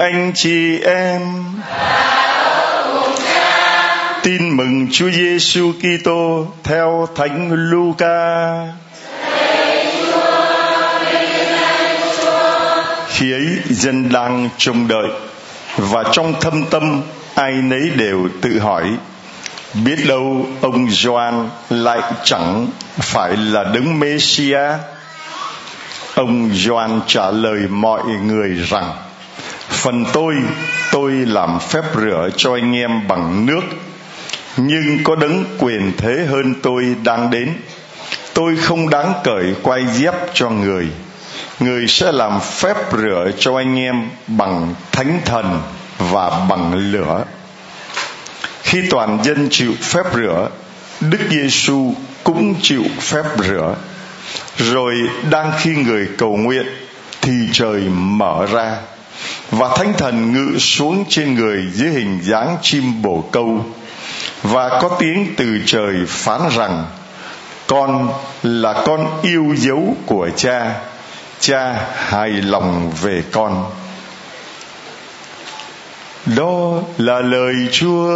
[0.00, 1.20] anh chị em
[4.22, 8.56] tin mừng Chúa Giêsu Kitô theo Thánh Luca.
[13.08, 15.08] Khi ấy dân đang trông đợi
[15.76, 17.02] và trong thâm tâm
[17.34, 18.84] ai nấy đều tự hỏi,
[19.84, 22.66] biết đâu ông Gioan lại chẳng
[22.98, 24.60] phải là đấng Mêsia?
[26.14, 28.92] Ông Gioan trả lời mọi người rằng
[29.80, 30.34] phần tôi
[30.92, 33.60] tôi làm phép rửa cho anh em bằng nước.
[34.56, 37.54] Nhưng có đấng quyền thế hơn tôi đang đến.
[38.34, 40.88] Tôi không đáng cởi quay dép cho người.
[41.60, 45.60] Người sẽ làm phép rửa cho anh em bằng thánh thần
[45.98, 47.24] và bằng lửa.
[48.62, 50.48] Khi toàn dân chịu phép rửa,
[51.00, 51.94] đức giêsu
[52.24, 53.74] cũng chịu phép rửa.
[54.56, 54.94] Rồi
[55.30, 56.66] đang khi người cầu nguyện
[57.20, 58.76] thì trời mở ra
[59.50, 63.64] và thánh thần ngự xuống trên người dưới hình dáng chim bồ câu.
[64.42, 66.86] Và có tiếng từ trời phán rằng,
[67.66, 68.08] con
[68.42, 70.80] là con yêu dấu của cha
[71.40, 73.70] cha hài lòng về con.
[76.26, 78.08] Đó là lời chúa.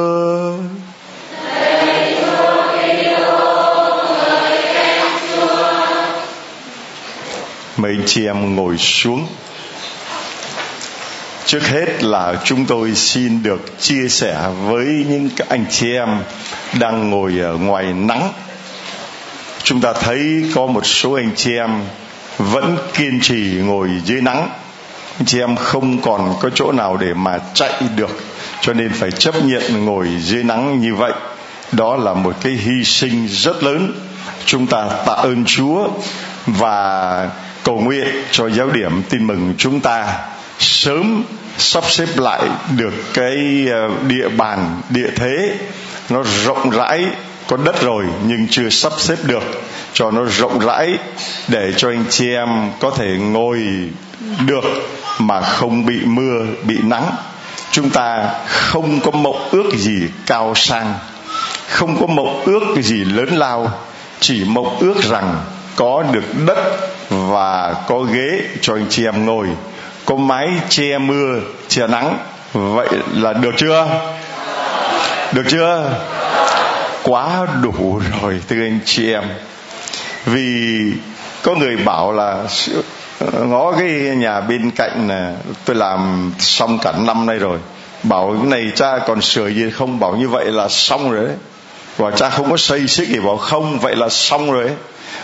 [7.76, 9.26] Mời chị em ngồi xuống
[11.46, 16.08] trước hết là chúng tôi xin được chia sẻ với những các anh chị em
[16.78, 18.32] đang ngồi ở ngoài nắng.
[19.62, 21.70] Chúng ta thấy có một số anh chị em
[22.38, 24.48] vẫn kiên trì ngồi dưới nắng.
[25.18, 28.20] Anh chị em không còn có chỗ nào để mà chạy được,
[28.60, 31.12] cho nên phải chấp nhận ngồi dưới nắng như vậy.
[31.72, 33.92] Đó là một cái hy sinh rất lớn.
[34.44, 35.88] Chúng ta tạ ơn chúa
[36.46, 37.30] và
[37.62, 40.18] cầu nguyện cho giáo điểm tin mừng chúng ta
[40.58, 41.24] sớm
[41.58, 42.42] sắp xếp lại
[42.76, 45.58] được cái ờ, địa bàn, địa thế.
[46.10, 47.06] Nó rộng rãi,
[47.46, 49.42] có đất rồi nhưng chưa sắp xếp được.
[49.92, 50.98] Cho nó rộng rãi
[51.48, 52.48] để cho anh chị em
[52.80, 53.62] có thể ngồi
[54.46, 54.64] được
[55.18, 57.10] mà không bị mưa, bị nắng.
[57.70, 60.94] Chúng ta không có mộng ước gì cao sang,
[61.68, 63.70] không có mộng ước gì lớn lao.
[64.20, 65.36] Chỉ mộng ước rằng
[65.76, 66.58] có được đất
[67.08, 69.46] và có ghế cho anh chị em ngồi
[70.06, 72.18] có mái che mưa, che nắng.
[72.52, 73.86] Vậy là được chưa?
[75.32, 75.90] Được chưa?
[77.02, 79.24] Quá đủ rồi, thưa anh chị em.
[80.24, 80.92] Vì
[81.42, 82.42] có người bảo là
[83.32, 85.32] ngó cái nhà bên cạnh là
[85.64, 87.58] tôi làm xong cả năm nay rồi.
[88.02, 90.00] Bảo cái này cha còn sửa gì không?
[90.00, 91.36] Bảo như vậy là xong rồi đấy.
[91.98, 94.72] Bảo cha không có xây xích gì, bảo không, vậy là xong rồi đấy.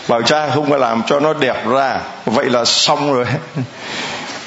[0.07, 3.25] Bảo cha không có làm cho nó đẹp ra, vậy là xong rồi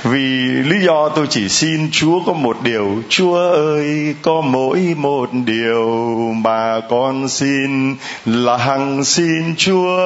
[0.04, 0.28] vì
[0.62, 3.02] lý do tôi chỉ xin chúa có một điều.
[3.08, 7.96] Chúa ơi, có mỗi một điều mà con xin.
[8.24, 9.98] Là hằng xin chúa.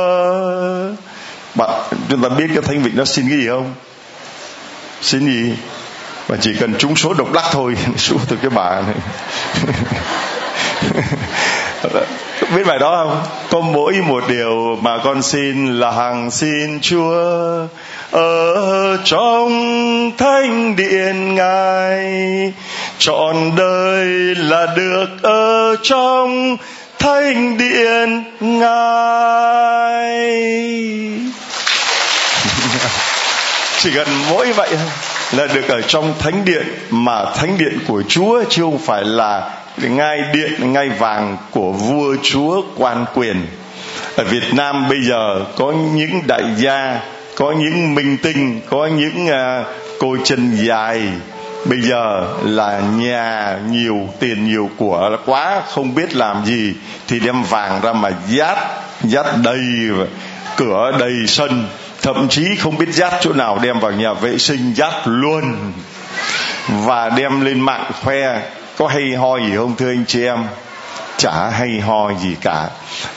[1.54, 1.70] Bạn,
[2.08, 3.74] chúng ta biết cái thánh vịnh nó xin cái gì không?
[5.02, 5.52] Xin gì?
[6.26, 8.94] Và chỉ cần trúng số độc đắc thôi xuống từ cái bà này.
[12.56, 13.22] Biết bài đó không?
[13.50, 17.66] Có mỗi một điều mà con xin là hằng xin chúa
[18.10, 19.50] ở trong
[20.18, 22.52] thánh điện ngài,
[22.98, 26.56] trọn đời là được ở trong
[26.98, 28.68] thánh điện ngài.
[33.78, 34.88] Chỉ cần mỗi vậy thôi
[35.32, 39.50] là được ở trong thánh điện, mà thánh điện của chúa chứ không phải là
[39.76, 43.46] ngai điện, ngai vàng của vua chúa quan quyền.
[44.16, 47.00] Ở việt nam bây giờ có những đại gia
[47.38, 49.66] có những minh tinh có những uh,
[49.98, 51.02] cô chân dài.
[51.64, 56.74] Bây giờ là nhà nhiều tiền nhiều của quá không biết làm gì
[57.08, 58.58] thì đem vàng ra mà dát
[59.02, 59.60] dát đầy
[60.56, 61.66] cửa đầy sân.
[62.02, 65.72] Thậm chí không biết dát chỗ nào đem vào nhà vệ sinh dát luôn.
[66.68, 68.40] Và đem lên mạng khoe
[68.78, 70.38] có hay ho gì không thưa anh chị em?
[71.16, 72.68] Chả hay ho gì cả.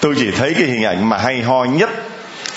[0.01, 1.89] Tôi chỉ thấy cái hình ảnh mà hay ho nhất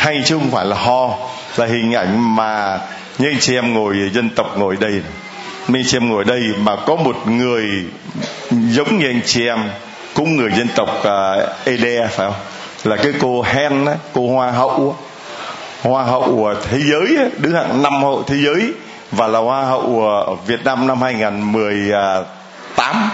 [0.04, 1.08] hay chứ không phải là ho
[1.56, 2.78] là hình ảnh mà
[3.18, 5.02] như anh chị em ngồi dân tộc ngồi đây.
[5.68, 7.84] Mình anh chị em ngồi đây mà có một người
[8.50, 9.58] giống như anh chị em
[10.14, 12.34] cũng người dân tộc à, uh, Ede phải không?
[12.84, 14.96] Là cái cô Hen á, cô hoa hậu
[15.82, 18.72] hoa hậu thế giới đứng hạng năm hậu thế giới
[19.12, 23.10] và là hoa hậu ở Việt Nam năm 2018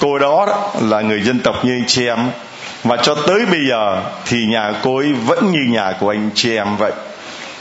[0.00, 2.18] cô đó, đó là người dân tộc như anh chị em
[2.84, 6.56] và cho tới bây giờ thì nhà cô ấy vẫn như nhà của anh chị
[6.56, 6.92] em vậy.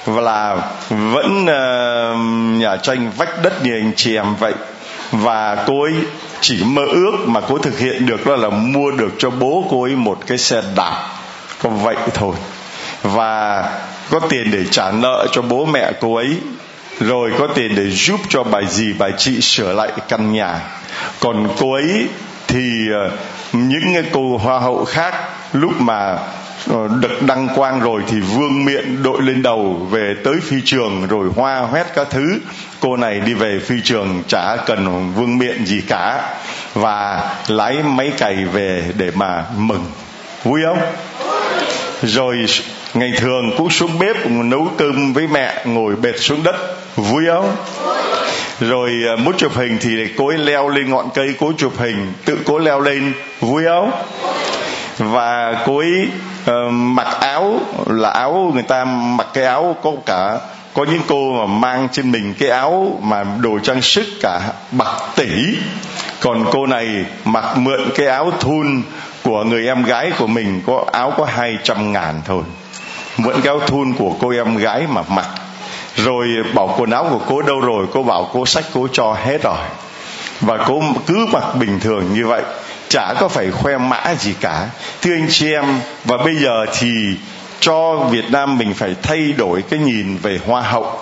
[0.05, 0.57] Và là
[0.89, 4.53] vẫn uh, nhà tranh vách đất như anh chị em vậy.
[5.11, 5.93] Và cô ấy
[6.41, 9.83] chỉ mơ ước mà cô thực hiện được đó là mua được cho bố cô
[9.83, 11.07] ấy một cái xe đạp.
[11.63, 12.35] Có vậy thôi.
[13.03, 13.63] Và
[14.09, 16.37] có tiền để trả nợ cho bố mẹ cô ấy.
[16.99, 20.59] Rồi có tiền để giúp cho bà dì bà chị sửa lại căn nhà.
[21.19, 22.07] Còn cô ấy
[22.49, 23.11] thì ờ,
[23.53, 25.13] những cái cô hoa hậu khác
[25.53, 26.17] lúc mà
[26.67, 31.07] ờ, được đăng quang rồi thì vương miện đội lên đầu về tới phi trường
[31.07, 32.39] rồi hoa hoét các thứ.
[32.79, 36.35] Cô này đi về phi trường chả cần vương miện gì cả
[36.73, 39.85] và lái máy cày về để mà mừng.
[40.43, 40.79] Vui không?
[42.03, 42.45] Rồi
[42.93, 46.55] ngày thường cũng xuống bếp nấu cơm với mẹ ngồi bệt xuống đất.
[46.95, 47.55] Vui không?
[48.59, 52.13] Rồi à, muốn chụp hình thì cố ấy leo lên ngọn cây cố chụp hình
[52.25, 53.91] tự cố leo lên vui không?
[54.97, 56.07] Và cô ấy
[56.43, 60.37] uh, mặc áo là áo người ta mặc cái áo có cả
[60.73, 64.41] có những cô mà mang trên mình cái áo mà đồ trang sức cả
[64.71, 65.29] bạc tỷ.
[66.21, 68.81] Còn cô này mặc mượn cái áo thun
[69.23, 72.43] của người em gái của mình có áo có hai trăm ngàn thôi.
[73.17, 75.27] Mượn cái áo thun của cô em gái mà mặc
[76.05, 77.85] rồi bảo quần áo của cô đâu rồi?
[77.93, 79.57] Cô bảo cô sách cô cho hết rồi.
[80.41, 82.41] Và cô cứ mặc bình thường như vậy.
[82.89, 84.67] Chả có phải khoe mã gì cả.
[85.01, 85.65] Thưa anh chị em,
[86.05, 86.89] và bây giờ thì
[87.59, 90.99] cho Việt Nam mình phải thay đổi cái nhìn về hoa hậu.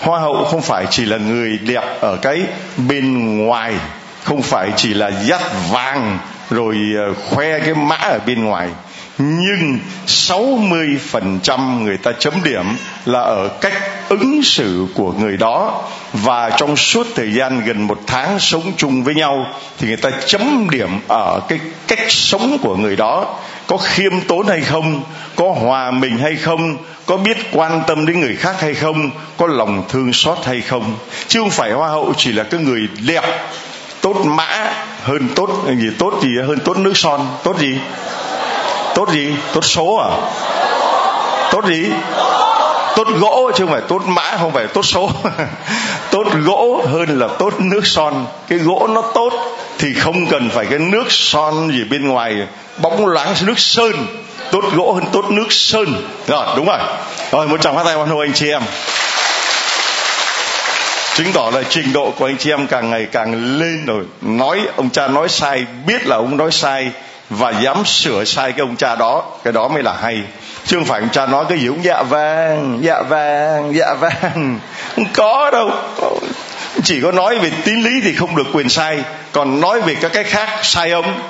[0.00, 2.42] Hoa hậu không phải chỉ là người đẹp ở cái
[2.88, 3.74] bên ngoài,
[4.22, 5.40] không phải chỉ là dắt
[5.72, 6.18] vàng
[6.50, 8.68] rồi ờ, khoe cái mã ở bên ngoài
[9.18, 12.64] nhưng 60% người ta chấm điểm
[13.04, 13.72] là ở cách
[14.08, 15.82] ứng xử của người đó.
[16.12, 19.46] Và trong suốt thời gian gần một tháng sống chung với nhau,
[19.78, 23.36] thì người ta chấm điểm ở cái cách sống của người đó.
[23.66, 25.02] Có khiêm tốn hay không,
[25.36, 26.76] có hòa mình hay không,
[27.06, 30.96] có biết quan tâm đến người khác hay không, có lòng thương xót hay không.
[31.28, 33.24] Chứ không phải hoa hậu chỉ là cái người đẹp,
[34.00, 34.72] tốt mã,
[35.02, 37.78] hơn tốt, gì tốt gì, hơn tốt nước son, tốt gì?
[38.98, 39.34] Tốt gì?
[39.52, 40.08] Tốt số à?
[41.52, 41.86] Tốt gì?
[42.96, 45.10] Tốt gỗ chứ không phải tốt mã, không phải tốt số
[46.10, 48.26] tốt gỗ hơn là tốt nước son.
[48.48, 49.32] Cái gỗ nó tốt
[49.78, 52.36] thì không cần phải cái nước son gì bên ngoài.
[52.76, 54.06] Bóng loáng nước sơn.
[54.50, 56.02] Tốt gỗ hơn tốt nước sơn.
[56.26, 56.78] Rồi, đúng rồi.
[57.32, 58.62] Rồi, một tràng phát tay hoan hô anh chị em.
[61.14, 64.04] Chứng tỏ là trình độ của anh chị em càng ngày càng lên rồi.
[64.20, 66.90] Nói, ông cha nói sai, biết là ông nói sai
[67.30, 70.22] và dám sửa sai cái ông cha đó cái đó mới là hay.
[70.64, 74.58] Chứ không phải ông cha nói cái gì cũng dạ vàng dạ vàng dạ vàng
[74.96, 75.70] không có đâu.
[76.84, 78.98] Chỉ có nói về tín lý thì không được quyền sai.
[79.32, 81.20] Còn nói về các cái khác sai ông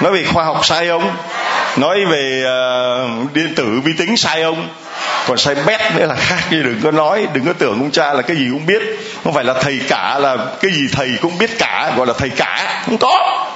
[0.00, 1.16] nói về khoa học sai ông
[1.76, 4.68] nói về uh, điện tử vi tính sai ông
[5.26, 8.12] còn sai bét nữa là khác chứ đừng có nói đừng có tưởng ông cha
[8.12, 8.82] là cái gì cũng biết.
[9.24, 12.30] Không phải là thầy cả là cái gì thầy cũng biết cả gọi là thầy
[12.30, 12.82] cả.
[12.86, 13.46] Không có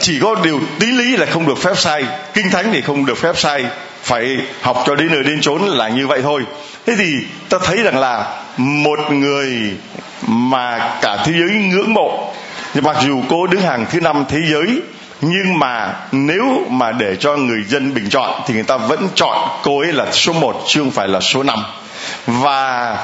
[0.00, 2.04] chỉ có điều tí lý là không được phép sai,
[2.34, 3.64] kinh thánh thì không được phép sai.
[4.02, 6.42] Phải học cho đến nơi đến chốn là như vậy thôi.
[6.86, 7.14] Thế thì
[7.48, 9.70] ta thấy rằng là một người
[10.26, 12.32] mà cả thế giới ngưỡng mộ,
[12.74, 14.82] mặc dù cô đứng hàng thứ năm thế giới,
[15.20, 19.48] nhưng mà nếu mà để cho người dân bình chọn thì người ta vẫn chọn
[19.62, 21.58] cô ấy là số một, chứ không phải là số năm.
[22.26, 22.96] Và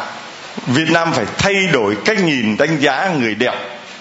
[0.66, 3.54] Việt Nam phải thay đổi cách nhìn, đánh giá người đẹp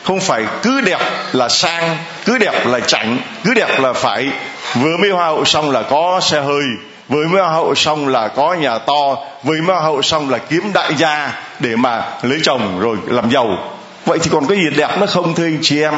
[0.06, 1.00] không phải cứ đẹp
[1.34, 4.30] là sang, cứ đẹp là chảnh, cứ đẹp là phải.
[4.76, 6.64] Vừa mới hoa hậu xong là có xe hơi
[7.10, 10.38] vừa mới hoa hậu xong là có nhà to vừa mới hoa hậu xong là
[10.38, 13.58] kiếm đại gia để mà lấy chồng rồi làm giàu.
[14.06, 15.94] Vậy thì còn cái gì đẹp nó không, thưa anh chị em?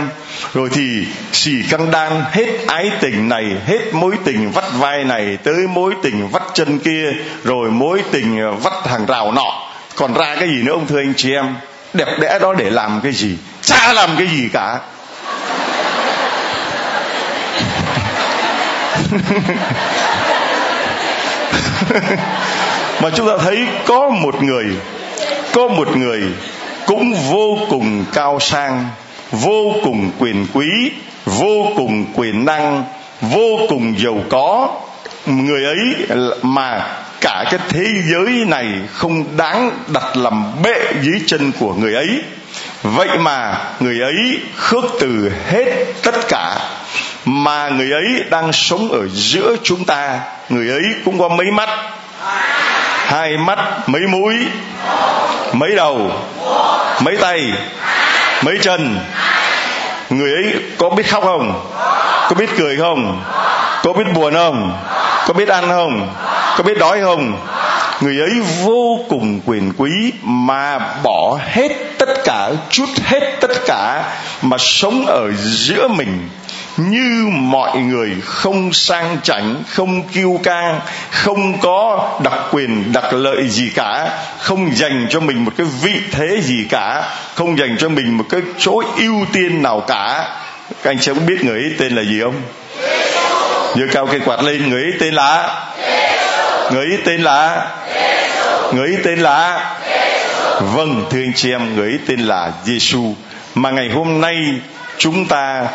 [0.54, 5.38] Rồi thì xì căng đan, hết ái tình này, hết mối tình vắt vai này,
[5.44, 9.68] tới mối tình vắt chân kia, rồi mối tình vắt hàng rào nọ.
[9.96, 11.56] Còn ra cái gì nữa ông thưa anh chị em?
[11.94, 13.38] Đẹp đẽ đó để làm cái gì?
[13.68, 14.80] Chả làm cái gì cả.
[23.02, 24.66] Mà chúng ta thấy có một người,
[25.54, 26.24] có một người
[26.86, 28.86] cũng vô cùng cao sang,
[29.32, 30.92] vô cùng quyền quý,
[31.26, 32.84] vô cùng quyền năng,
[33.22, 34.70] vô cùng giàu có.
[35.26, 35.96] Người ấy
[36.42, 36.88] mà
[37.22, 42.22] cả cái thế giới này không đáng đặt làm bệ dưới chân của người ấy
[42.84, 45.66] vậy mà người ấy khước từ hết
[46.04, 46.58] tất cả
[47.26, 50.20] mà người ấy đang sống ở giữa chúng ta.
[50.50, 51.70] Người ấy cũng có mấy mắt?
[53.06, 54.36] Hai mắt, mấy mũi?
[55.54, 56.12] Mấy đầu?
[57.02, 57.54] Mấy tay?
[58.44, 59.00] Mấy chân?
[60.10, 61.72] Người ấy có biết khóc không?
[62.30, 63.24] Có biết cười không?
[63.84, 64.78] Có biết buồn không?
[65.28, 66.16] Có biết ăn không?
[66.58, 67.38] Có biết đói không?
[68.02, 68.32] Người ấy
[68.64, 74.04] vô cùng quyền quý mà bỏ hết tất cả, chút hết tất cả
[74.42, 76.30] mà sống ở giữa mình.
[76.78, 80.80] Như mọi người không sang chảnh, không kiêu căng,
[81.12, 85.94] không có đặc quyền, đặc lợi gì cả, không dành cho mình một cái vị
[86.12, 87.04] thế gì cả,
[87.36, 90.30] không dành cho mình một cái chỗ ưu tiên nào cả
[90.84, 92.42] các anh chị có biết người ấy tên là gì không
[93.76, 95.66] giơ cao cây quạt lên người ấy tên là
[96.72, 97.68] người ấy tên là
[98.72, 99.76] người ấy tên là
[100.60, 103.16] vâng thưa anh chị em người ấy tên là Giêsu
[103.56, 104.36] mà ngày hôm nay
[104.98, 105.68] chúng ta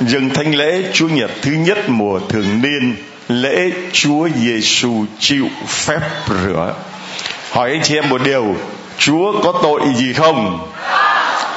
[0.00, 2.96] dừng thánh lễ Chúa Nhật thứ nhất mùa thường niên
[3.28, 6.74] lễ Chúa Giêsu chịu phép rửa.
[7.50, 8.56] Hỏi anh chị em một điều,
[8.98, 10.68] Chúa có tội gì không?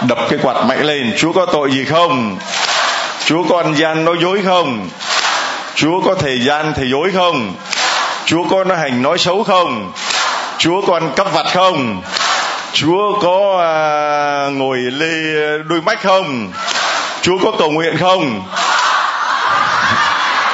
[0.08, 2.38] Đập cái quạt mạnh lên, Chúa có tội gì không?
[3.27, 4.89] Chúa có ăn gian nói dối không?
[5.75, 7.55] Chúa có thời gian thì dối không?
[8.25, 9.91] Chúa có nói hành nói xấu không?
[10.57, 12.01] Chúa có ăn cắp vặt không?
[12.74, 16.51] Chúa có à, ngồi lê đôi mắt không?
[17.22, 18.43] Chúa có cầu nguyện không?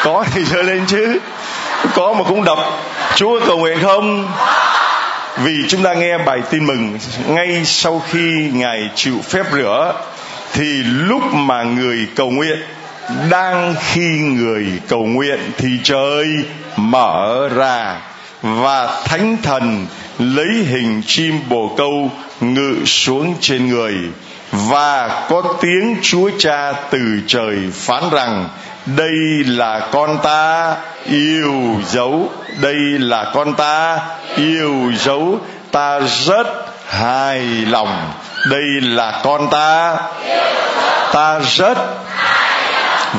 [0.03, 1.20] Có thì giơ lên chứ.
[1.96, 2.58] Có mà cũng đập.
[3.15, 4.32] Chúa có cầu nguyện không?
[5.38, 9.94] Vì chúng ta nghe bài tin mừng ngay sau khi Ngài chịu phép rửa
[10.53, 12.60] thì lúc mà người cầu nguyện,
[13.29, 16.27] đang khi người cầu nguyện thì trời
[16.77, 18.01] mở ra
[18.41, 19.86] và thánh thần
[20.19, 23.93] lấy hình chim bồ câu ngự xuống trên người.
[24.51, 28.50] Và có tiếng Chúa Cha từ trời phán rằng,
[28.86, 31.53] đây là con ta yêu
[31.88, 32.29] dấu,
[32.62, 34.00] đây là con ta
[34.36, 35.39] yêu dấu,
[35.72, 36.48] ta rất
[36.88, 38.12] hài lòng
[38.50, 39.98] đây là con ta.
[41.14, 41.78] Ta rất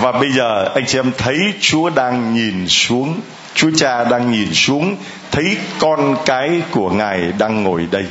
[0.00, 3.21] và bây giờ anh chị em thấy Chúa đang nhìn xuống.
[3.54, 4.97] Chúa Cha đang nhìn xuống.
[5.31, 8.04] Thấy con cái của Ngài đang ngồi đây.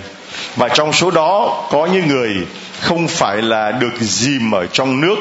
[0.55, 2.35] Và trong số đó, có những người
[2.81, 5.15] không phải là được dìm ở trong nước.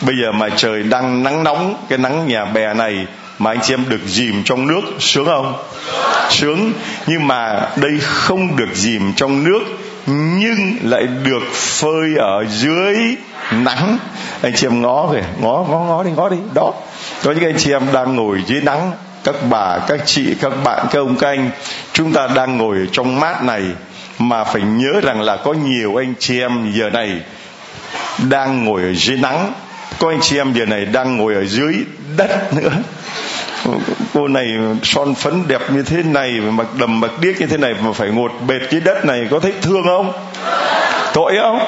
[0.00, 3.06] Bây giờ mà trời đang nắng nóng, cái nắng nhà bè này
[3.38, 5.54] mà anh chị em được dìm trong nước, sướng không?
[6.30, 6.72] Sướng.
[7.06, 9.60] Nhưng mà đây không được dìm trong nước
[10.06, 12.96] nhưng lại được phơi ở dưới
[13.52, 13.98] nắng.
[14.42, 16.36] Anh chị em ngó kìa ngó ngó ngó đi ngó đi.
[16.54, 16.72] Đó.
[17.22, 18.92] Có những anh chị em đang ngồi dưới nắng.
[19.24, 21.50] Các bà, các chị, các bạn, các ông, các anh,
[21.92, 23.62] chúng ta đang ngồi trong mát này
[24.18, 27.20] mà phải nhớ rằng là có nhiều anh chị em giờ này
[28.30, 29.52] đang ngồi ở dưới nắng.
[29.98, 31.74] Có anh chị em giờ này đang ngồi ở dưới
[32.16, 32.70] đất nữa
[34.14, 34.46] cô này
[34.82, 38.08] son phấn đẹp như thế này, mặc đầm, mặc điếc như thế này mà phải
[38.08, 40.12] ngột bệt dưới đất này, có thấy thương không?
[41.12, 41.58] Tội không?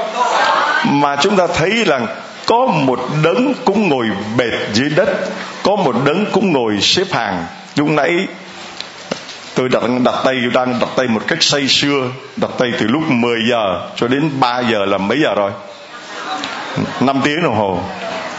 [0.90, 2.06] Mà chúng ta thấy rằng
[2.46, 5.08] có một đấng cũng ngồi bệt dưới đất,
[5.62, 7.44] có một đấng cũng ngồi xếp hàng.
[7.76, 8.26] Lúc nãy
[9.54, 13.02] tôi đặt đặt tay đang đặt tay một cách say sưa, đặt tay từ lúc
[13.08, 15.50] 10 giờ cho đến 3 giờ là mấy giờ rồi?
[17.00, 17.80] 5 tiếng đồng hồ.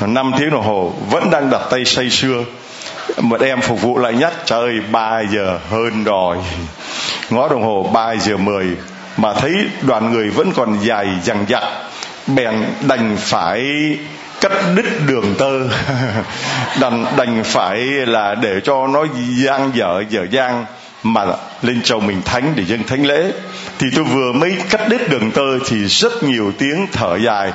[0.01, 2.43] 5 tiếng đồng hồ, vẫn đang đặt tay say sưa
[3.17, 4.33] một em phục vụ lại nhất.
[4.45, 6.38] Trời 3 giờ hơn rồi.
[7.29, 8.65] Ngó đồng hồ 3 giờ 10
[9.17, 11.63] mà thấy đoàn người vẫn còn dài dằng dặc,
[12.27, 13.63] bèn đành phải
[14.41, 15.59] cắt đứt đường tơ.
[16.79, 19.05] Đành đành phải là để cho nó
[19.45, 20.65] giang dở dở giang
[21.03, 21.25] mà
[21.62, 23.31] lên chầu mình thánh để dân thánh lễ.
[23.79, 27.51] Thì tôi vừa mới cắt đứt đường tơ thì rất nhiều tiếng thở dài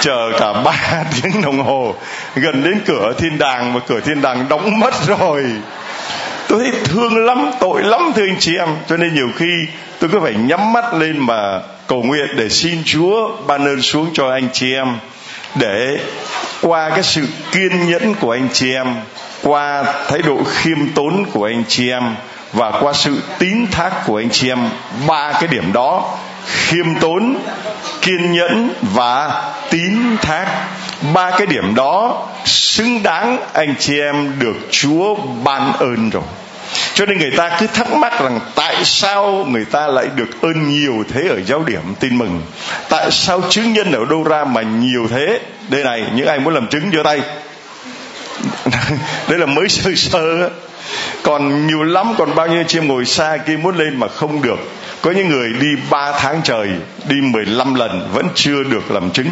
[0.00, 1.94] chờ cả ba tiếng đồng hồ,
[2.34, 5.44] gần đến cửa thiên đàng mà cửa thiên đàng đóng mất rồi.
[6.48, 8.68] Tôi thấy thương lắm, tội lắm, thưa anh chị em.
[8.88, 9.66] Cho nên nhiều khi
[10.00, 14.10] tôi cứ phải nhắm mắt lên mà cầu nguyện để xin chúa ban ơn xuống
[14.12, 14.96] cho anh chị em.
[15.54, 15.98] Để
[16.62, 18.94] qua cái sự kiên nhẫn của anh chị em,
[19.42, 22.14] qua thái độ khiêm tốn của anh chị em
[22.52, 24.68] và qua sự tín thác của anh chị em,
[25.06, 26.18] ba cái điểm đó
[26.48, 27.36] khiêm tốn,
[28.00, 30.46] kiên nhẫn và tín thác.
[31.14, 35.14] Ba cái điểm đó xứng đáng anh chị em được chúa
[35.44, 36.22] ban ơn rồi.
[36.94, 40.68] Cho nên người ta cứ thắc mắc rằng tại sao người ta lại được ơn
[40.68, 41.94] nhiều thế ở giáo điểm?
[42.00, 42.42] Tin mừng.
[42.88, 45.40] Tại sao chứng nhân ở đâu ra mà nhiều thế?
[45.68, 47.20] Đây này, những ai muốn làm chứng giơ tay.
[49.28, 50.50] Đây là mới sơ sơ
[51.22, 54.58] còn nhiều lắm, còn bao nhiêu chim ngồi xa kia muốn lên mà không được
[55.02, 56.68] có những người đi 3 tháng trời,
[57.08, 59.30] đi 15 lần vẫn chưa được làm chứng.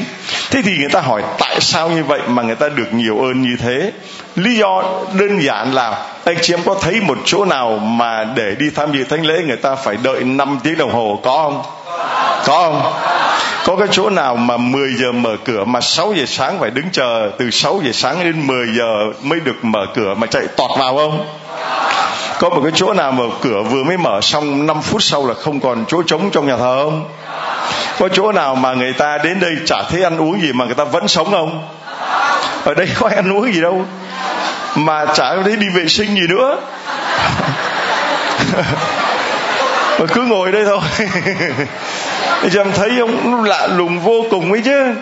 [0.50, 3.42] Thế thì người ta hỏi tại sao như vậy mà người ta được nhiều ơn
[3.42, 3.92] như thế?
[4.36, 4.82] Lý do
[5.18, 8.92] đơn giản là anh chị em có thấy một chỗ nào mà để đi tham
[8.92, 11.62] dự thánh lễ người ta phải đợi 5 tiếng đồng hồ, có không?
[12.46, 12.92] Có không?
[13.64, 16.86] Có cái chỗ nào mà 10 giờ mở cửa mà 6 giờ sáng phải đứng
[16.92, 20.70] chờ, từ 6 giờ sáng đến 10 giờ mới được mở cửa mà chạy tọt
[20.78, 21.26] vào không?
[22.38, 25.34] Có một cái chỗ nào mà cửa vừa mới mở xong 5 phút sau là
[25.34, 27.08] không còn chỗ trống trong nhà thờ không?
[27.98, 30.74] Có chỗ nào mà người ta đến đây chả thấy ăn uống gì mà người
[30.74, 31.68] ta vẫn sống không?
[32.64, 33.84] Ở đây có ăn uống gì đâu.
[34.74, 36.56] Mà chả thấy đi vệ sinh gì nữa.
[39.98, 40.80] Mà cứ ngồi đây thôi.
[42.52, 44.94] Chứ em thấy ông lạ lùng vô cùng ấy chứ.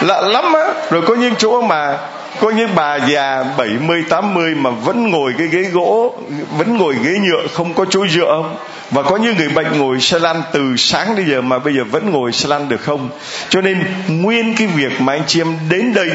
[0.00, 0.68] Lạ lắm á.
[0.90, 1.96] Rồi có những chỗ mà
[2.40, 6.18] có những bà già 70 80 mà vẫn ngồi cái ghế gỗ,
[6.58, 8.56] vẫn ngồi ghế nhựa, không có chỗ dựa không?
[8.90, 11.84] Và có những người bệnh ngồi xe lăn từ sáng đến giờ mà bây giờ
[11.84, 13.08] vẫn ngồi xe lăn được không?
[13.48, 16.10] Cho nên nguyên cái việc mà anh chị em đến đây,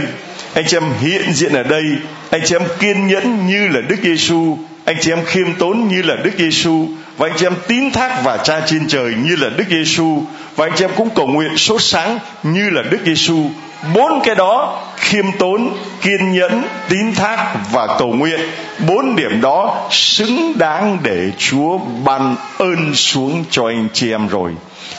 [0.53, 1.83] anh chị em hiện diện ở đây,
[2.29, 6.01] anh chị em kiên nhẫn như là Đức Giêsu anh chị em khiêm tốn như
[6.01, 6.87] là Đức Giêsu
[7.17, 10.23] và anh chị em tín thác và cha trên trời như là Đức Giêsu
[10.55, 13.49] và anh chị em cũng cầu nguyện sốt sáng như là Đức Giêsu
[13.93, 18.39] bốn cái đó khiêm tốn, kiên nhẫn, tín thác và cầu nguyện.
[18.87, 24.51] Bốn điểm đó xứng đáng để chúa ban ơn xuống cho anh chị em rồi.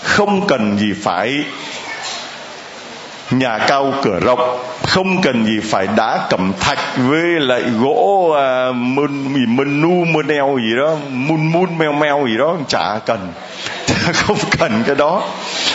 [0.03, 1.45] Không cần gì phải
[3.31, 8.73] nhà cao cửa rộng không cần gì phải đá cẩm thạch với lại gỗ à,
[8.73, 12.99] mơn gì mơn nu mơn eo gì đó mun mun meo meo gì đó chả
[13.07, 13.33] cần.
[14.13, 15.29] Không cần cái đó.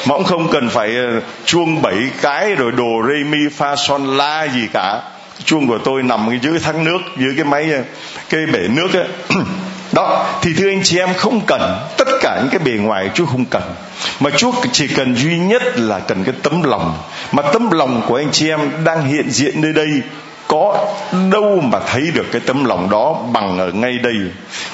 [0.08, 4.18] Mà cũng không cần phải à, chuông bảy cái rồi đồ rê mi pha son
[4.18, 5.02] la gì cả.
[5.44, 7.84] Chuông của tôi nằm dưới thác nước dưới cái máy à,
[8.30, 9.08] cái bể nước ấy
[9.92, 11.62] đó, thì thưa anh chị em, không cần
[11.98, 13.62] tất cả những cái bề ngoài chúa không cần.
[14.20, 16.98] Mà chúa chỉ cần duy nhất là cần cái tấm lòng.
[17.32, 19.90] Mà tấm lòng của anh chị em đang hiện diện nơi đây,
[20.48, 20.86] có
[21.32, 24.16] đâu mà thấy được cái tấm lòng đó bằng ở ngay đây.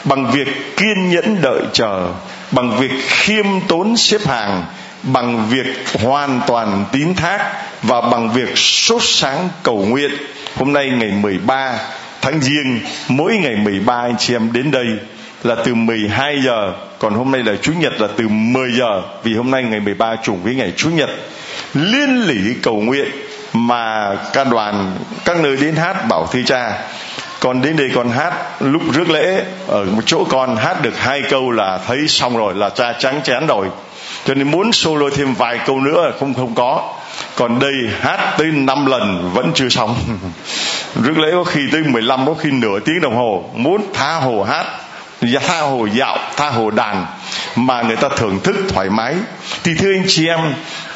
[0.04, 2.08] Bằng việc kiên nhẫn đợi chờ,
[2.52, 4.66] bằng việc khiêm tốn xếp hàng,
[5.04, 10.12] bằng việc hoàn toàn tín thác và bằng việc sốt sáng cầu nguyện.
[10.56, 11.74] Hôm nay ngày 13
[12.26, 14.86] tháng giêng, mỗi ngày 13 anh chị em đến đây
[15.44, 19.34] là từ 12 giờ, còn hôm nay là chủ nhật là từ 10 giờ, vì
[19.34, 21.10] hôm nay ngày 13 trùng với ngày chủ nhật.
[21.74, 23.08] Liên lỉ cầu nguyện
[23.54, 24.92] mà ca đoàn
[25.26, 26.82] các nơi đến hát bảo thi cha.
[27.40, 31.22] Con đến đây con hát lúc rước lễ, ở một chỗ con hát được hai
[31.30, 33.68] câu là thấy xong rồi, là cha trắng chén rồi.
[34.26, 36.94] Cho nên muốn solo thêm vài câu nữa không không có
[37.36, 39.96] còn đây, hát tới 5 lần vẫn chưa xong.
[41.04, 43.50] Rước lễ có khi tới 15 có khi nửa tiếng đồng hồ.
[43.54, 44.66] Muốn tha hồ hát
[45.22, 47.06] dạ, tha hồ dạo, tha hồ đàn
[47.56, 49.16] mà người ta thưởng thức thoải mái.
[49.64, 50.40] Thì thưa anh chị em,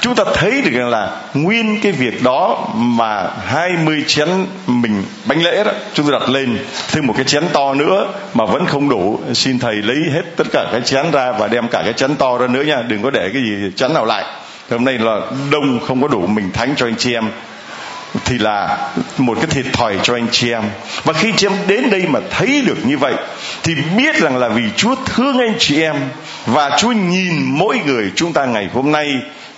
[0.01, 4.27] chúng ta thấy được rằng là nguyên cái việc đó mà 20 chén
[4.67, 6.57] mình bánh lễ đó, chúng tôi đặt lên.
[6.91, 9.19] Thêm một cái chén to nữa mà vẫn không đủ.
[9.33, 12.37] Xin thầy lấy hết tất cả cái chén ra và đem cả cái chén to
[12.37, 12.81] ra nữa nha.
[12.81, 14.25] Đừng có để cái gì chén nào lại
[14.69, 15.19] hôm nay là
[15.51, 17.29] đông không có đủ mình thánh cho anh chị em,
[18.25, 18.77] thì là
[19.17, 20.63] một cái thiệt thòi cho anh chị em.
[21.03, 23.13] Và khi chị em đến đây mà thấy được như vậy,
[23.63, 25.95] thì biết rằng là vì Chúa thương anh chị em,
[26.45, 29.13] và Chúa nhìn mỗi người chúng ta ngày hôm nay.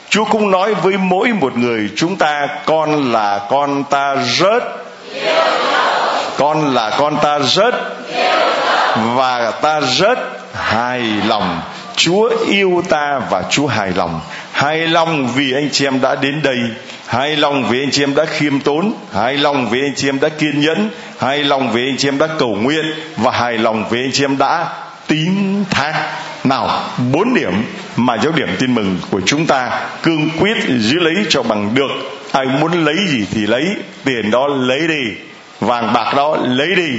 [0.09, 4.63] Chúa cũng nói với mỗi một người, chúng ta, con là con ta rất
[6.37, 7.75] con là con ta rất
[9.15, 10.19] và ta rất
[10.53, 11.61] hài lòng.
[11.95, 14.21] Chúa yêu ta và Chúa hài lòng
[14.61, 16.57] hài lòng vì anh chị em đã đến đây.
[17.07, 18.93] Hài lòng vì anh chị em đã khiêm tốn.
[19.13, 20.89] Hài lòng vì anh chị em đã kiên nhẫn.
[21.19, 22.85] Hài lòng vì anh chị em đã cầu nguyện.
[23.17, 24.67] Và hài lòng vì anh chị em đã
[25.07, 25.29] tín
[25.69, 25.93] thác.
[26.43, 27.63] Nào, bốn điểm
[27.95, 29.81] mà giáo điểm tin mừng của chúng ta.
[30.03, 31.91] Cương quyết giữ lấy cho bằng được.
[32.31, 33.65] Ai muốn lấy gì thì lấy.
[34.05, 35.11] Tiền đó lấy đi.
[35.59, 36.91] Vàng bạc đó lấy đi.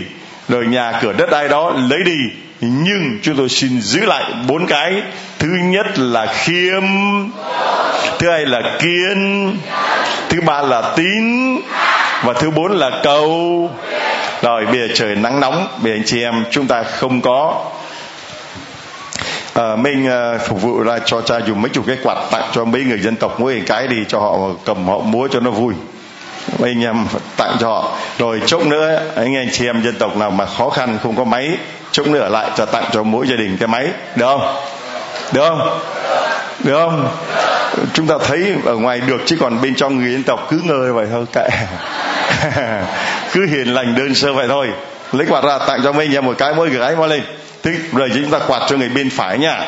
[0.48, 2.18] Rồi nhà cửa đất ai đó lấy đi
[2.64, 5.02] nhưng chúng tôi xin giữ lại bốn cái.
[5.38, 6.82] Thứ nhất là khiêm.
[8.18, 9.56] Thứ hai là kiên.
[10.28, 11.56] Thứ ba là tín.
[12.24, 13.70] Và thứ bốn là cầu.
[14.42, 15.68] Rồi bây giờ trời nắng nóng.
[15.82, 17.64] Bây giờ anh chị em chúng ta không có
[19.54, 22.64] à, mình à, phục vụ ra cho cha dùng mấy chục cái quạt tặng cho
[22.64, 25.74] mấy người dân tộc mỗi cái đi cho họ cầm họ múa cho nó vui
[26.62, 27.98] anh em tặng cho họ.
[28.18, 31.24] Rồi chốc nữa, anh em chị em dân tộc nào mà khó khăn, không có
[31.24, 31.50] máy,
[31.92, 33.88] chốc nữa lại cho tặng cho mỗi gia đình cái máy.
[34.16, 34.56] Được không?
[35.32, 35.80] Được không?
[36.64, 37.08] Được không?
[37.94, 40.92] Chúng ta thấy ở ngoài được, chứ còn bên trong người dân tộc cứ ngơi
[40.92, 41.48] vậy thôi, kệ.
[43.32, 44.68] Cứ hiền lành đơn sơ vậy thôi.
[45.12, 47.22] Lấy quạt ra tặng cho mình anh em một cái, mỗi người ấy lên.
[47.62, 49.60] Thế rồi chúng ta quạt cho người bên phải nha.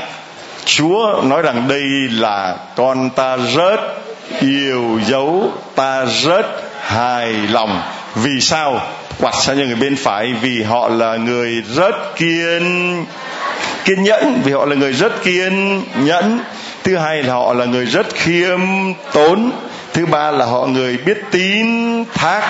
[0.65, 3.81] Chúa nói rằng đây là con ta rớt
[4.41, 6.47] yêu dấu ta rất
[6.81, 7.83] hài lòng.
[8.15, 8.81] Vì sao?
[9.21, 10.33] Quạt sang cho người bên phải.
[10.43, 13.07] Vì họ là người rất kiên
[13.85, 14.41] kiên nhẫn.
[14.45, 16.41] Vì họ là người rất kiên nhẫn.
[16.85, 18.61] Thứ hai là họ là người rất khiêm
[19.13, 19.51] tốn.
[19.93, 21.67] Thứ ba là họ người biết tín
[22.15, 22.43] thác.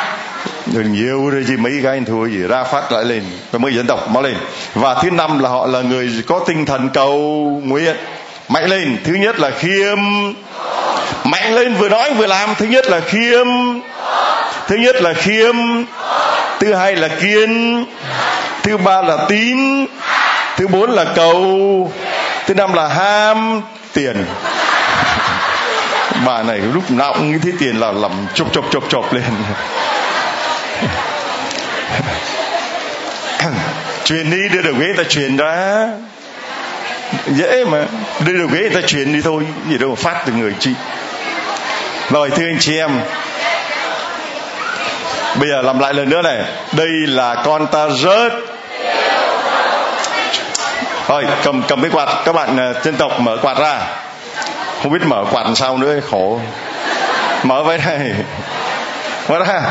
[0.73, 3.23] Rồi nhiều rồi gì mấy cái anh thua gì, ra phát lại lên.
[3.53, 4.35] Và mới dân tộc mau lên.
[4.75, 7.19] Và thứ năm là họ là người có tinh thần cầu
[7.65, 7.97] nguyện.
[8.49, 8.97] Mạnh lên.
[9.05, 9.99] Thứ nhất là khiêm
[11.25, 12.55] mạnh lên vừa nói vừa làm.
[12.55, 13.47] Thứ nhất là khiêm.
[14.67, 15.57] Thứ nhất là khiêm.
[16.61, 17.85] Thứ hai là kiên.
[18.63, 19.87] Thứ ba là tín.
[20.57, 21.93] Thứ bốn là cầu.
[22.47, 24.25] Thứ năm là ham, tiền.
[26.27, 29.25] Bà này lúc nào cũng nghĩ thấy tiền là làm chộp chộp chộp chộp lên.
[34.05, 35.89] Truyền đi đưa được ghế ta truyền ra.
[37.27, 37.85] Dễ mà.
[38.27, 39.47] Đưa được ghế ta truyền đi thôi.
[39.71, 40.71] Gì đâu mà phát từ người chị
[42.11, 43.01] rồi, thưa anh chị em,
[45.41, 46.45] bây giờ làm lại lần nữa này.
[46.73, 48.33] Đây là con ta rớt.
[51.07, 53.81] Thôi, cầm cầm cái quạt, các bạn ờ, dân tộc mở quạt ra.
[54.83, 56.41] Không biết mở quạt làm sao nữa, khổ.
[57.43, 58.13] Mở với đây
[59.29, 59.63] mở ra.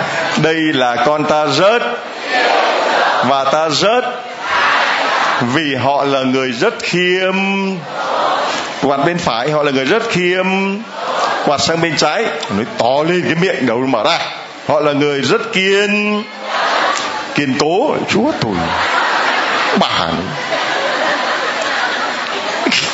[0.43, 1.82] Đây là con ta rớt.
[3.28, 4.06] Và ta rớt
[5.41, 7.36] vì họ là người rất khiêm.
[8.82, 10.46] Quạt bên phải, họ là người rất khiêm
[11.45, 12.25] quạt sang bên trái.
[12.49, 14.19] Nói to lên cái miệng đầu mở ra.
[14.67, 16.23] Họ là người rất kiên
[17.36, 17.95] kiên cố.
[18.10, 18.53] Chúa tôi,
[19.79, 20.08] bà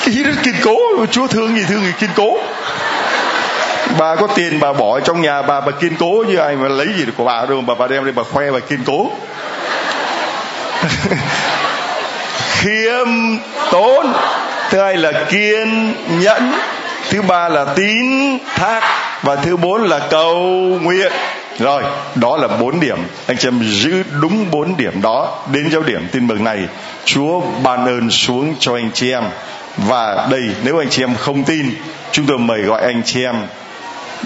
[0.06, 0.78] cái rất kiên cố?
[1.12, 2.38] Chúa thương gì thương gì kiên cố?
[3.98, 6.88] Bà có tiền bà bỏ trong nhà bà bà kiên cố như ai mà lấy
[6.98, 7.62] gì của bà đâu.
[7.68, 9.12] Bà bà đem đi bà khoe bà kiên cố.
[12.52, 13.08] Khiêm
[13.72, 14.14] tốn
[14.70, 16.54] thứ hai là kiên nhẫn
[17.10, 18.82] thứ ba là tín thác
[19.24, 20.38] và thứ bốn là cầu
[20.82, 21.12] nguyện.
[21.60, 21.84] Rồi,
[22.16, 22.98] đó là bốn điểm.
[23.28, 25.40] Anh chị em giữ đúng bốn điểm đó.
[25.52, 26.60] Đến giáo điểm tin mừng này,
[27.06, 29.24] chúa ban ơn xuống cho anh chị em.
[29.78, 31.76] Và đây, nếu anh chị em không tin,
[32.12, 33.36] chúng tôi mời gọi anh chị em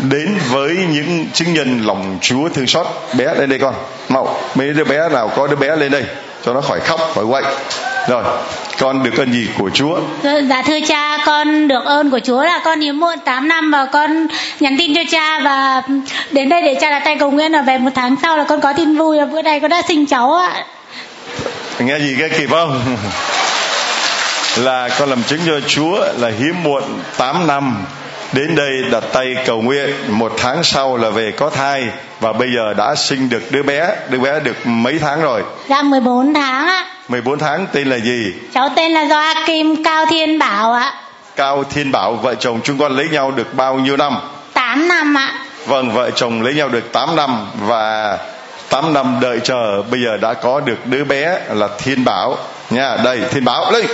[0.02, 2.88] đến với những chứng nhân lòng Chúa thương xót.
[3.18, 3.74] Bé lên đây con.
[4.10, 6.04] Mau, mấy đứa bé nào có đứa bé lên đây,
[6.46, 7.44] cho nó khỏi khóc, khỏi quậy
[8.08, 8.24] rồi
[8.80, 10.00] con được ơn gì của Chúa?
[10.50, 13.86] Dạ thưa cha con được ơn của Chúa là con hiếm muộn 8 năm và
[13.86, 14.28] con
[14.60, 15.82] nhắn tin cho cha và
[16.32, 18.62] đến đây để cha đặt tay cầu nguyện là về một tháng sau là con
[18.62, 20.66] có tin vui là bữa nay con đã sinh cháu ạ.
[21.80, 22.82] Nghe gì cái kịp không?
[24.58, 26.84] Là con làm chứng cho Chúa là hiếm muộn
[27.18, 27.86] 8 năm
[28.34, 31.88] đến đây đặt tay cầu nguyện một tháng sau là về có thai
[32.20, 35.44] và bây giờ đã sinh được đứa bé đứa bé được mấy tháng rồi?
[35.70, 36.86] Dạ 14 tháng ạ.
[37.08, 38.34] 14 tháng tên là gì?
[38.54, 40.94] Cháu tên là do Kim Cao Thiên Bảo ạ.
[41.36, 44.18] Cao Thiên Bảo vợ chồng chúng con lấy nhau được bao nhiêu năm?
[44.54, 45.34] 8 năm ạ.
[45.66, 48.18] Vâng vợ chồng lấy nhau được 8 năm và
[48.70, 52.38] 8 năm đợi chờ bây giờ đã có được đứa bé là Thiên Bảo.
[52.70, 53.86] Nha đây Thiên Bảo lên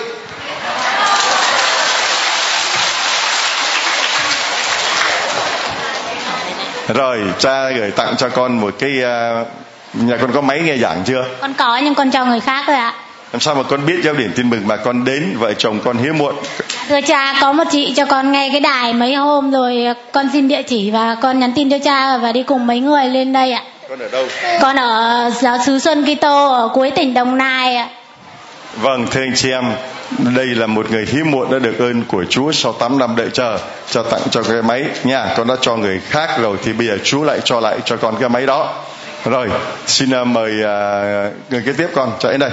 [6.94, 8.92] rồi cha gửi tặng cho con một cái
[9.42, 9.48] uh,
[9.94, 11.26] nhà con có máy nghe giảng chưa?
[11.42, 12.94] Con có nhưng con cho người khác rồi ạ.
[13.34, 15.98] Làm sao mà con biết giáo điểm tin mừng mà con đến vợ chồng con
[15.98, 16.36] hiếm muộn?
[16.90, 20.48] Thưa cha có một chị cho con nghe cái đài mấy hôm rồi con xin
[20.48, 23.52] địa chỉ và con nhắn tin cho cha và đi cùng mấy người lên đây
[23.52, 23.64] ạ.
[23.90, 24.28] Con ở đâu?
[24.62, 27.88] Con ở giáo sứ Xuân Kitô ở cuối tỉnh Đồng Nai ạ
[28.78, 29.64] Vâng, thưa anh chị em,
[30.36, 33.30] đây là một người hiếm muộn đã được ơn của Chúa sau 8 năm đợi
[33.34, 35.34] chờ cho tặng cho cái máy nha.
[35.38, 38.16] Con đã cho người khác rồi thì bây giờ Chúa lại cho lại cho con
[38.20, 38.84] cái máy đó.
[39.26, 39.50] Rồi,
[39.86, 42.52] xin à, mời uh, người kế tiếp con chạy đến đây.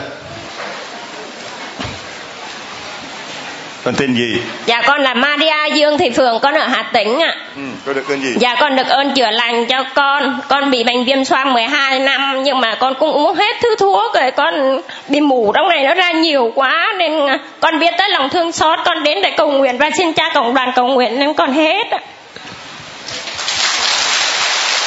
[3.87, 4.41] Con tên gì?
[4.67, 7.37] Dạ con là Maria Dương Thị Phượng, con ở Hà Tĩnh ạ.
[7.57, 8.35] Ừ, con được ơn gì?
[8.41, 10.41] Dạ con được ơn chữa lành cho con.
[10.49, 14.15] Con bị bệnh viêm xoang 12 năm nhưng mà con cũng uống hết thứ thuốc
[14.15, 17.13] rồi con bị mủ trong này nó ra nhiều quá nên
[17.61, 20.55] con biết tới lòng thương xót con đến để cầu nguyện và xin cha cộng
[20.55, 21.99] đoàn cầu nguyện nên con hết ạ.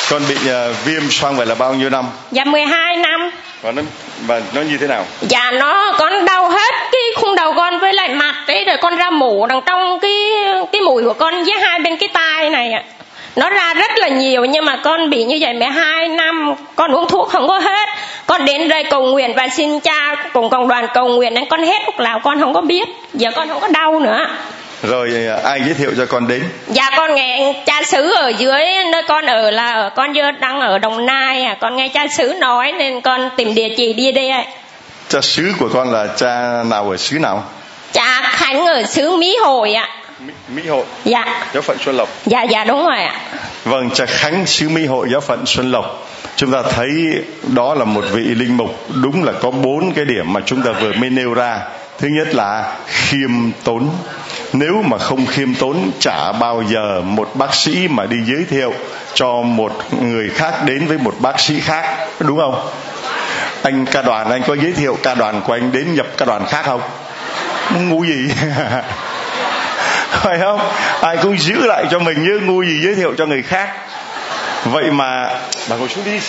[0.10, 2.06] Con bị uh, viêm xoang vậy là bao nhiêu năm?
[2.32, 3.30] Dạ 12 năm.
[3.62, 3.82] Và nó
[4.26, 5.06] và nó như thế nào?
[5.22, 8.98] Dạ nó con đau hết cái khung đầu con với lại mặt ấy rồi con
[8.98, 10.14] ra mủ đằng trong cái
[10.72, 12.84] cái mũi của con với hai bên cái tai này ạ.
[13.36, 17.08] Nó ra rất là nhiều nhưng mà con bị như vậy 12 năm con uống
[17.08, 17.90] thuốc không có hết.
[18.26, 21.64] Con đến đây cầu nguyện và xin cha cùng cộng đoàn cầu nguyện nên con
[21.64, 22.90] hết lúc nào con không có biết.
[23.14, 24.28] Giờ con không có đau nữa.
[24.84, 26.44] Rồi uh, ai giới thiệu cho con đến?
[26.68, 30.60] Dạ con nghe cha xứ ở dưới nơi con ở là ở con dơ đang
[30.60, 31.58] ở Đồng Nai à.
[31.62, 34.46] Con nghe cha xứ nói nên con tìm địa chỉ đi đây ạ.
[35.10, 37.44] Cha xứ của con là cha nào ở xứ nào?
[37.92, 39.90] Cha Khánh ở xứ Mỹ Hội ạ.
[40.20, 40.84] Mỹ, Mỹ Hội.
[41.06, 41.48] Dạ.
[41.54, 42.10] Giáo phận Xuân Lộc.
[42.26, 43.20] Dạ dạ đúng rồi ạ.
[43.64, 46.10] Vâng, cha Khánh xứ Mỹ Hội giáo phận Xuân Lộc.
[46.36, 46.90] Chúng ta thấy
[47.48, 50.72] đó là một vị linh mục đúng là có bốn cái điểm mà chúng ta
[50.72, 51.60] vừa mới nêu ra.
[52.00, 53.32] Thứ nhất là khiêm
[53.64, 53.90] tốn.
[54.54, 58.74] Nếu mà không khiêm tốn chả bao giờ một bác sĩ mà đi giới thiệu
[59.14, 62.70] cho một người khác đến với một bác sĩ khác đúng không?
[63.64, 66.46] Anh ca đoàn anh có giới thiệu ca đoàn của anh đến nhập ca đoàn
[66.48, 66.82] khác không?
[67.80, 68.28] Ngu gì?
[70.10, 70.60] Phải không?
[71.02, 73.70] Ai cũng giữ lại cho mình như ngu gì giới thiệu cho người khác.
[74.66, 75.30] Vậy mà
[75.70, 76.20] bà ngồi xuống đi.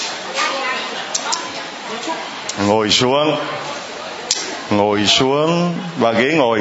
[2.67, 3.41] Ngồi xuống.
[4.71, 5.75] Ngồi xuống.
[5.99, 6.61] Và ghế ngồi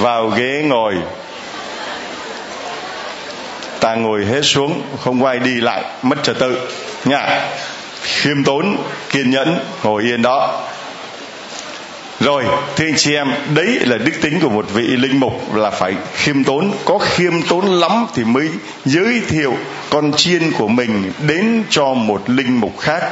[0.00, 0.94] vào ghế ngồi.
[3.80, 6.68] Ta ngồi hết xuống, không quay đi lại, mất trật tự
[7.04, 7.48] nha
[8.02, 8.76] khiêm tốn,
[9.10, 10.62] kiên nhẫn, ngồi yên đó.
[12.20, 12.44] Rồi,
[12.76, 15.94] thưa anh chị em, đấy là đức tính của một vị linh mục là phải
[16.14, 16.72] khiêm tốn.
[16.84, 18.48] Có khiêm tốn lắm thì mới
[18.84, 19.56] giới thiệu
[19.90, 23.02] con chiên của mình đến cho một linh mục khác,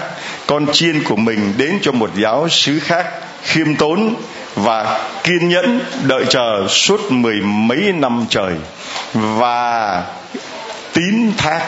[0.46, 3.06] con chiên của mình đến cho một giáo sứ khác.
[3.42, 4.14] Khiêm tốn
[4.64, 8.54] và kiên nhẫn đợi chờ suốt mười mấy năm trời.
[9.14, 10.02] Và
[10.92, 11.62] tín thác,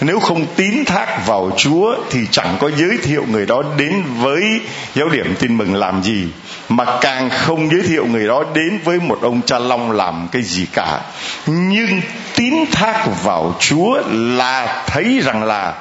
[0.00, 4.60] nếu không tín thác vào chúa thì chẳng có giới thiệu người đó đến với
[4.94, 6.28] giáo điểm tin mừng làm gì,
[6.68, 10.42] mà càng không giới thiệu người đó đến với một ông cha long làm cái
[10.42, 11.00] gì cả.
[11.46, 12.00] Nhưng
[12.34, 15.74] tín thác vào chúa là thấy rằng là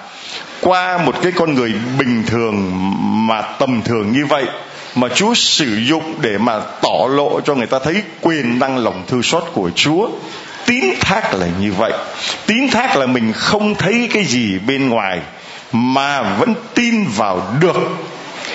[0.61, 2.71] qua một cái con người bình thường
[3.27, 4.45] mà tầm thường như vậy
[4.95, 9.03] mà Chúa sử dụng để mà tỏ lộ cho người ta thấy quyền năng lòng
[9.07, 10.09] thương xót của Chúa.
[10.65, 11.93] Tín thác là như vậy.
[12.45, 15.19] Tín thác là mình không thấy cái gì bên ngoài
[15.71, 17.75] mà vẫn tin vào được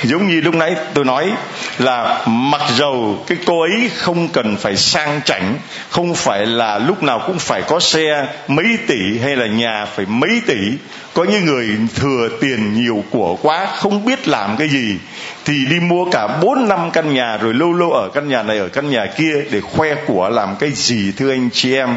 [0.03, 1.33] giống như lúc nãy tôi nói
[1.79, 5.55] là mặc dầu cái cô ấy không cần phải sang chảnh,
[5.91, 10.07] không phải là lúc nào cũng phải có xe mấy tỷ hay là nhà phải
[10.07, 10.73] mấy tỷ,
[11.15, 14.99] có những người thừa tiền nhiều của quá, không biết làm cái gì,
[15.45, 18.59] thì đi mua cả bốn năm căn nhà rồi lâu lâu ở căn nhà này,
[18.59, 21.97] ở căn nhà kia để khoe của làm cái gì, thưa anh chị em.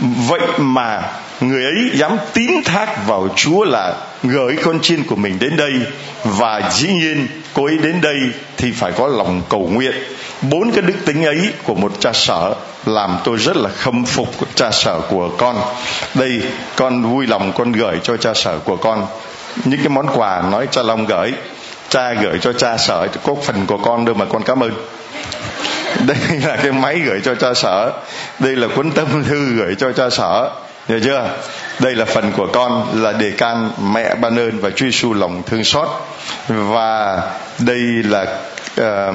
[0.00, 1.02] Vậy mà
[1.40, 5.72] người ấy dám tín thác vào chúa là gửi con chiên của mình đến đây
[6.24, 8.16] và dĩ nhiên cô ấy đến đây
[8.56, 9.94] thì phải có lòng cầu nguyện.
[10.42, 12.54] Bốn cái đức tính ấy của một cha sở
[12.86, 15.56] làm tôi rất là khâm phục cha sở của con.
[16.14, 16.42] Đây,
[16.76, 19.06] con vui lòng con gửi cho cha sở của con.
[19.64, 21.32] Những cái món quà nói cha long gửi,
[21.88, 24.72] cha gửi cho cha sở có phần của con đâu mà con cảm ơn.
[26.06, 27.92] Đây là cái máy gửi cho cha sở,
[28.38, 30.50] đây là cuốn tâm thư gửi cho cha sở
[30.88, 31.28] hiểu chưa?
[31.80, 35.42] Đây là phần của con là đề can mẹ ban ơn và truy su lòng
[35.46, 35.88] thương xót.
[36.48, 37.22] Và
[37.58, 38.22] đây là
[38.80, 39.14] uh,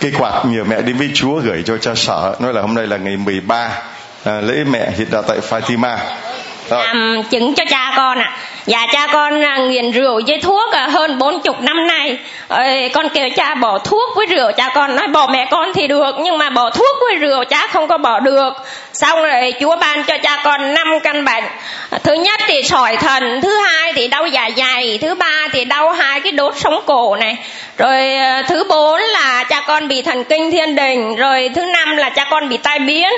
[0.00, 2.36] cây quạt nhờ mẹ đến với Chúa gửi cho cha sở.
[2.38, 5.96] Nói là hôm nay là ngày 13 uh, à, lễ mẹ hiện đã tại Fatima.
[6.70, 8.32] Làm chứng cho cha con ạ.
[8.34, 12.18] à dạ cha con à, nghiện rượu với thuốc à, hơn bốn chục năm nay.
[12.94, 14.52] Con kêu cha bỏ thuốc với rượu.
[14.56, 17.66] Cha con nói, bỏ mẹ con thì được, nhưng mà bỏ thuốc với rượu cha
[17.66, 18.52] không có bỏ được.
[18.92, 21.44] Xong rồi chúa ban cho cha con năm căn bệnh.
[22.02, 25.92] Thứ nhất thì sỏi thần thứ hai thì đau dạ dày, thứ ba thì đau
[25.92, 27.36] hai cái đốt sống cổ này.
[27.78, 31.16] Rồi à, thứ bốn là cha con bị thần kinh thiên đình.
[31.16, 33.08] Rồi thứ năm là cha con bị tai biến.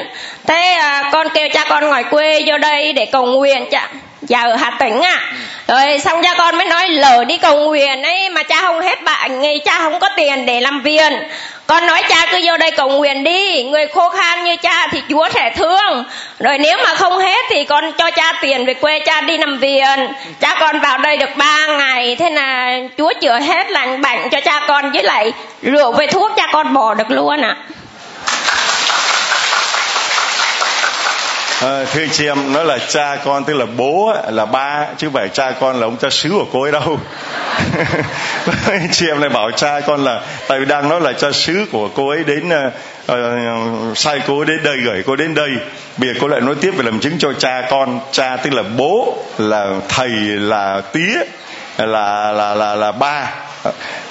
[0.47, 0.79] Thế
[1.13, 3.89] con kêu cha con ngoài quê vô đây để cầu nguyện cha
[4.31, 5.21] dạ ở hà tĩnh à
[5.69, 9.03] rồi, xong cha con mới nói, lỡ đi cầu nguyện ấy mà cha không hết
[9.03, 11.13] bạn nghĩ cha không có tiền để làm viện
[11.71, 15.03] con nói, cha cứ vô đây cầu nguyện đi, người khô khan như cha thì
[15.09, 16.05] chúa sẽ thương.
[16.39, 19.59] Rồi nếu mà không hết thì con cho cha tiền về quê cha đi nằm
[19.59, 20.13] viện.
[20.41, 24.41] Cha con vào đây được ba ngày, thế là chúa chữa hết lành bệnh cho
[24.41, 27.57] cha con với lại rượu về thuốc cha con bỏ được luôn ạ.
[27.59, 27.80] à.
[31.61, 35.29] À, thưa chị em nói là cha con tức là bố là ba chứ phải
[35.29, 36.99] cha con là ông cha xứ của cô ấy đâu.
[38.93, 41.89] Chị em lại bảo cha con là tại vì đang nói là cha xứ của
[41.95, 42.49] cô ấy đến
[43.13, 45.51] uh, sai cô ấy đến đây gửi cô đến đây.
[45.97, 48.01] Bây giờ cô lại nói tiếp về làm chứng cho cha con.
[48.13, 51.19] Cha tức là bố là thầy là tía
[51.87, 53.33] là là là là ba.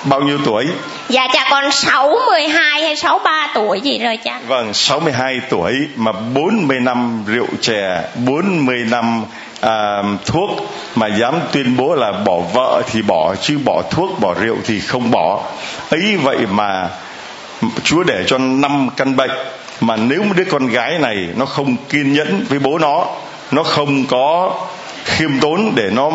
[0.04, 0.68] Bao nhiêu tuổi?
[1.10, 4.40] Dạ cha con 62 hay 63 tuổi gì rồi cha?
[4.48, 9.24] Vâng 62 tuổi mà 40 năm rượu chè 40 năm
[9.62, 10.50] à, thuốc
[10.96, 14.80] mà dám tuyên bố là bỏ vợ thì bỏ chứ bỏ thuốc bỏ rượu thì
[14.80, 15.44] không bỏ.
[15.90, 16.90] Ấy vậy mà
[17.84, 19.32] Chúa để cho năm căn bệnh
[19.82, 23.06] mà nếu đứa con gái này nó không kiên nhẫn với bố nó
[23.52, 24.54] nó không có
[25.06, 26.12] khiêm tốn để nó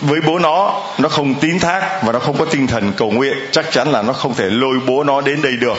[0.00, 3.34] với bố nó nó không tín thác và nó không có tinh thần cầu nguyện
[3.52, 5.76] chắc chắn là nó không thể lôi bố nó đến đây được.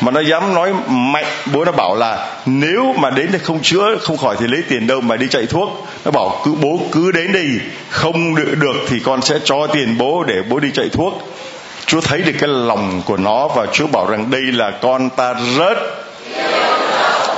[0.00, 3.96] Mà nó dám nói mạnh bố nó bảo là nếu mà đến thì không chữa
[4.00, 5.86] không khỏi thì lấy tiền đâu mà đi chạy thuốc.
[6.04, 7.46] Nó bảo cứ bố cứ đến đây
[7.90, 11.32] không được, được thì con sẽ cho tiền bố để bố đi chạy thuốc.
[11.86, 15.34] Chúa thấy được cái lòng của nó và chúa bảo rằng đây là con ta
[15.56, 15.78] rớt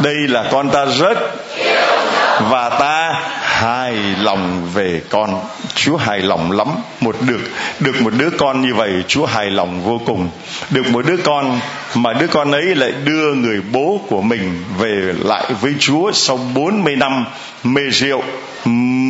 [0.03, 1.19] đây là con ta rớt
[2.51, 3.15] và ta
[3.59, 5.41] hài lòng về con.
[5.75, 6.69] Chúa hài lòng lắm.
[7.01, 7.41] Một được
[7.81, 10.29] được một đứa con như vậy chúa hài lòng vô cùng.
[10.71, 11.61] Được một đứa con
[11.95, 16.39] mà đứa con ấy lại đưa người bố của mình về lại với chúa sau
[16.55, 17.25] 40 năm
[17.65, 18.23] mê rượu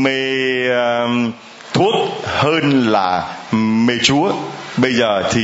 [0.04, 0.32] mê
[0.68, 1.34] uh,
[1.72, 4.32] thuốc hơn là mê chúa
[4.80, 5.42] bây giờ thì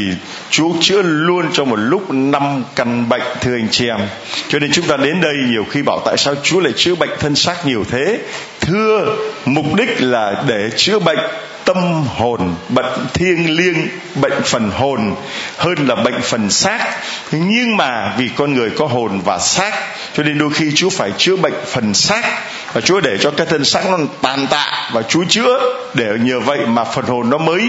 [0.51, 4.01] Chúa chữa luôn cho một lúc năm căn bệnh, thưa anh chị em.
[4.49, 7.11] Cho nên chúng ta đến đây nhiều khi bảo tại sao Chúa lại chữa bệnh
[7.19, 8.19] thân xác nhiều thế?
[8.61, 11.19] Thưa, mục đích là để chữa bệnh
[11.65, 15.15] tâm hồn, bệnh thiêng liêng, bệnh phần hồn,
[15.57, 16.99] hơn là bệnh phần xác.
[17.33, 19.73] Nhưng mà vì con người có hồn và xác,
[20.17, 22.23] cho nên đôi khi chúa phải chữa bệnh phần xác.
[22.73, 25.61] Và chúa để cho cái thân xác nó tàn tạ và chúa chữa
[25.95, 27.63] để nhờ vậy mà phần hồn nó mới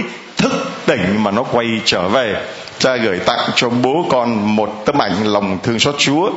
[0.50, 2.36] thức tỉnh mà nó quay trở về.
[2.80, 6.32] Cha gửi tặng cho bố con một tấm ảnh lòng thương xót chúa,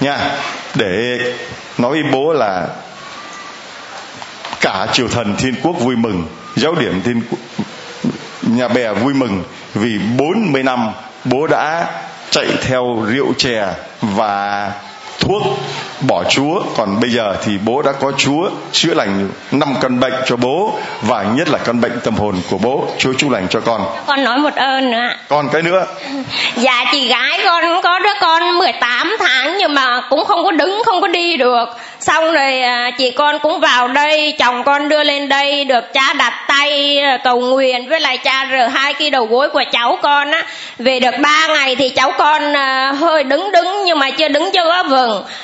[0.00, 0.18] nha.
[0.74, 1.18] Để
[1.78, 2.66] nói với bố là
[4.60, 7.22] cả triều thần thiên quốc vui mừng, giáo điểm thiên
[8.42, 9.42] nhà bè vui mừng
[9.74, 10.90] vì 40 năm
[11.24, 11.86] bố đã
[12.30, 13.66] chạy theo rượu chè
[14.00, 14.72] và
[15.28, 15.42] thuốc
[16.00, 16.62] bỏ Chúa.
[16.76, 20.72] Còn bây giờ thì bố đã có Chúa chữa lành năm căn bệnh cho bố
[21.02, 22.88] và nhất là căn bệnh tâm hồn của bố.
[22.98, 23.80] Chúa chúc lành cho con.
[24.06, 25.86] Con nói một ơn nữa còn cái nữa.
[26.56, 30.82] Dạ chị gái con có đứa con 18 tháng nhưng mà cũng không có đứng
[30.84, 31.64] không có đi được.
[32.00, 36.12] Xong rồi à, chị con cũng vào đây chồng con đưa lên đây được cha
[36.12, 39.98] đặt tay à, cầu nguyện với lại cha rửa hai cái đầu gối của cháu
[40.02, 40.46] con á.
[40.78, 44.50] Về được ba ngày thì cháu con à, hơi đứng đứng nhưng mà chưa đứng
[44.52, 44.64] chưa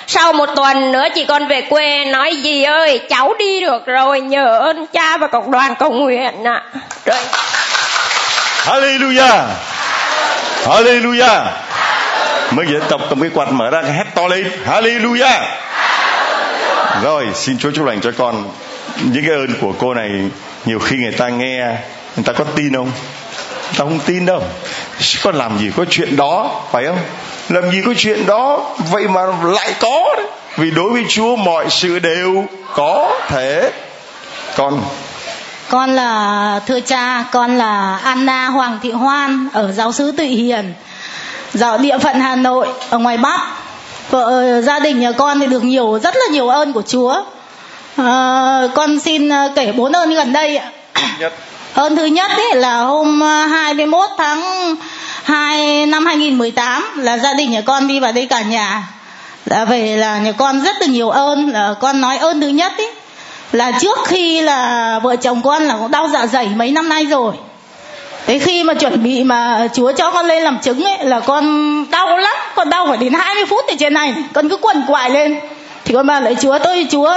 [0.07, 4.21] sau một tuần nữa chị con về quê, nói gì ơi, cháu đi được rồi,
[4.21, 6.63] nhờ ơn cha và cộng đoàn cầu nguyện ạ.
[7.05, 7.19] Rồi.
[8.65, 9.47] Hallelujah.
[10.65, 11.45] Hallelujah.
[12.51, 14.51] Mới diễn tập cầm cái quạt mở ra hét to lên.
[14.67, 15.41] Hallelujah.
[17.03, 18.45] Rồi, xin Chúa chúc lành cho con.
[19.03, 20.11] Những cái ơn của cô này,
[20.65, 21.67] nhiều khi người ta nghe,
[22.17, 22.91] người ta có tin không?
[23.65, 24.43] Người ta không tin đâu.
[25.23, 26.99] Con làm gì có chuyện đó, phải không?
[27.53, 28.71] Làm gì có chuyện đó?
[28.91, 30.27] Vậy mà lại có đấy.
[30.57, 33.71] Vì đối với Chúa mọi sự đều có thể.
[34.57, 34.81] Con.
[35.69, 40.75] Con là thưa cha con là Anna Hoàng Thị Hoan ở giáo sứ Tụy Hiền
[41.53, 43.41] giáo địa phận Hà Nội ở ngoài Bắc.
[44.11, 47.23] Vợ gia đình nhà con thì được nhiều rất là nhiều ơn của Chúa.
[47.97, 50.71] À, con xin ờ, kể bốn ơn gần đây ạ.
[51.75, 54.75] Ơn thứ nhất ấy là hôm 21 ờ, tháng
[55.23, 58.83] hai năm 2018 là gia đình nhà con đi vào đây cả nhà
[59.47, 62.73] là về là nhà con rất là nhiều ơn là con nói ơn thứ nhất
[62.79, 62.91] ấy
[63.53, 67.07] là trước khi là vợ chồng con là cũng đau dạ dày mấy năm nay
[67.07, 67.35] rồi
[68.27, 71.45] Thế khi mà chuẩn bị mà Chúa cho con lên làm chứng ấy là con
[71.91, 75.11] đau lắm, con đau phải đến 20 phút ở trên này, con cứ quần quại
[75.11, 75.41] lên.
[75.85, 77.13] Thì con bảo lại Chúa tôi Chúa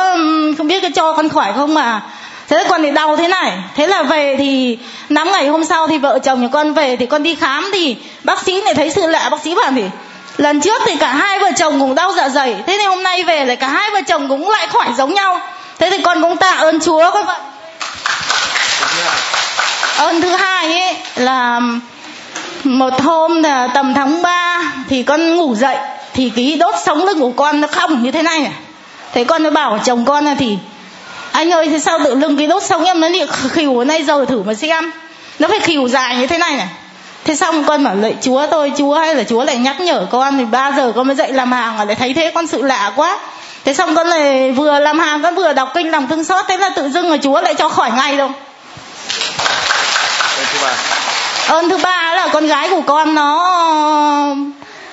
[0.57, 2.01] không biết cái cho con khỏi không mà.
[2.49, 4.77] Thế con thì đau thế này, thế là về thì
[5.09, 7.95] năm ngày hôm sau thì vợ chồng nhà con về thì con đi khám thì
[8.23, 9.83] bác sĩ lại thấy sự lạ, bác sĩ bảo thì
[10.37, 13.23] lần trước thì cả hai vợ chồng cũng đau dạ dày, thế thì hôm nay
[13.23, 15.39] về lại cả hai vợ chồng cũng lại khỏi giống nhau.
[15.79, 17.37] Thế thì con cũng tạ ơn Chúa con vậy
[19.97, 21.59] ơn thứ hai ấy là
[22.63, 25.77] một hôm là tầm tháng 3 thì con ngủ dậy
[26.13, 28.51] thì cái đốt sống lưng của con nó không như thế này này.
[29.13, 30.57] Thế con nó bảo chồng con là thì
[31.35, 33.21] anh ơi thế sao tự lưng cái đốt sống em nó bị
[33.51, 34.91] khỉu nay giờ thử mà xem.
[35.39, 36.67] Nó phải khỉu dài như thế này này.
[37.23, 40.37] Thế xong con bảo lạy chúa tôi chúa hay là chúa lại nhắc nhở con
[40.37, 43.17] thì ba giờ con mới dậy làm hàng lại thấy thế con sự lạ quá.
[43.65, 46.57] Thế xong con lại vừa làm hàng con vừa đọc kinh lòng thương xót thế
[46.57, 48.29] là tự dưng là chúa lại cho khỏi ngay đâu.
[50.51, 50.73] Thứ ba.
[51.47, 53.55] Ơn thứ ba là con gái của con nó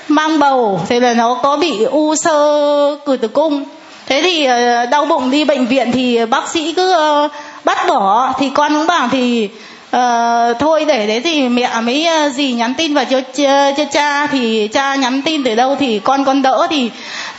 [0.09, 3.65] mang bầu thế là nó có bị u sơ cử tử cung
[4.13, 7.29] thế thì ờ, đau bụng đi bệnh viện thì bác sĩ cứ ờ,
[7.65, 8.33] bắt bỏ.
[8.39, 9.49] Thì con cũng bảo thì
[9.97, 14.27] uh, thôi để đấy thì mẹ mới gì nhắn tin vào cho, cho, cho cha.
[14.27, 16.91] Thì cha nhắn tin từ đâu thì con con đỡ thì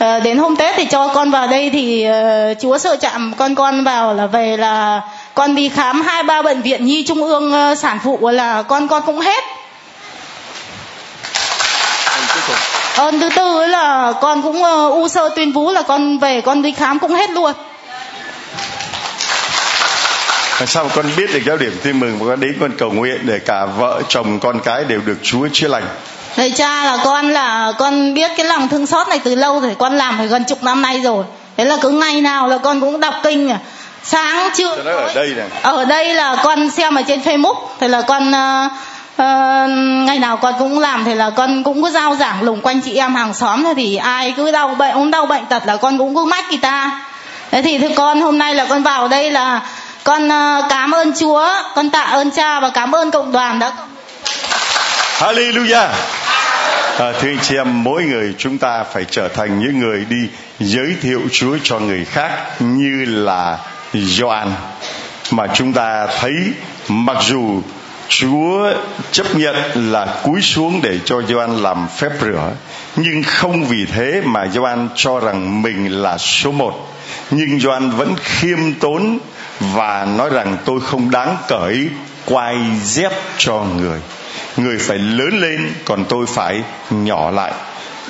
[0.04, 3.54] uh, đến hôm tết thì cho con vào đây thì uh, chúa sợ chạm con
[3.54, 5.00] con vào là về là
[5.34, 8.88] con đi khám hai ba bệnh viện nhi trung ương uh, sản phụ là con
[8.88, 9.44] con cũng hết.
[12.96, 16.62] Ơn thứ tư là con cũng uh, u sơ tuyên vú là con về con
[16.62, 17.52] đi khám cũng hết luôn.
[20.66, 23.38] Sao con biết được giáo điểm tin mừng và con đến con cầu nguyện để
[23.38, 25.84] cả vợ chồng con cái đều được Chúa chữa lành?
[26.36, 29.76] Thầy cha là con là con biết cái lòng thương xót này từ lâu rồi
[29.78, 31.24] con làm phải gần chục năm nay rồi.
[31.56, 33.58] Thế là cứ ngày nào là con cũng đọc kinh à.
[34.02, 35.48] Sáng trưa ở đây này.
[35.62, 37.56] Ở đây là con xem ở trên facebook.
[37.80, 38.72] Thì là con uh,
[39.16, 39.66] Ờ,
[40.06, 42.96] ngày nào con cũng làm thì là con cũng có giao giảng lùng quanh chị
[42.96, 46.14] em hàng xóm thì ai cứ đau bệnh ốm đau bệnh tật là con cũng
[46.14, 47.00] cứ mách người ta
[47.50, 49.60] thế thì thưa con hôm nay là con vào đây là
[50.04, 53.72] con ờ, cảm ơn chúa con tạ ơn cha và cảm ơn cộng đoàn đã
[55.18, 55.88] Hallelujah.
[56.98, 60.28] À, thưa anh chị em, mỗi người chúng ta phải trở thành những người đi
[60.60, 63.58] giới thiệu Chúa cho người khác như là
[63.92, 64.52] Gioan
[65.30, 66.32] mà chúng ta thấy
[66.88, 67.60] mặc dù
[68.08, 68.72] Chúa
[69.12, 69.56] chấp nhận
[69.92, 72.52] là cúi xuống để cho Gioan làm phép rửa.
[72.96, 76.94] Nhưng không vì thế mà Gioan cho rằng mình là số một.
[77.30, 79.18] Nhưng Gioan vẫn khiêm tốn
[79.60, 81.88] và nói rằng tôi không đáng cởi
[82.24, 84.00] quai dép cho người.
[84.56, 87.52] Người phải lớn lên còn tôi phải nhỏ lại.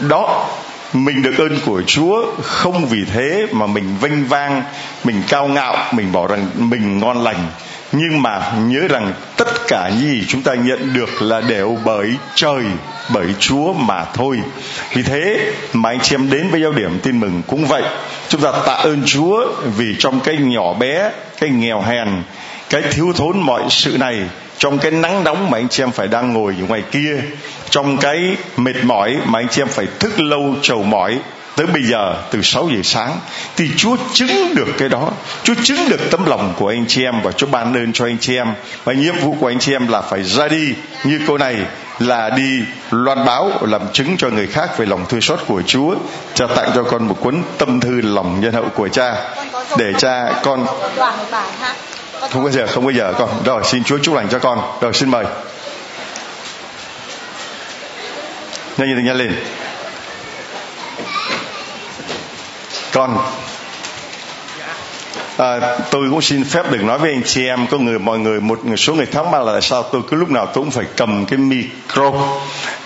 [0.00, 0.48] Đó
[0.92, 2.24] mình được ơn của Chúa.
[2.42, 4.62] Không vì thế mà mình vinh vang,
[5.04, 7.48] mình cao ngạo, mình bảo rằng mình ngon lành.
[7.96, 12.14] Nhưng mà nhớ rằng tất cả những gì chúng ta nhận được là đều bởi
[12.34, 12.64] trời,
[13.08, 14.40] bởi Chúa mà thôi.
[14.94, 17.82] Vì thế mà anh chị em đến với giao điểm tin mừng cũng vậy.
[18.28, 22.08] Chúng ta tạ ơn Chúa vì trong cái nhỏ bé, cái nghèo hèn,
[22.70, 24.20] cái thiếu thốn mọi sự này
[24.58, 27.16] trong cái nắng nóng mà anh chị em phải đang ngồi ngoài kia
[27.70, 31.18] trong cái mệt mỏi mà anh chị em phải thức lâu trầu mỏi
[31.56, 33.18] tới bây giờ, từ 6 giờ sáng,
[33.56, 35.10] thì Chúa chứng được cái đó.
[35.42, 38.18] Chúa chứng được tấm lòng của anh chị em và Chúa ban ơn cho anh
[38.20, 38.54] chị em.
[38.84, 40.74] Và nhiệm vụ của anh chị em là phải ra đi
[41.04, 41.56] như cô này,
[41.98, 45.94] là đi loan báo, làm chứng cho người khác về lòng thương xót của Chúa.
[46.34, 49.14] Cho tặng cho con một cuốn tâm thư lòng nhân hậu của cha,
[49.78, 50.66] để cha con
[52.30, 53.28] không bao giờ, không bao giờ, con.
[53.44, 54.60] Rồi, xin chúa chúc lành cho con.
[54.80, 55.24] Rồi, xin mời.
[58.78, 59.32] Nhanh lên nhanh lên.
[62.94, 63.18] Con
[65.36, 68.40] à, tôi cũng xin phép được nói với anh chị em có người mọi người
[68.40, 70.84] một số người thắc mắc là tại sao tôi cứ lúc nào tôi cũng phải
[70.96, 72.12] cầm cái micro.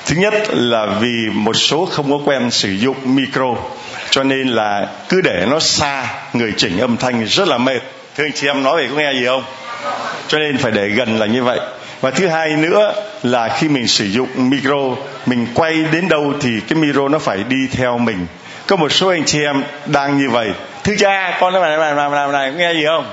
[0.07, 3.55] Thứ nhất là vì một số không có quen sử dụng micro
[4.11, 7.81] cho nên là cứ để nó xa người chỉnh âm thanh rất là mệt.
[8.17, 9.43] Thưa anh chị em nói về có nghe gì không?
[10.29, 11.61] Cho nên phải để gần là như vậy.
[12.01, 14.97] Và thứ hai nữa là khi mình sử dụng micro
[15.27, 18.27] mình quay đến đâu thì cái micro nó phải đi theo mình
[18.69, 20.51] có một số anh chị em đang như vậy.
[20.85, 23.07] Thứ cha con nói này này này này, này nghe gì không?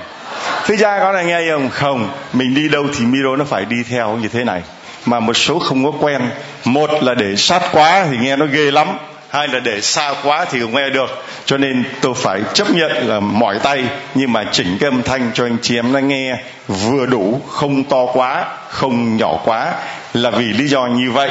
[0.66, 1.70] Thứ cha con này nghe gì không?
[1.70, 2.10] Không.
[2.34, 4.62] Mình đi đâu thì micro nó phải đi theo như thế này.
[5.06, 6.22] Mà một số không có quen.
[6.66, 8.98] Một là để sát quá thì nghe nó ghê lắm.
[9.30, 11.26] Hai là để xa quá thì không nghe được.
[11.46, 13.84] Cho nên tôi phải chấp nhận là mỏi tay.
[14.16, 16.38] Nhưng mà chỉnh cái âm thanh cho anh chị em nó nghe.
[16.68, 19.74] Vừa đủ không to quá không nhỏ quá.
[20.14, 21.30] Là vì lý do như vậy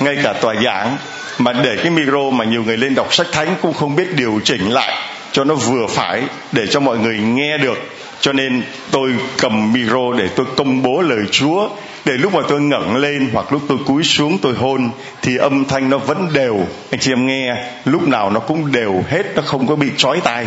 [0.00, 0.96] ngay cả tòa giảng
[1.38, 4.40] mà để cái micro mà nhiều người lên đọc sách thánh cũng không biết điều
[4.44, 4.94] chỉnh lại
[5.34, 6.22] cho nó vừa phải
[6.52, 7.78] để cho mọi người nghe được.
[8.20, 11.68] Cho nên tôi cầm micro để tôi công bố lời Chúa.
[12.04, 14.90] Để lúc mà tôi ngẩng lên hoặc lúc tôi cúi xuống tôi hôn
[15.22, 16.56] thì âm thanh nó vẫn đều.
[16.90, 20.20] Anh chị em nghe, lúc nào nó cũng đều hết, nó không có bị trói
[20.20, 20.46] tai.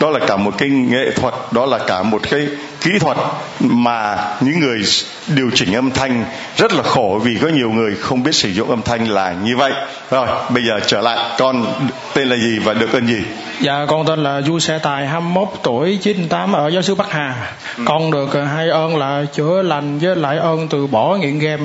[0.00, 2.46] Đó là cả một cái nghệ thuật, đó là cả một cái
[2.80, 3.16] kỹ thuật
[3.60, 4.82] mà những người
[5.26, 6.24] điều chỉnh âm thanh
[6.56, 9.56] rất là khổ vì có nhiều người không biết sử dụng âm thanh là như
[9.56, 9.72] vậy.
[10.10, 11.66] Rồi bây giờ trở lại con
[12.14, 13.22] tên là gì và được ơn gì?
[13.60, 17.52] Dạ con tên là du xe tài 21 tuổi 98 ở giáo sư bắc hà.
[17.76, 17.84] Ừ.
[17.86, 21.62] con được hai ơn là chữa lành với lại ơn từ bỏ nghiện game.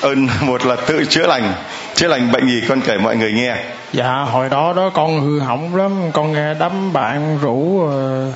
[0.00, 1.52] Ơn một là tự chữa lành.
[1.94, 3.56] Chữa lành bệnh gì con kể mọi người nghe.
[3.92, 5.92] Dạ hồi đó đó con hư hỏng lắm.
[6.12, 8.34] Con nghe đám bạn rủ uh,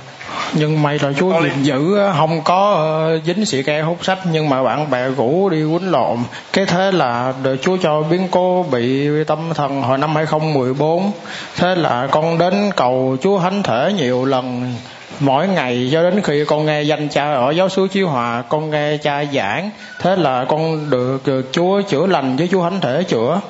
[0.55, 4.49] nhưng may là chú gìn giữ không có ờ, dính xị ke hút sách nhưng
[4.49, 6.19] mà bạn bè rủ đi quýnh lộn.
[6.53, 11.13] Cái thế là được chú cho biến cố bị tâm thần hồi năm 2014
[11.57, 14.75] thế là con đến cầu chú thánh thể nhiều lần.
[15.21, 18.71] Mỗi ngày cho đến khi con nghe danh cha ở giáo xứ Chí Hòa con
[18.71, 19.71] nghe cha giảng.
[19.99, 23.41] Thế là con được, được Chúa chữa lành với Chúa Thánh thể chữa.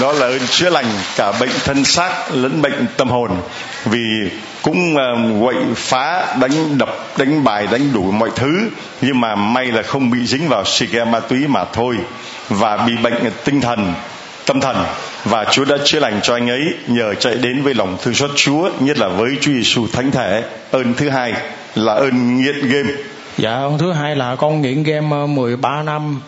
[0.00, 0.86] Đó là ơn chữa lành
[1.16, 3.30] cả bệnh thân xác lẫn bệnh tâm hồn.
[3.84, 4.30] Vì
[4.62, 8.70] cũng uh, quậy phá đánh đập đánh bài đánh đủ mọi thứ.
[9.00, 11.96] Nhưng mà may là không bị dính vào xì ke ma túy mà thôi.
[12.48, 13.94] Và bị bệnh tinh thần
[14.46, 14.76] tâm thần.
[15.24, 18.30] Và Chúa đã chữa lành cho anh ấy nhờ chạy đến với lòng thương xót
[18.36, 20.42] Chúa nhất là với Chúa Giêsu thánh thể.
[20.70, 21.32] Ơn thứ hai
[21.74, 22.90] là ơn nghiện game.
[23.38, 26.20] Dạ ơn thứ hai là con nghiện game 13 ờ, năm.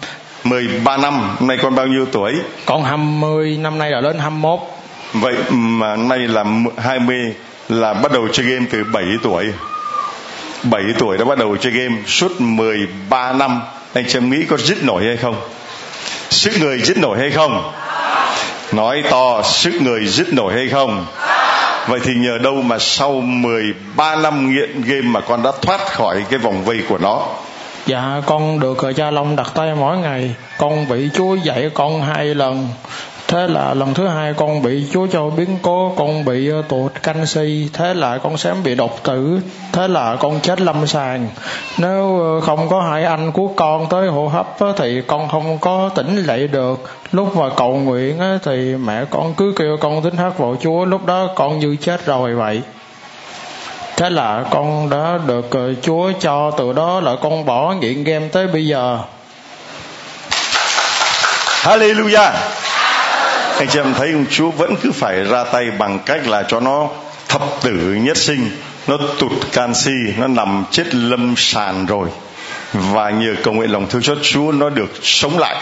[0.45, 2.33] 13 năm nay con bao nhiêu tuổi?
[2.67, 4.61] Con 20 năm nay là lên 21
[5.15, 6.45] vậy mà nay là
[6.77, 7.35] 20
[7.73, 9.53] là bắt đầu chơi game từ 7 tuổi.
[10.63, 13.63] 7 tuổi đã bắt đầu chơi game suốt 13 năm.
[13.95, 15.37] Anh chị em nghĩ có dứt nổi hay không?
[16.31, 17.73] Sức người dứt nổi hay không?
[18.73, 21.07] Nói to, sức người dứt nổi hay không?
[21.89, 26.25] Vậy thì nhờ đâu mà sau 13 năm nghiện game mà con đã thoát khỏi
[26.31, 27.27] cái vòng vây của nó?
[27.87, 30.35] Dạ con được cha long đặt tay mỗi ngày.
[30.59, 32.69] Con bị chúa dạy con hai lần
[33.33, 36.93] thế là lần thứ hai con bị chúa cho biến cố, con bị ờ, tụt
[37.03, 39.41] canxi thế là con sớm bị đột tử.
[39.73, 41.29] Thế là con chết lâm sàng.
[41.79, 45.91] Nếu ờ, không có hai anh của con tới hô hấp thì con không có
[45.95, 46.91] tỉnh dậy được.
[47.13, 50.85] Lúc mà cầu nguyện thì mẹ con cứ kêu con tính hát vào chúa.
[50.85, 52.63] Lúc đó con như chết rồi vậy.
[53.97, 58.29] Thế là con đã được ờ, chúa cho từ đó là con bỏ nghiện game
[58.29, 58.99] tới bây giờ.
[61.63, 62.62] Hallelujah
[63.59, 66.61] anh chị em thấy ông Chúa vẫn cứ phải ra tay bằng cách là cho
[66.61, 66.89] nó
[67.29, 67.73] thập tử
[68.03, 68.51] nhất sinh,
[68.87, 72.09] nó tụt canxi, nó nằm chết lâm sàn rồi.
[72.73, 75.57] Và nhờ cầu nguyện lòng thương xót, Chúa nó được sống lại.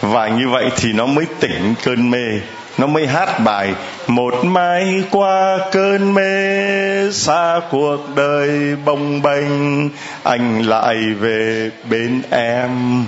[0.00, 2.40] Và như vậy thì nó mới tỉnh cơn mê,
[2.78, 3.74] nó mới hát bài,
[4.06, 9.88] một mai qua cơn mê, xa cuộc đời bồng bềnh,
[10.22, 13.04] anh lại về bên em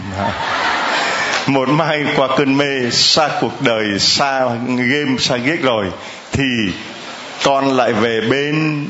[1.49, 5.87] một mai qua cơn mê, xa cuộc đời, xa game, xa ghét rồi,
[6.33, 6.45] thì
[7.45, 8.87] con lại về bên.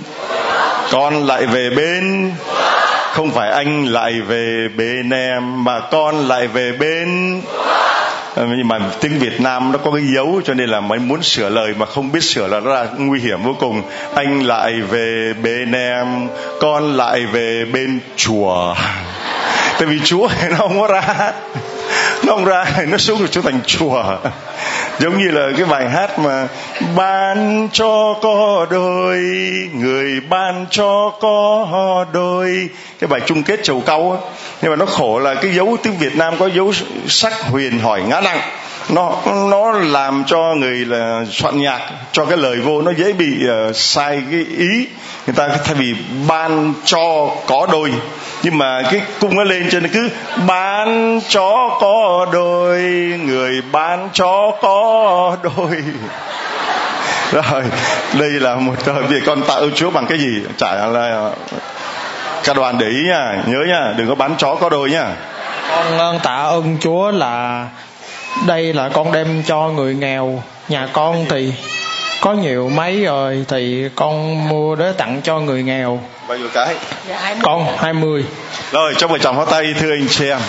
[0.90, 2.32] Con lại về bên.
[3.12, 7.40] Không phải anh lại về bên em, mà con lại về bên.
[8.34, 11.22] Ờ, nhưng mà tiếng Việt Nam nó có cái dấu, cho nên là mới muốn
[11.22, 13.82] sửa lời mà không biết sửa là nó là nguy hiểm vô cùng.
[14.14, 16.28] Anh lại về bên em,
[16.60, 18.74] con lại về bên chùa
[19.78, 21.32] tại vì chúa nó không có ra
[22.24, 24.04] nó không ra, nó xuống rồi trở thành chùa.
[24.98, 26.48] Giống như là cái bài hát mà,
[26.96, 29.18] ban cho có đôi,
[29.74, 32.68] người ban cho có đôi.
[33.00, 34.18] Cái bài chung kết chầu Câu á.
[34.62, 36.72] Nhưng mà nó khổ là cái dấu tiếng việt nam có dấu
[37.06, 38.40] sắc huyền hỏi ngã nặng
[38.88, 39.16] nó
[39.50, 41.80] nó làm cho người là soạn nhạc
[42.12, 44.86] cho cái lời vô nó dễ bị uh, sai cái ý.
[45.26, 45.94] Người ta thay vì
[46.28, 47.92] ban cho có đôi.
[48.42, 50.08] Nhưng mà cái cung nó lên cho nên cứ
[50.46, 52.82] ban cho có đôi
[53.24, 55.84] người ban cho có đôi.
[57.32, 57.62] Rồi
[58.18, 60.42] đây là một ờ, việc con tạ ơn chúa bằng cái gì?
[60.56, 61.32] Chả là ờ,
[62.44, 65.08] các đoàn để ý nha nhớ nha đừng có bán chó có đôi nha.
[65.98, 67.66] Con tạ ơn chúa là
[68.46, 71.52] đây là con đem cho người nghèo nhà con thì
[72.20, 76.00] có nhiều máy rồi thì con mua để tặng cho người nghèo.
[76.28, 76.74] Bao nhiêu cái?
[77.08, 78.24] Dạ, con 20
[78.72, 80.40] rồi cho một tràng pháo tay thưa anh chị em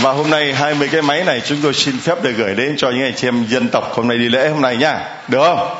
[0.00, 2.90] và hôm nay 20 cái máy này chúng tôi xin phép được gửi đến cho
[2.90, 4.98] những anh chị em dân tộc hôm nay đi lễ hôm nay nhá.
[5.28, 5.74] Được không?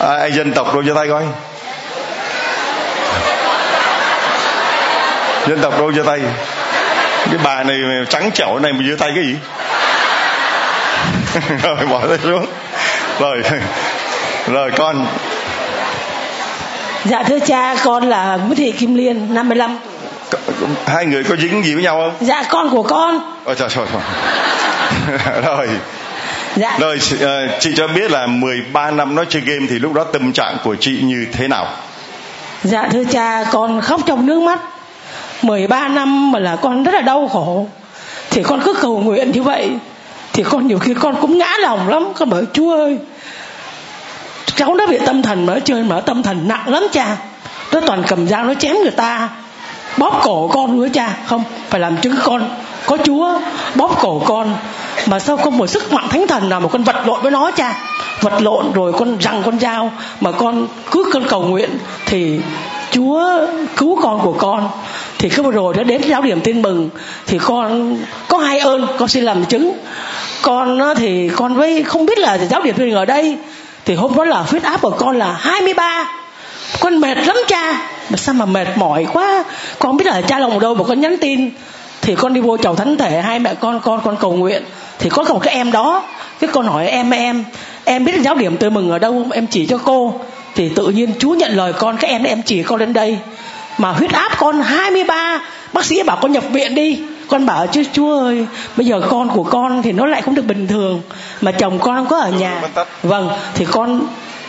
[0.00, 1.24] À, anh dân tộc đâu cho tay coi.
[5.48, 6.20] Dân tộc đâu cho tay.
[7.26, 7.78] Cái bà này
[8.08, 9.36] trắng chảo này mà giơ tay cái gì
[11.62, 12.46] rồi bỏ tay xuống.
[13.20, 13.42] Rồi
[14.46, 15.06] rồi con.
[17.04, 19.78] Dạ thưa cha con là Nguyễn Thị Kim Liên 55
[20.86, 22.26] hai người có dính gì với nhau không?
[22.26, 23.20] Dạ con của con.
[23.44, 23.86] Ôi trời trời
[25.42, 25.68] rồi.
[26.56, 26.78] Dạ.
[26.80, 30.32] rồi ờ, chị cho biết là 13 năm nói chơi game thì lúc đó tâm
[30.32, 31.66] trạng của chị như thế nào?
[32.64, 34.60] Dạ thưa cha con khóc trong nước mắt.
[35.42, 37.66] 13 năm mà là con rất là đau khổ.
[38.30, 39.70] Thì con cứ cầu nguyện như vậy
[40.32, 42.08] thì con nhiều khi con cũng ngã lòng lắm.
[42.14, 42.98] Con bảo, chúa ơi,
[44.56, 47.16] cháu nó bị tâm thần mở chơi mở tâm thần nặng lắm cha.
[47.72, 49.28] Nó toàn cầm dao nó chém người ta.
[49.96, 51.16] Bóp cổ con nữa cha.
[51.26, 52.50] Không, phải làm chứng con.
[52.86, 53.38] Có chúa
[53.74, 54.54] bóp cổ con
[55.06, 57.50] mà sao không một sức mạnh thánh thần nào mà con vật lộn với nó
[57.50, 57.74] cha?
[58.20, 61.70] Vật lộn rồi con rằng con dao mà con cứ con cầu nguyện
[62.06, 62.40] thì
[62.92, 64.68] chúa cứu con của con,
[65.18, 66.90] thì cứ vừa rồi đã đến giáo điểm tin mừng,
[67.26, 67.96] thì con
[68.28, 69.72] có hai ơn, con xin làm chứng.
[70.42, 73.36] Con ờ, thì con với không biết là giáo điểm tin mừng ở đây,
[73.84, 76.08] thì hôm đó là huyết áp của con là 23
[76.80, 77.88] con mệt lắm cha.
[78.10, 79.44] Mà sao mà mệt mỏi quá?
[79.78, 81.50] Con không biết là cha lòng đâu mà con nhắn tin.
[82.02, 84.62] Thì con đi vô chầu thánh thể, hai mẹ con con con cầu nguyện.
[84.98, 86.02] Thì có một cái em đó.
[86.40, 87.44] Cái con hỏi em em
[87.84, 89.30] em biết giáo điểm tôi mừng ở đâu không?
[89.30, 90.14] em chỉ cho cô
[90.54, 93.18] thì tự nhiên chú nhận lời con cái em em chỉ con đến đây.
[93.78, 95.40] Mà huyết áp con 23
[95.72, 97.00] bác sĩ bảo con nhập viện đi.
[97.28, 98.46] Con bảo chứ chúa ơi
[98.76, 101.00] bây giờ con của con thì nó lại không được bình thường.
[101.40, 102.62] Mà chồng con không có ở nhà.
[103.02, 104.06] Vâng thì con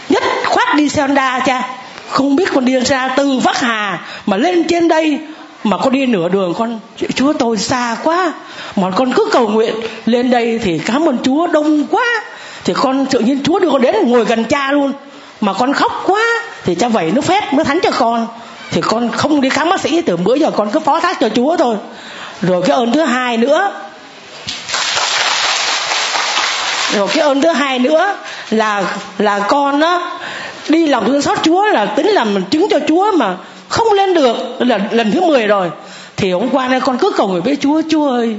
[0.10, 1.70] nhất khoát đi xe Honda cha.
[2.10, 5.20] Không biết con đi ra từ Bắc Hà mà lên trên đây
[5.64, 6.80] mà con đi nửa đường con
[7.16, 8.34] chúa tôi xa quá.
[8.76, 9.76] Mà con cứ cầu nguyện
[10.06, 12.06] lên đây thì cảm ơn chúa đông quá.
[12.66, 14.94] Thì con tự nhiên chúa đưa con đến ngồi gần cha luôn
[15.44, 16.24] mà con khóc quá,
[16.64, 18.28] thì cha vẩy nước phép nó thánh cho con.
[18.72, 21.30] Thì con không đi khám bác sĩ từ bữa giờ con cứ phó thác cho
[21.30, 21.76] chúa thôi.
[22.42, 23.72] Rồi cái ơn thứ hai nữa,
[26.94, 28.16] rồi cái ơn thứ hai nữa
[28.50, 28.84] là
[29.18, 30.00] là con á,
[30.70, 33.36] đi lòng thương xót chúa, là tính làm chứng cho chúa mà
[33.70, 35.70] không lên được, là lần thứ 10 rồi.
[36.18, 38.38] Thì hôm qua nay con cứ cầu người với chúa chúa ơi,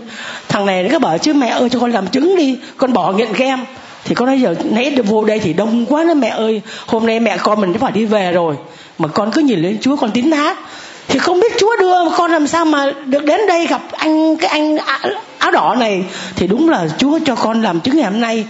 [0.48, 3.12] thằng này nó cứ bảo chứ mẹ ơi cho con làm chứng đi, con bỏ
[3.12, 3.62] nghiện game
[4.04, 6.60] thì con nói, giờ nãy vô đây thì đông quá đó mẹ ơi.
[6.86, 8.56] Hôm nay mẹ con mình phải đi về rồi.
[8.98, 10.58] Mà con cứ nhìn lên chúa, con tín hát.
[11.08, 14.50] Thì không biết chúa đưa con làm sao mà được đến đây gặp anh, cái
[14.50, 14.76] anh
[15.38, 16.04] áo đỏ này.
[16.36, 18.44] Thì đúng là chúa cho con làm chứng ngày hôm nay.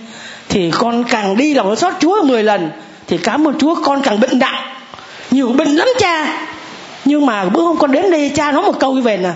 [0.49, 2.71] Thì con càng đi lòng xót chúa 10 lần,
[3.07, 4.75] thì cảm ơn chúa, con càng bệnh nặng.
[5.31, 6.47] Nhiều bệnh lắm cha.
[7.05, 9.31] Nhưng mà bữa hôm con đến đây, cha nói một câu như vậy nè.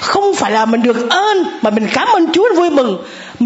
[0.00, 2.98] Không phải là mình được ơn, mà mình cảm ơn chúa vui mừng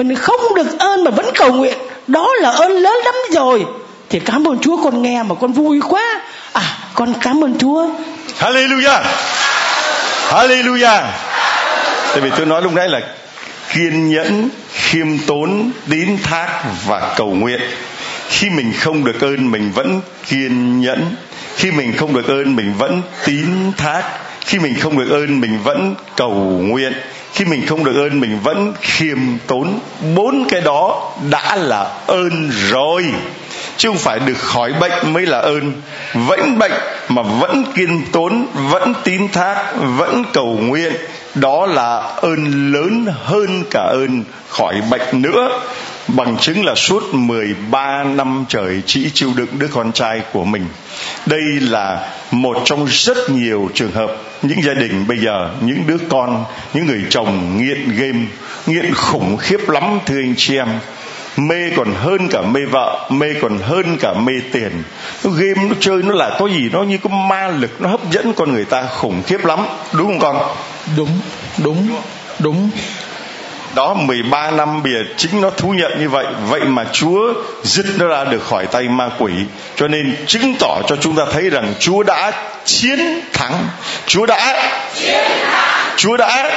[0.04, 1.78] mình không được ơn mà vẫn cầu nguyện.
[2.06, 3.66] Đó là ơn lớn lắm rồi.
[4.10, 6.20] Thì cảm ơn chúa con nghe mà con vui quá.
[6.52, 6.62] À
[6.94, 7.88] con cảm ơn chúa.
[8.38, 9.02] Hallelujah.
[10.28, 11.02] Hallelujah.
[12.08, 13.00] Tại vì tôi nói lúc nãy là
[13.74, 17.60] kiên nhẫn, khiêm tốn tín thác và cầu nguyện.
[18.28, 21.14] Khi mình không được ơn, mình vẫn kiên nhẫn.
[21.56, 24.02] Khi mình không được ơn, mình vẫn tín thác
[24.40, 26.32] khi mình không được ơn, mình vẫn cầu
[26.62, 26.92] nguyện.
[27.32, 29.78] Khi mình không được ơn, mình vẫn khiêm tốn.
[30.14, 33.04] Bốn cái đó đã là ơn rồi.
[33.76, 35.72] Chứ không phải được khỏi bệnh mới là ơn.
[36.14, 36.72] Vẫn bệnh
[37.08, 40.92] mà vẫn kiên tốn, vẫn tín thác, vẫn cầu nguyện.
[41.34, 45.60] Đó là ơn lớn hơn cả ơn khỏi bệnh nữa
[46.08, 50.66] bằng chứng là suốt 13 năm trời chỉ chịu đựng đứa con trai của mình.
[51.26, 55.98] Đây là một trong rất nhiều trường hợp những gia đình bây giờ những đứa
[56.08, 56.44] con,
[56.74, 58.26] những người chồng nghiện game,
[58.66, 60.68] nghiện khủng khiếp lắm thưa anh chị em.
[61.36, 64.82] Mê còn hơn cả mê vợ mê còn hơn cả mê tiền.
[65.24, 68.10] Nó game nó chơi nó là có gì nó như có ma lực nó hấp
[68.10, 69.60] dẫn con người ta khủng khiếp lắm.
[69.92, 70.56] Đúng không con?
[70.96, 71.20] Đúng
[71.58, 71.88] đúng
[72.38, 72.70] đúng
[73.78, 76.26] đó 13 năm bìa chính nó thú nhận như vậy.
[76.48, 79.32] Vậy mà Chúa dứt nó ra được khỏi tay ma quỷ.
[79.76, 82.32] Cho nên chứng tỏ cho chúng ta thấy rằng Chúa đã
[82.64, 83.68] chiến thắng.
[84.06, 84.70] Chúa đã
[85.96, 86.50] Chúa đã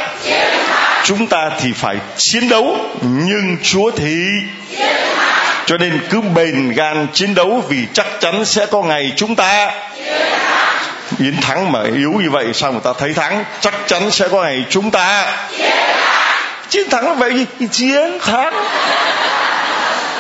[1.04, 4.26] chúng ta thì phải chiến đấu, nhưng Chúa thì
[5.66, 9.72] cho nên cứ bền gan chiến đấu vì chắc chắn sẽ có ngày chúng ta
[11.18, 13.44] chiến thắng mà yếu như vậy, sao người ta thấy thắng?
[13.60, 16.21] Chắc chắn sẽ có ngày chúng ta chiến thắng
[16.72, 18.54] chiến thắng là vậy gì chiến thắng.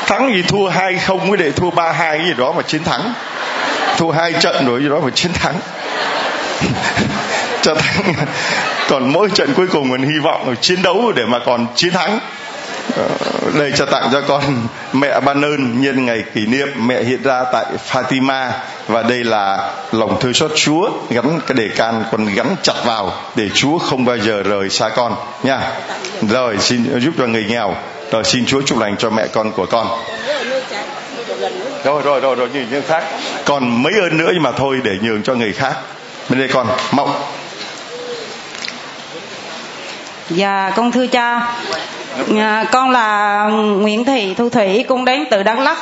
[0.05, 2.83] Thắng gì thua hai không với để thua ba hai, cái gì đó mà chiến
[2.83, 3.13] thắng.
[3.97, 5.55] Thua hai trận rồi gì đó mà chiến thắng.
[7.61, 8.13] Cho thắng.
[8.89, 11.93] Còn mỗi trận cuối cùng mình hy vọng là chiến đấu để mà còn chiến
[11.93, 12.19] thắng.
[12.97, 13.07] Ờ,
[13.59, 17.43] đây cho tặng cho con mẹ ban ơn nhân ngày kỷ niệm mẹ hiện ra
[17.53, 18.49] tại Fatima
[18.91, 23.13] và đây là lòng thương xót Chúa gắn cái đề can con gắn chặt vào
[23.35, 25.15] để Chúa không bao giờ rời xa con.
[25.43, 25.71] Nha.
[26.29, 27.75] Rồi xin giúp cho người nghèo.
[28.11, 29.87] Rồi xin Chúa chúc lành cho mẹ con của con.
[31.83, 33.03] Rồi rồi rồi rồi như những khác.
[33.45, 35.73] Còn mấy ơn nữa nhưng mà thôi để nhường cho người khác.
[36.29, 37.13] Bên đây con mong
[40.29, 41.53] Dạ con thưa cha.
[42.37, 43.43] À, Con là
[43.79, 45.77] Nguyễn Thị Thu Thủy Con đến từ Đắk Lắk.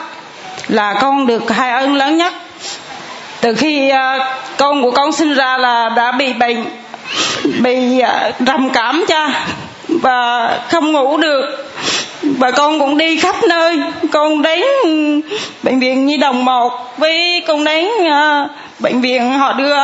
[0.68, 2.34] Là con được hai ơn lớn nhất
[3.42, 6.66] từ khi à, con của con sinh ra là đã bị bệnh
[7.62, 9.46] Bị à, trầm cảm cha
[9.88, 11.66] Và không ngủ được.
[12.22, 13.80] Và con cũng đi khắp nơi
[14.12, 14.64] con đến
[15.64, 19.76] bệnh viện nhi đồng một với con đến uh, bệnh viện họ đưa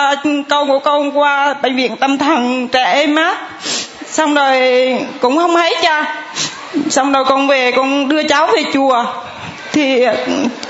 [0.50, 3.36] con của con qua bệnh viện tâm thần trẻ em á.
[4.06, 4.60] Xong rồi
[5.22, 6.16] cũng không thấy cha.
[6.90, 9.06] Xong rồi con về con đưa cháu về chùa.
[9.72, 10.06] Thì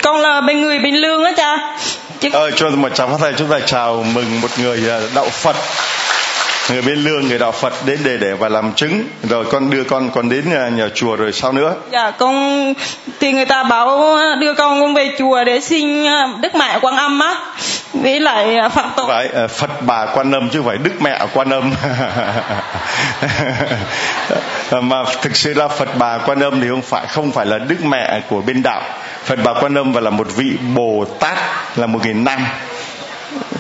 [0.04, 1.58] con là bên người bình lương á cha
[2.20, 5.30] chứ ờ, cho một chào phát thầy chúng ta chào mừng một người à, đạo
[5.30, 5.56] phật.
[6.70, 9.04] Người bên lương người đạo phật đến để để và làm chứng.
[9.30, 11.76] Rồi con đưa con con đến nhà, nhà chùa rồi sao nữa?
[11.92, 12.74] Dạ con
[13.20, 16.06] thì người ta bảo đưa con con về chùa để xin
[16.42, 17.36] đức mẹ quan âm á.
[17.94, 21.74] Với lại phật tổ phải phật bà quan âm chứ phải đức mẹ quan âm.
[24.82, 27.86] Mà thực sự là phật bà quan âm thì không phải không phải là đức
[27.86, 28.82] mẹ của bên đạo
[29.26, 31.38] phật bà quan âm và là một vị bồ tát
[31.78, 32.40] là một nghìn năm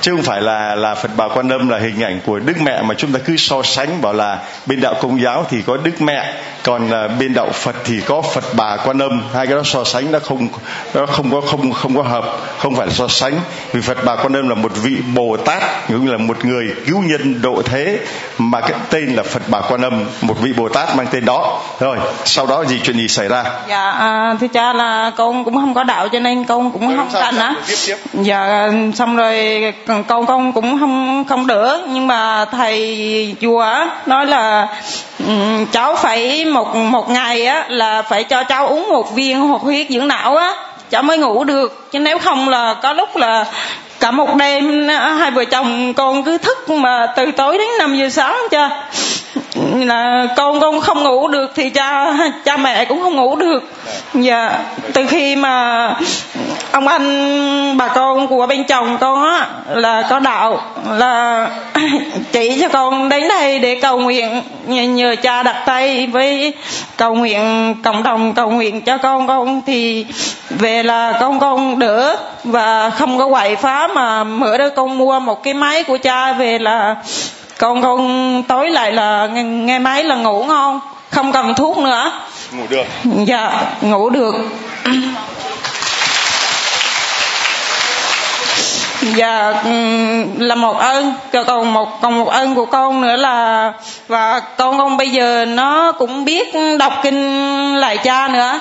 [0.01, 2.81] chứ không phải là là Phật bà Quan Âm là hình ảnh của Đức Mẹ
[2.81, 6.01] mà chúng ta cứ so sánh bảo là bên đạo Công giáo thì có Đức
[6.01, 6.33] Mẹ
[6.63, 9.21] còn uh, bên đạo Phật thì có Phật bà Quan Âm.
[9.33, 10.47] Hai cái đó so sánh nó không
[10.93, 12.25] nó không có không không có hợp
[12.57, 13.33] không phải là so sánh.
[13.71, 17.01] Vì Phật bà Quan Âm là một vị Bồ Tát cũng là một người cứu
[17.01, 17.99] nhân độ thế
[18.37, 21.61] mà cái tên là Phật bà Quan Âm một vị Bồ Tát mang tên đó.
[21.79, 23.43] Rồi sau đó gì chuyện gì xảy ra?
[23.69, 27.09] Dạ à, thưa cha là con cũng không có đạo cho nên con cũng không
[27.13, 27.55] cạnh á
[28.13, 33.65] dạ xong rồi con con cũng không không đỡ nhưng mà thầy chùa
[34.05, 34.67] nói là
[35.27, 39.61] um, cháu phải một một ngày á là phải cho cháu uống một viên hoạt
[39.61, 40.53] huyết dưỡng não á
[40.89, 41.91] cháu mới ngủ được.
[41.91, 43.45] Chứ nếu không là có lúc là
[43.99, 48.09] cả một đêm hai vợ chồng con cứ thức mà từ tối đến 5 giờ
[48.09, 48.69] sáng cha
[49.55, 52.13] là con con không ngủ được thì cha
[52.45, 53.63] cha mẹ cũng không ngủ được.
[54.13, 54.59] Dạ
[54.93, 55.95] từ khi mà
[56.71, 61.47] ông anh bà con của bên chồng con á là có đạo là
[62.31, 66.53] chỉ cho con đến đây để cầu nguyện nhờ, nhờ cha đặt tay với
[66.97, 70.05] cầu nguyện cộng đồng cầu nguyện cho con con thì
[70.49, 75.19] về là con con đỡ và không có quậy phá mà mở đó con mua
[75.19, 76.95] một cái máy của cha về là
[77.57, 80.79] con con tối lại là nghe, nghe máy là ngủ ngon
[81.09, 82.11] không cần thuốc nữa.
[82.51, 82.85] Ngủ được.
[83.03, 84.35] Dạ ngủ được.
[89.01, 89.53] Dạ
[90.37, 91.13] là một ơn
[91.47, 93.73] còn một còn một ơn của con nữa là
[94.07, 98.59] và con con bây giờ nó cũng biết đọc kinh lại cha nữa.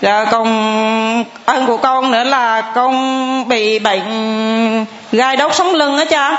[0.00, 6.04] Dạ còn ơn của con nữa là con bị bệnh gai đốt sống lưng đó
[6.04, 6.37] cha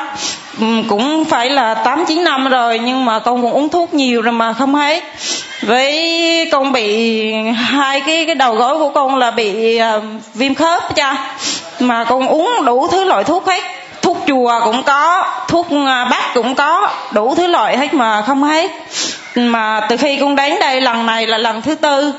[0.60, 4.22] Ừ, cũng phải là tám chín năm rồi nhưng mà con cũng uống thuốc nhiều
[4.22, 5.04] rồi mà không hết.
[5.62, 10.04] Với con bị hai cái cái đầu gối của con là bị uh,
[10.34, 11.36] viêm khớp cha.
[11.80, 13.64] Mà con uống đủ thứ loại thuốc hết.
[14.02, 18.44] Thuốc chùa cũng có thuốc à, bắc cũng có đủ thứ loại hết mà không
[18.44, 18.72] hết.
[19.36, 22.14] Mà từ khi con đến đây lần này là lần thứ tư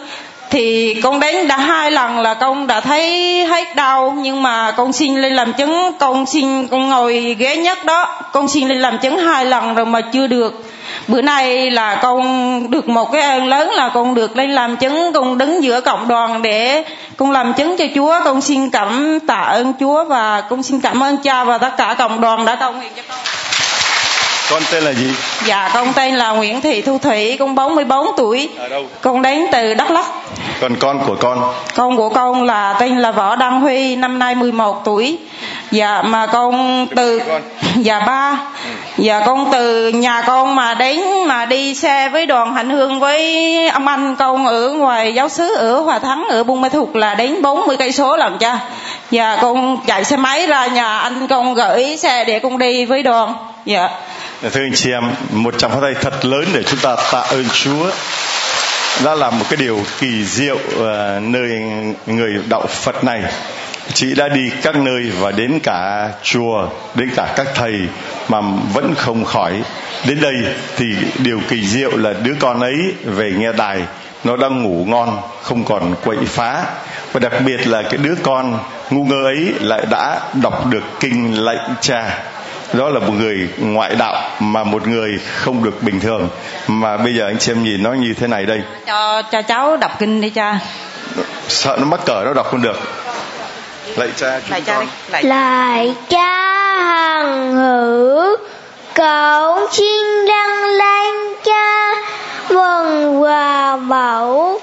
[0.50, 4.14] thì con đến đã hai lần là con đã thấy hết đau.
[4.18, 8.22] Nhưng mà con xin lên làm chứng, con xin con ngồi ghế nhất đó.
[8.32, 10.64] Con xin lên làm chứng hai lần rồi mà chưa được.
[11.08, 15.12] Bữa nay là con được một cái ơn lớn là con được lên làm chứng.
[15.12, 16.84] Con đứng giữa cộng đoàn để
[17.16, 18.14] con làm chứng cho chúa.
[18.24, 21.94] Con xin cảm tạ ơn chúa và con xin cảm ơn cha và tất cả
[21.98, 23.18] cộng đoàn đã cầu nguyện cho con
[24.50, 25.10] con tên là gì?
[25.46, 28.48] Dạ con tên là nguyễn thị thu thủy con 44 tuổi.
[28.58, 28.84] Ở đâu?
[29.00, 30.04] Con đến từ đắk lắk.
[30.60, 31.54] Còn con của con?
[31.74, 35.18] Con của con là tên là võ đăng huy năm nay 11 tuổi.
[35.70, 37.20] Dạ mà con từ
[37.76, 38.38] dạ ba.
[38.98, 43.68] Dạ con từ nhà con mà đến mà đi xe với đoàn hành hương với
[43.68, 47.14] ông anh con ở ngoài giáo xứ ở hòa thắng ở buôn ma thuột là
[47.14, 48.58] đến 40 cây số lần cha.
[49.10, 53.02] Dạ con chạy xe máy ra nhà anh con gửi xe để con đi với
[53.02, 53.34] đoàn.
[53.64, 53.88] Dạ
[54.42, 57.20] Dạ, thưa anh chị em, một tràng pháo tay thật lớn để chúng ta tạ
[57.20, 57.90] ơn Chúa
[59.04, 61.62] đã làm một cái điều kỳ diệu ờ, nơi
[62.06, 63.22] người đạo Phật này.
[63.92, 67.80] Chị đã đi các nơi và đến cả chùa, đến cả các thầy
[68.28, 68.40] mà
[68.74, 69.62] vẫn không khỏi.
[70.06, 70.34] Đến đây
[70.76, 70.86] thì
[71.18, 73.80] điều kỳ diệu là đứa con ấy về nghe đài,
[74.24, 76.64] nó đang ngủ ngon, không còn quậy phá.
[77.12, 78.58] Và đặc biệt là cái đứa con
[78.90, 82.18] ngu ngơ ấy lại đã đọc được kinh lệnh cha
[82.72, 86.28] đó là một người ngoại đạo mà một người không được bình thường.
[86.66, 88.62] Mà bây giờ anh xem nhìn nó như thế này đây.
[88.86, 90.58] Cho cho cháu đọc kinh đi cha.
[91.48, 92.76] Sợ nó mắc cỡ nó đọc không được.
[93.96, 94.86] Lạy cha chúng lại cha con.
[95.10, 96.50] lại lại cha
[96.84, 98.36] hằng hữu
[98.94, 101.14] cậu xin đăng lên
[101.44, 101.94] cha
[102.48, 104.60] vần hòa mẫu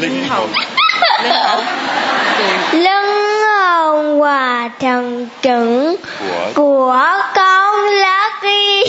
[0.00, 0.50] linh hồn.
[1.22, 1.60] Lên hậu
[2.72, 3.19] lưng
[3.70, 5.96] hồn hòa thần trứng
[6.28, 8.84] của của con lá ghi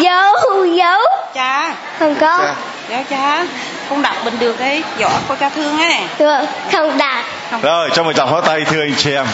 [0.00, 0.34] dấu?
[0.74, 1.00] Dấu
[1.34, 1.74] cha.
[1.98, 2.38] Không có.
[2.38, 2.54] Cha
[2.90, 3.46] giáo cha.
[3.90, 5.94] Con đọc bình được đấy giỏi cô cha thương ấy.
[6.18, 6.44] Được.
[6.72, 7.24] Không đạt
[7.62, 9.26] rồi cho một tràng pháo tay thưa anh chị em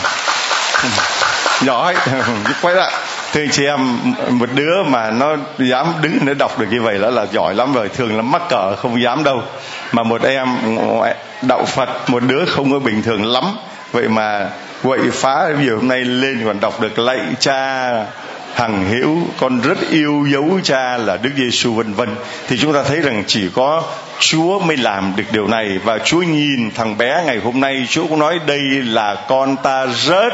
[1.65, 1.95] nhỏ ấy
[2.63, 2.93] quay lại
[3.33, 3.99] thưa anh chị em
[4.29, 7.73] một đứa mà nó dám đứng nó đọc được như vậy đó là giỏi lắm
[7.73, 7.89] rồi.
[7.89, 9.43] Thường là mắc cỡ không dám đâu.
[9.93, 10.49] Mà một em
[11.43, 13.45] đạo phật một đứa không có bình thường lắm.
[13.93, 14.49] Vậy mà
[14.83, 17.91] quậy phá ví dụ hôm nay lên còn đọc được lạy cha
[18.55, 22.09] hằng hiểu con rất yêu dấu cha là Đức Giêsu vân vân.
[22.49, 23.83] Thì chúng ta thấy rằng chỉ có
[24.19, 25.79] Chúa mới làm được điều này.
[25.85, 29.87] Và Chúa nhìn thằng bé ngày hôm nay Chúa cũng nói đây là con ta
[29.87, 30.33] rất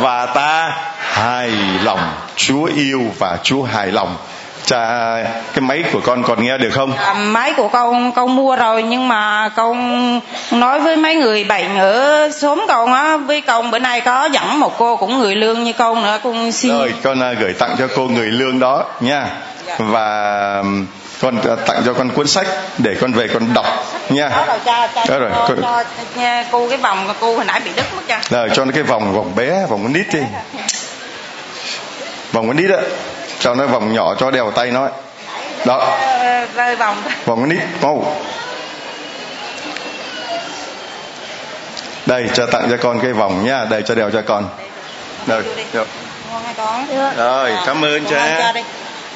[0.00, 1.50] và ta hài
[1.82, 2.00] lòng
[2.36, 4.16] Chúa yêu và Chúa hài lòng.
[4.64, 4.86] Cha
[5.52, 6.92] cái máy của con còn nghe được không?
[6.96, 10.20] À, máy của con con mua rồi nhưng mà con
[10.50, 14.60] nói với mấy người bệnh ở xóm con á với con bữa nay có dẫn
[14.60, 16.78] một cô cũng người lương như con nữa con xin.
[16.78, 19.26] Rồi con à, gửi tặng cho cô người lương đó nha.
[19.78, 20.86] Và ừm,
[21.22, 22.46] con à, tặng cho con cuốn sách
[22.78, 23.66] để con về con đọc
[24.08, 24.28] nha.
[24.28, 25.82] Đó rồi cha cha Đó rồi, cho, con- cho,
[26.20, 28.82] nha, cô cái vòng cô hồi nãy bị đứt mất cha rồi cho nó cái
[28.82, 30.20] vòng vòng bé vòng con nít đi.
[32.32, 32.76] Vòng con nít á
[33.38, 34.88] cho nó vòng nhỏ cho đeo tay nó.
[35.64, 35.78] Đó.
[35.78, 37.02] Ờ, rơi vòng.
[37.26, 38.16] Vòng con nít mau.
[42.06, 43.64] Đây cho tặng cho con cái vòng nha.
[43.64, 44.48] Đây cho đeo cho con.
[45.26, 45.42] Rồi
[45.72, 45.86] rồi,
[46.30, 46.86] ngon hai con.
[47.16, 48.52] Rồi cảm ơn cha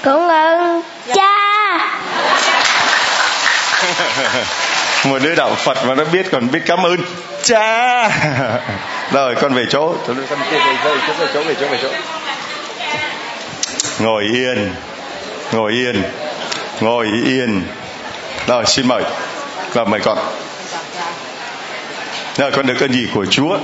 [0.07, 0.83] cảm ơn
[1.15, 1.33] cha.
[5.05, 6.97] Một đứa đạo phật mà nó biết còn biết cảm ơn.
[7.43, 8.09] Cha.
[9.13, 9.95] Rồi, con về chỗ.
[10.07, 11.89] Con về chỗ về chỗ về chỗ về chỗ.
[13.99, 14.75] Ngồi yên.
[15.53, 16.03] Ngồi yên.
[16.81, 17.63] Ngồi yên.
[18.47, 19.03] Rồi, xin mời.
[19.73, 20.19] Và mời con.
[22.37, 23.59] Rồi, con được ơn gì của chúa?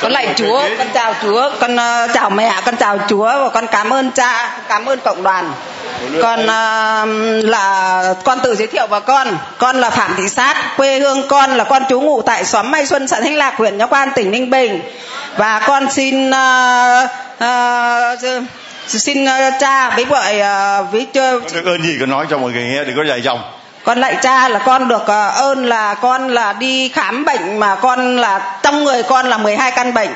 [0.00, 3.66] Con lạy chúa con chào chúa con uh, chào mẹ con chào chúa và con
[3.66, 5.52] cảm ơn cha cảm ơn cộng đoàn.
[6.22, 9.38] Con uh, là con tự giới thiệu vào con.
[9.58, 12.86] Con là phạm thị sát quê hương con là con trú ngụ tại xóm mai
[12.86, 14.80] xuân xã thanh lạc huyện nho quan tỉnh ninh bình.
[15.36, 17.10] Và con xin uh,
[17.44, 18.44] uh,
[18.86, 19.26] xin
[19.60, 20.22] cha với vợ
[20.92, 23.42] với con được ơn gì con nói cho mọi người nghe đừng có dài dòng
[23.88, 27.74] con lạy cha là con được ờ, ơn là con là đi khám bệnh mà
[27.74, 30.08] con là trong người con là 12 căn bệnh.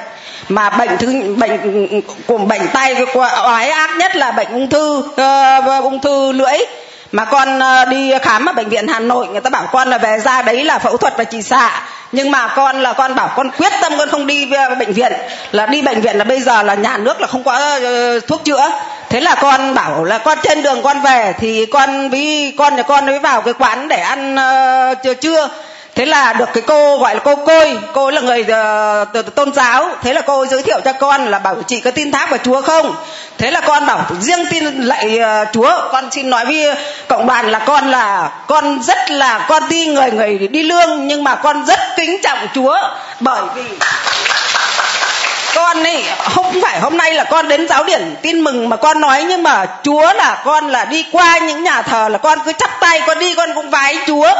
[0.48, 1.80] Mà bệnh thứ bệnh
[2.26, 2.96] của bệnh tay
[3.44, 6.58] oái ác nhất là bệnh ung thư uh, ung thư lưỡi
[7.12, 9.98] mà con ờ, đi khám ở bệnh viện Hà Nội người ta bảo con là
[9.98, 11.82] về ra đấy là phẫu thuật và trị xạ.
[12.12, 14.46] Nhưng mà con là con bảo con quyết tâm con không đi
[14.78, 15.12] bệnh viện.
[15.52, 17.52] Là đi bệnh viện là bây giờ là nhà nước là không có
[17.82, 18.70] ờ, thuốc chữa.
[19.08, 22.82] Thế là con bảo là con trên đường con về thì con với con nhà
[22.82, 25.48] con mới vào cái quán để ăn ờ, uh, trưa
[25.95, 27.78] thế là được cái cô gọi là cô côi.
[27.93, 28.45] Cô là người
[29.20, 29.88] uh, tôn giáo.
[30.03, 32.62] Thế là cô giới thiệu cho con là bảo chị có tin thác vào chúa
[32.62, 32.97] không?
[33.38, 35.72] Thế là con bảo riêng tin lại uh, chúa.
[35.93, 36.74] Con xin nói với
[37.09, 41.24] cộng đoàn là con là con rất là con đi người người đi lương nhưng
[41.24, 42.76] mà con rất kính trọng chúa.
[43.20, 43.62] Bởi vì
[45.55, 49.01] con ấy không phải hôm nay là con đến giáo điển tin mừng mà con
[49.01, 52.53] nói nhưng mà chúa là con là đi qua những nhà thờ là con cứ
[52.53, 54.34] chắp tay con đi con cũng vái chúa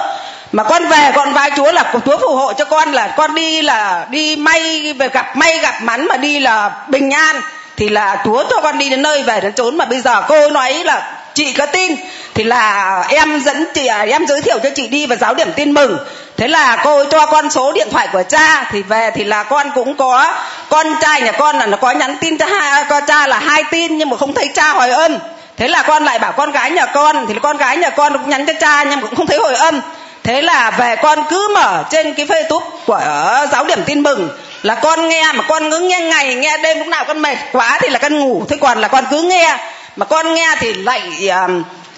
[0.53, 3.62] mà con về con vái chúa là chúa phù hộ cho con là con đi
[3.62, 7.40] là đi may về gặp may gặp mắn mà đi là bình an.
[7.76, 9.76] Thì là chúa cho con đi đến nơi về đến chốn.
[9.76, 11.96] Mà bây giờ cô nói là chị có tin?
[12.34, 15.53] Thì là em dẫn chị à, em giới thiệu cho chị đi vào giáo điểm
[15.57, 15.98] tin mừng.
[16.36, 18.68] Thế là cô cho con số điện thoại của cha.
[18.70, 20.34] Thì về thì là con cũng có
[20.68, 23.64] con trai nhà con là nó có nhắn tin cho hai con cha là hai
[23.70, 25.18] tin nhưng mà không thấy cha hồi âm.
[25.57, 28.30] Thế là con lại bảo con gái nhà con thì con gái nhà con cũng
[28.30, 29.80] nhắn cho cha nhưng mà cũng không thấy hồi âm
[30.24, 34.28] thế là về con cứ mở trên cái facebook của ờ, giáo điểm tin mừng
[34.62, 37.78] là con nghe mà con cứ nghe ngày nghe đêm lúc nào con mệt quá
[37.80, 38.44] thì là con ngủ.
[38.48, 39.58] Thế còn là con cứ nghe
[39.96, 41.48] mà con nghe thì lạy uh, ờ,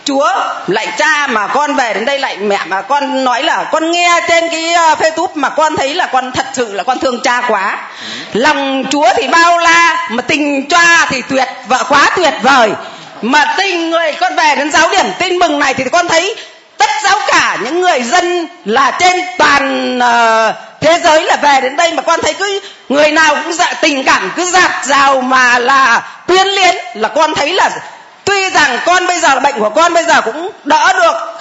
[0.05, 0.29] chúa
[0.67, 4.21] lạy cha mà con về đến đây lạy mẹ mà con nói là con nghe
[4.29, 7.41] trên cái uh, facebook mà con thấy là con thật sự là con thương cha
[7.49, 7.79] quá.
[8.33, 12.71] Lòng chúa thì bao la mà tình cha thì tuyệt vợ quá tuyệt vời.
[13.23, 16.37] Mà tình người con về đến giáo điểm tin mừng này thì con thấy
[16.79, 21.77] tất giáo cả những người dân là trên toàn uh, thế giới là về đến
[21.77, 25.59] đây mà con thấy cứ người nào cũng dạ tình cảm cứ dạt dào mà
[25.59, 27.71] là tuyến liên là con thấy là
[28.25, 31.35] tuy rằng con bây giờ là bệnh của con bây giờ cũng đỡ được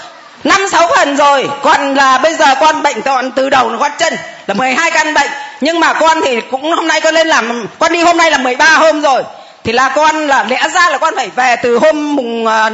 [0.44, 3.92] năm sáu phần rồi còn là bây giờ con bệnh còn từ đầu nó gót
[4.00, 4.14] chân
[4.48, 5.30] là 12 căn bệnh.
[5.62, 8.38] Nhưng mà con thì cũng hôm nay con lên làm con đi hôm nay là
[8.38, 9.24] 13 hôm rồi
[9.64, 12.74] thì là con là lẽ ra là con phải về từ hôm mùng uh,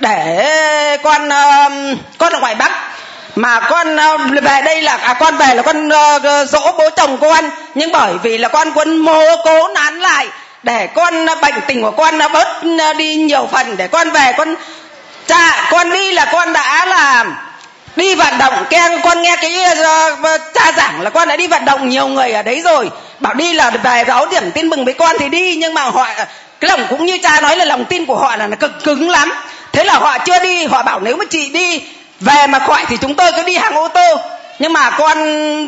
[0.00, 1.70] để con ờ,
[2.18, 2.72] con ở ngoài bắc.
[3.36, 7.18] Mà con ờ, về đây là à, con về là con ờ, dỗ bố chồng
[7.20, 10.26] con nhưng bởi vì là con quân mô cố nán lại
[10.62, 12.62] để con bệnh tình của con nó bớt
[12.98, 13.76] đi nhiều phần.
[13.76, 14.54] Để con về con
[15.26, 17.36] cha con đi là con đã làm
[17.96, 18.64] đi vận động.
[18.70, 22.32] Keng con nghe cái uh, cha giảng là con đã đi vận động nhiều người
[22.32, 22.90] ở đấy rồi.
[23.20, 25.56] Bảo đi là về giáo điểm tin mừng với con thì đi.
[25.56, 26.06] Nhưng mà họ
[26.60, 29.10] cái lòng cũng như cha nói là lòng tin của họ là là cực cứng
[29.10, 29.32] lắm
[29.72, 31.82] thế là họ chưa đi, họ bảo nếu mà chị đi
[32.20, 34.16] về mà khỏi thì chúng tôi cứ đi hàng ô tô.
[34.58, 35.18] Nhưng mà con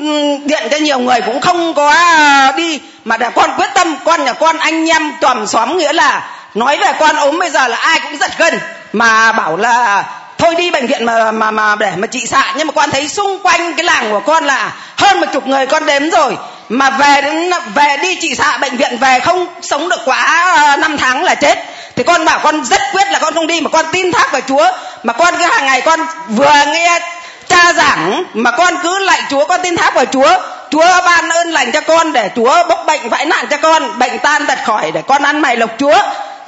[0.05, 2.81] ừ, điện cho nhiều người cũng không có à, đi.
[3.05, 6.77] Mà để con quyết tâm, con nhà con anh em toàn xóm nghĩa là nói
[6.77, 8.59] về con ốm bây giờ là ai cũng giật gân.
[8.93, 10.05] Mà bảo là
[10.39, 12.55] thôi đi bệnh viện mà mà mà để mà trị xạ.
[12.57, 15.67] Nhưng mà con thấy xung quanh cái làng của con là hơn một chục người
[15.67, 16.37] con đếm rồi.
[16.69, 20.77] Mà về đến, về đi trị xạ bệnh viện về không sống được quá à,
[20.77, 21.59] năm tháng là chết
[21.97, 24.41] thì con bảo con rất quyết là con không đi mà con tin thác vào
[24.49, 24.67] chúa.
[25.03, 27.01] Mà con cứ hàng ngày con vừa nghe
[27.49, 30.37] cha giảng mà con cứ lạy chúa, con tin thác vào chúa.
[30.71, 34.19] Chúa ban ơn lành cho con để chúa bốc bệnh vãi nạn cho con, bệnh
[34.19, 35.99] tan tật khỏi để con ăn mày lộc chúa.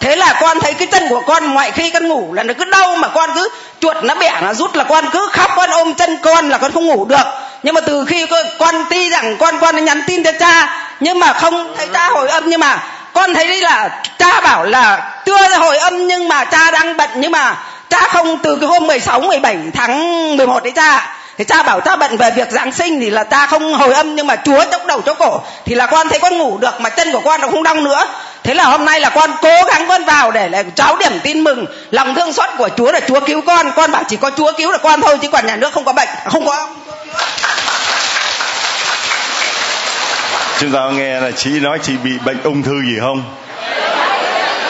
[0.00, 2.64] Thế là con thấy cái chân của con ngoại khi con ngủ là nó cứ
[2.64, 3.48] đau mà con cứ
[3.80, 6.72] chuột nó bẻ nó rút là con cứ khóc, con ôm chân con là con
[6.72, 7.26] không ngủ được.
[7.62, 8.26] Nhưng mà từ khi
[8.58, 12.28] con ti rằng con con nhắn tin cho cha, nhưng mà không thấy cha hồi
[12.28, 12.78] âm, nhưng mà
[13.14, 17.10] con thấy đấy là cha bảo là chưa hồi âm nhưng mà cha đang bận,
[17.14, 17.56] nhưng mà
[17.90, 21.16] cha không từ cái hôm 16 17 tháng 11 đấy cha.
[21.38, 24.16] Thì cha bảo cha bận về việc giáng sinh thì là cha không hồi âm
[24.16, 25.40] nhưng mà chúa chốc đầu chốc cổ.
[25.64, 28.06] Thì là con thấy con ngủ được mà chân của con nó không đau nữa.
[28.42, 31.44] Thế là hôm nay là con cố gắng con vào để là cháu điểm tin
[31.44, 31.66] mừng.
[31.90, 33.70] Lòng thương xót của chúa là chúa cứu con.
[33.76, 35.92] Con bảo chỉ có chúa cứu được con thôi chứ còn nhà nước không có
[35.92, 36.08] bệnh.
[36.30, 36.68] Không có.
[40.58, 43.24] Chúng ta nghe là chị nói chị bị bệnh ung thư gì không?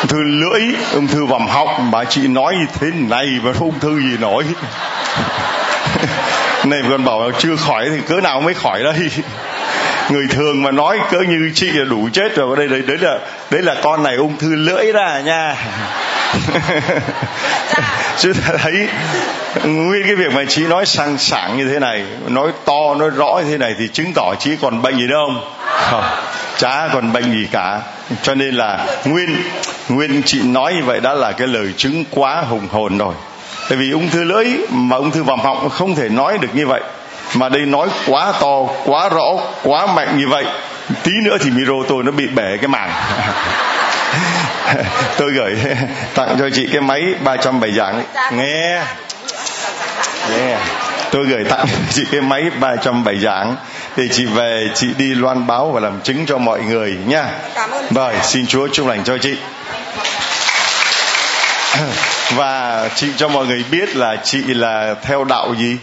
[0.01, 0.61] Ung thư lưỡi,
[0.93, 1.91] ung thư vòng họng.
[1.91, 4.45] Bà chị nói như thế này mà ung thư gì nổi.
[6.65, 9.11] Này còn bảo là chưa khỏi thì cỡ nào mới khỏi đây
[10.11, 12.57] người thường mà nói cỡ như chị là đủ chết rồi.
[12.57, 13.19] Đây đấy đấy là
[13.51, 15.57] đấy là con này ung thư lưỡi ra nha.
[18.19, 18.89] chứ thấy
[19.65, 23.41] nguyên cái việc mà chị nói sang sảng như thế này, nói to, nói rõ
[23.45, 25.45] như thế này thì chứng tỏ chị còn bệnh gì đâu không?
[25.91, 26.05] Không,
[26.57, 27.81] chả còn bệnh gì cả.
[28.23, 29.37] Cho nên là nguyên
[29.89, 33.15] nguyên chị nói như vậy đã là cái lời chứng quá hùng hồn rồi.
[33.69, 36.67] Tại vì ung thư lưỡi mà ung thư vòng họng không thể nói được như
[36.67, 36.81] vậy.
[37.35, 39.29] Mà đây nói quá to, quá rõ,
[39.63, 40.45] quá mạnh như vậy.
[41.03, 42.91] Tí nữa thì micro tôi nó bị bể cái màng.
[45.17, 45.57] tôi gửi
[46.15, 48.83] tặng cho chị cái máy 307 giảng nghe.
[50.31, 50.57] Nghe.
[51.11, 53.57] Tôi gửi tặng chị cái máy 307 giảng
[53.97, 57.27] để chị về chị đi loan báo và làm chứng cho mọi người nha.
[57.95, 59.37] Rồi xin chúa chúc lành cho chị.
[62.35, 65.77] Và chị cho mọi người biết là chị là theo đạo gì?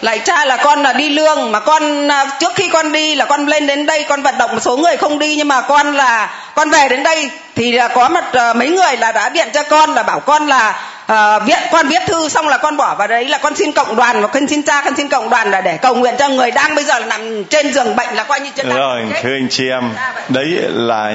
[0.00, 3.24] Lại cha là con là đi lương mà con à, trước khi con đi là
[3.24, 5.94] con lên đến đây con vận động một số người không đi nhưng mà con
[5.94, 9.48] là con về đến đây thì là có một uh, mấy người là đã điện
[9.54, 10.82] cho con là bảo con là
[11.12, 13.96] uh, viết con viết thư xong là con bỏ vào đấy là con xin cộng
[13.96, 16.50] đoàn và con xin cha con xin cộng đoàn là để cầu nguyện cho người
[16.50, 19.48] đang bây giờ là nằm trên giường bệnh là coi như chân rồi thưa anh
[19.50, 19.90] chị em
[20.28, 21.12] đấy là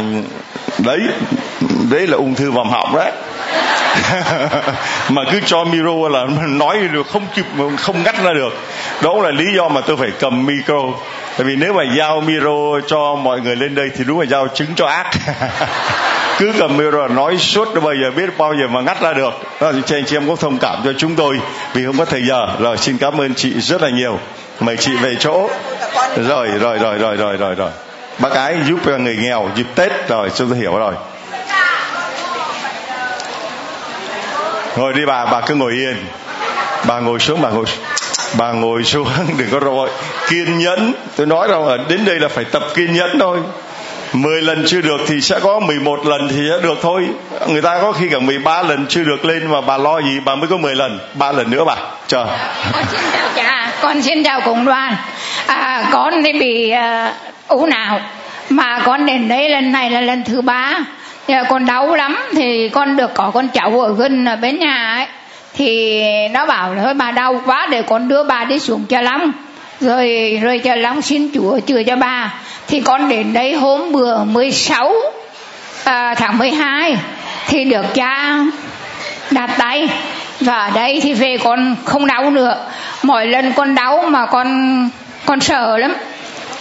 [0.78, 1.00] đấy
[1.92, 3.12] đấy là ung thư vòng họng đấy.
[5.10, 7.46] Mà cứ cho micro là nói được không kịp
[7.78, 8.54] không ngắt ra được.
[9.02, 10.84] Đó là lý do mà tôi phải cầm micro
[11.38, 14.48] tại vì nếu mà giao micro cho mọi người lên đây thì đúng là giao
[14.48, 15.12] chứng cho ác.
[16.38, 19.34] Cứ cầm micro nói suốt bao giờ biết bao giờ mà ngắt ra được.
[19.62, 21.40] Đó thì chị em có thông cảm cho chúng tôi
[21.74, 22.48] vì không có thời giờ.
[22.60, 24.20] Rồi xin cảm ơn chị rất là nhiều.
[24.60, 25.50] Mời chị về chỗ.
[26.28, 27.72] Rồi rồi rồi rồi rồi rồi rồi.
[28.20, 29.92] Bác ái giúp cho người nghèo dịp tết.
[30.08, 30.94] Rồi chúng tôi hiểu rồi.
[34.78, 35.96] Ngồi đi bà bà cứ ngồi yên.
[36.88, 37.66] Bà ngồi xuống bà ngồi
[38.38, 39.07] bà ngồi xuống
[39.38, 39.89] đừng có rồi
[40.30, 40.93] kiên nhẫn.
[41.15, 43.39] Tôi nói rằng là đến đây là phải tập kiên nhẫn thôi.
[44.13, 47.07] 10 lần chưa được thì sẽ có 11 lần thì sẽ được thôi.
[47.47, 50.36] Người ta có khi cả 13 lần chưa được lên mà bà lo gì bà
[50.36, 50.99] mới có 10 lần.
[51.13, 51.75] Ba lần nữa bà.
[52.07, 52.25] Chờ.
[52.73, 54.95] Con xin chào cha con xin chào cùng đoàn.
[55.47, 57.13] À, con thì bị à,
[57.53, 57.99] uh, ú nào
[58.49, 60.73] mà con đến đây lần này là lần thứ ba.
[61.28, 65.07] Giờ con đau lắm thì con được có con cháu ở gần bên nhà ấy
[65.58, 69.34] thì nó bảo thôi bà đau quá để con đưa bà đi xuống chợ lắm.
[69.80, 72.34] Rồi rồi chợ lắm xin chúa chữa cho bà.
[72.68, 74.93] Thì con đến đây hôm bữa 16
[75.84, 76.97] à, tháng 12
[77.47, 78.39] thì được cha
[79.32, 79.89] đặt tay.
[80.39, 82.58] Và ở đây thì về con không đau nữa.
[83.03, 84.89] Mỗi lần con đau mà con
[85.26, 85.93] con sợ lắm.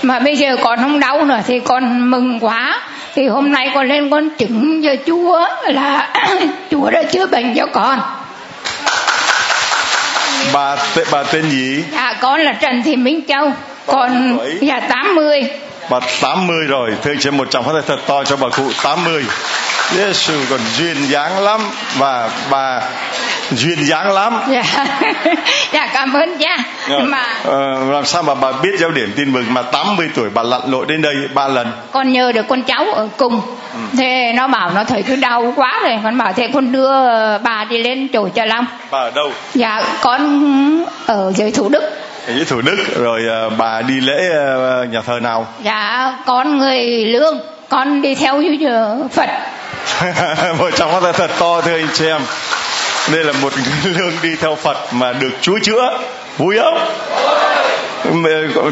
[0.03, 2.81] Mà bây giờ con không đau nữa thì con mừng quá.
[3.15, 6.09] Thì hôm nay con lên con chứng cho chúa là
[6.71, 8.01] chúa đã chữa bệnh cho con
[10.53, 10.77] bà
[11.11, 13.53] bà tên gì dạ con là trần thị minh châu
[13.87, 15.43] con dạ 80
[15.91, 19.25] bà 80 rồi thưa chị một tràng phát tay thật to cho bà cụ 80
[19.97, 21.61] Giêsu còn duyên dáng lắm
[21.97, 22.81] và bà
[23.51, 24.41] duyên dáng lắm.
[24.51, 24.87] Dạ.
[25.73, 26.57] Dạ cảm ơn cha
[26.89, 30.31] Rồi, mà ờ, làm sao mà bà biết giáo điểm tin mừng mà 80 tuổi
[30.35, 31.73] bà lặn lội đến đây ba lần?
[31.93, 33.41] Con nhờ được con cháu ở cùng.
[33.73, 33.79] Ừ.
[33.99, 35.99] thế nó bảo nó thấy cứ đau quá rồi.
[36.05, 36.93] Con bảo thế con đưa
[37.39, 38.67] bà đi lên chỗ chợ long.
[38.91, 39.33] Bà ở đâu?
[39.55, 41.83] Dạ con ở dưới thủ đức.
[42.27, 42.77] Ở thủ đức.
[42.97, 44.31] Rồi uh, bà đi lễ
[44.83, 45.47] uh, nhà thờ nào?
[45.63, 47.41] Dạ con người lương.
[47.69, 48.59] Con đi theo như
[49.13, 49.29] phật.
[50.59, 52.21] Một trong nó thật to thưa anh chị em
[53.13, 53.53] đây là một
[53.85, 55.99] lương đi theo phật mà được chúa chữa.
[56.39, 56.79] Vui không?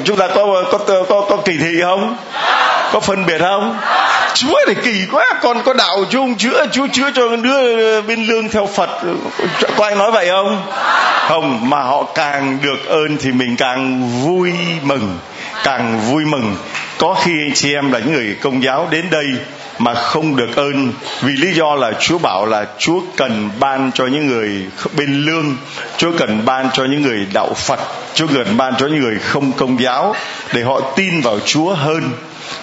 [0.04, 0.78] Chúng ta có có
[1.08, 2.16] có có, kỳ thị không?
[2.92, 3.78] Có phân biệt không?
[4.34, 8.48] Chúa thì kỳ quá còn có đạo chung chữa chúa chữa cho đứa bên lương
[8.48, 8.90] theo phật.
[9.76, 10.62] Có ai nói vậy không?
[11.28, 15.18] Không mà họ càng được ơn thì mình càng vui mừng
[15.64, 16.56] càng vui mừng.
[16.98, 19.26] Có khi anh chị em là những người công giáo đến đây
[19.78, 24.06] mà không được ơn vì lý do là Chúa bảo là Chúa cần ban cho
[24.06, 24.66] những người
[24.96, 25.56] bên lương,
[25.96, 27.80] Chúa cần ban cho những người đạo Phật,
[28.14, 30.14] Chúa cần ban cho những người không công giáo
[30.52, 32.02] để họ tin vào Chúa hơn.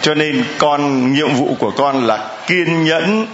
[0.02, 3.28] Cho nên con nhiệm vụ của con là kiên nhẫn,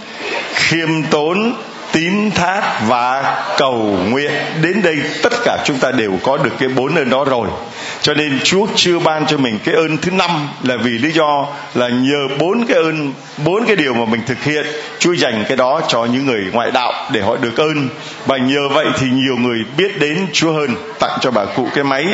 [0.54, 1.54] khiêm tốn,
[1.92, 6.68] tín thác và cầu nguyện đến đây tất cả chúng ta đều có được cái
[6.68, 7.48] bốn ơn đó rồi
[8.08, 11.46] cho nên Chúa chưa ban cho mình cái ơn thứ năm là vì lý do
[11.74, 13.12] là nhờ bốn cái ơn
[13.44, 14.66] bốn cái điều mà mình thực hiện
[14.98, 17.88] Chúa dành cái đó cho những người ngoại đạo để họ được ơn.
[18.26, 20.74] Và nhờ vậy thì nhiều người biết đến Chúa hơn.
[20.98, 22.06] Tặng cho bà cụ cái máy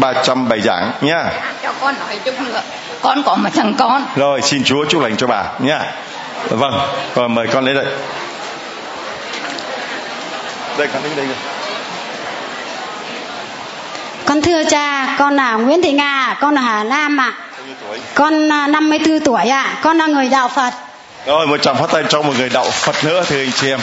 [0.00, 1.30] 300 bài giảng nha.
[1.62, 2.62] Cho con nói chút nữa.
[3.02, 4.04] Con có một thằng con.
[4.16, 5.80] Rồi xin Chúa chúc lành cho bà nha.
[6.48, 6.78] Vâng
[7.14, 7.86] rồi mời con lên đây.
[10.78, 11.51] Đây con đến đây rồi
[14.24, 17.32] Con thưa cha, con là Nguyễn Thị Nga, con là Hà Lam ạ.
[18.14, 20.70] Con à, 54 tuổi ạ, con là người đạo Phật.
[21.26, 23.80] rồi một tràng phát tay cho một người đạo Phật nữa thưa anh chị em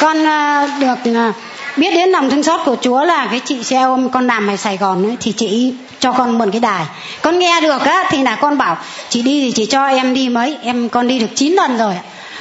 [0.00, 1.32] Con à, được à,
[1.76, 4.56] biết đến lòng thương xót của Chúa là cái chị xe ôm con làm ở
[4.56, 6.84] Sài Gòn ấy, thì chị cho con mượn cái đài.
[7.22, 8.76] Con nghe được á thì là con bảo
[9.08, 11.94] chị đi thì chị cho em đi mấy, em con đi được 9 lần rồi.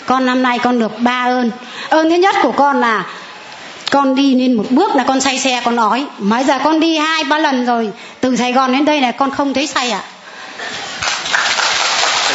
[0.06, 1.52] Con năm nay con được ba ơn.
[1.90, 3.04] Ơn thứ nhất của con là
[3.92, 6.98] con đi lên một bước là con say xe con nói mới giờ con đi
[6.98, 10.02] hai ba lần rồi từ sài gòn đến đây là con không thấy say ạ.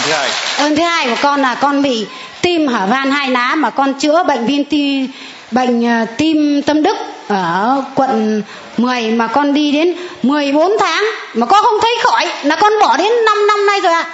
[0.04, 0.30] Thứ hai.
[0.58, 2.06] Ơn thứ hai của con là con bị
[2.42, 5.08] tim hở van hai lá mà con chữa bệnh viêm ti
[5.50, 6.96] bệnh ờ, tim tâm đức
[7.28, 8.42] ở quận
[8.76, 12.96] 10 mà con đi đến 14 tháng mà con không thấy khỏi là con bỏ
[12.96, 14.04] đến 5 năm nay rồi ạ.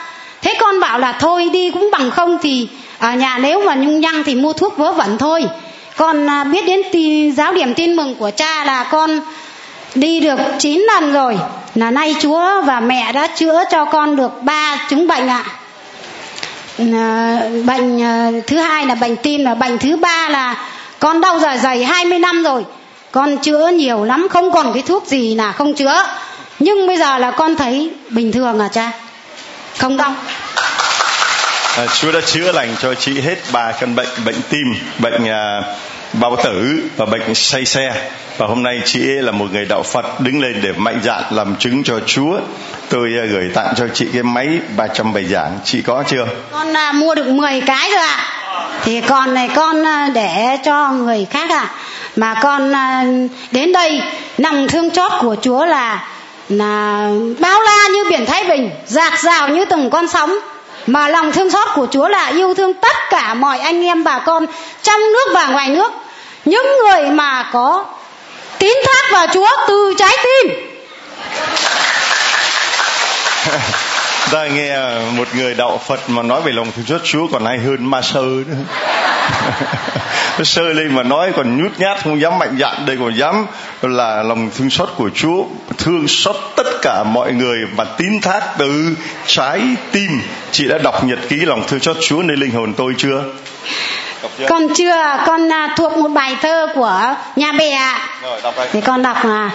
[0.42, 2.68] Thế con bảo là thôi đi cũng bằng không thì
[2.98, 5.44] ở nhà nếu mà nhung nhăng thì mua thuốc vớ vẩn thôi
[5.96, 9.20] con à, biết đến tì, giáo điểm tin mừng của cha là con
[9.94, 11.38] đi được 9 lần rồi.
[11.74, 15.44] Là nay chúa và mẹ đã chữa cho con được ba chứng bệnh ạ.
[16.78, 18.00] À, bệnh
[18.46, 20.66] thứ hai là bệnh tim và bệnh thứ ba là
[20.98, 22.64] con đau dạ dày 20 năm rồi.
[23.12, 26.06] Con chữa nhiều lắm không còn cái thuốc gì là không chữa.
[26.58, 28.92] Nhưng bây giờ là con thấy bình thường à cha?
[29.78, 30.14] Không đau
[31.76, 35.62] à, Chúa đã chữa lành cho chị hết ba căn bệnh bệnh tim bệnh à,
[36.12, 38.08] bao tử và bệnh say xe.
[38.38, 41.22] Và hôm nay chị ấy là một người đạo Phật đứng lên để mạnh dạn
[41.30, 42.38] làm chứng cho Chúa.
[42.88, 45.58] Tôi à, gửi tặng cho chị cái máy 300 bài giảng.
[45.64, 46.26] Chị có chưa?
[46.52, 48.24] Con à, mua được 10 cái rồi ạ.
[48.84, 51.70] Thì con này con à, để cho người khác ạ.
[52.16, 53.04] Mà con à,
[53.50, 54.00] đến đây
[54.38, 56.08] nằm thương chót của Chúa là
[56.48, 60.38] là bao la như biển Thái Bình dạt dào như từng con sóng
[60.86, 64.18] mà lòng thương xót của Chúa là yêu thương tất cả mọi anh em bà
[64.18, 64.46] con
[64.82, 65.92] trong nước và ngoài nước.
[66.44, 67.84] Những người mà có
[68.58, 70.52] tín thác vào Chúa từ trái tim.
[74.32, 74.78] ta nghe
[75.16, 78.02] một người đạo Phật mà nói về lòng thương xót Chúa còn hay hơn ma
[78.02, 78.54] sơ nữa
[80.44, 83.46] sơ lên mà nói còn nhút nhát không dám mạnh dạn đây còn dám
[83.82, 85.44] là lòng thương xót của Chúa
[85.78, 88.96] thương xót tất cả mọi người và tín thác từ
[89.26, 89.60] trái
[89.92, 90.10] tim
[90.50, 93.22] chị đã đọc nhật ký lòng thương xót Chúa nơi linh hồn tôi chưa
[94.38, 94.46] chưa?
[94.48, 98.08] còn chưa con à, thuộc một bài thơ của nhà bè ạ.
[98.72, 99.50] Thì con đọc là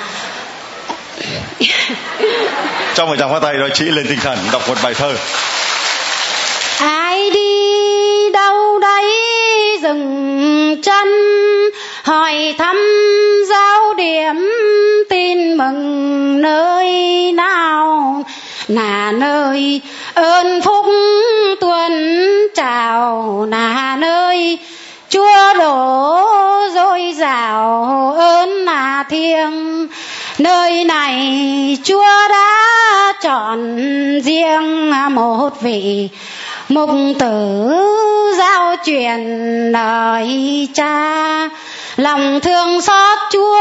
[2.96, 5.16] trong một tràng phát tay rồi chị lên tinh thần, đọc một bài thơ.
[6.80, 9.12] Ai đi đâu đấy
[9.84, 11.08] dừng chân
[12.04, 12.78] hỏi thăm
[13.50, 14.50] giáo điểm,
[15.10, 16.88] tin mừng nơi
[17.32, 18.26] nào.
[18.68, 19.82] Là nơi
[20.14, 20.86] ơn phúc
[21.62, 22.18] tuần
[22.56, 24.58] chào là nơi
[25.12, 26.18] chúa đổ
[26.74, 27.86] dồi dào
[28.20, 29.88] ơn là thiêng.
[30.40, 33.78] Nơi này chúa đã chọn
[34.22, 36.10] riêng một vị
[36.70, 36.90] mục
[37.20, 37.72] tử
[38.38, 39.20] giao truyền
[39.72, 41.50] lời cha.
[41.98, 43.58] Lòng thương xót chúa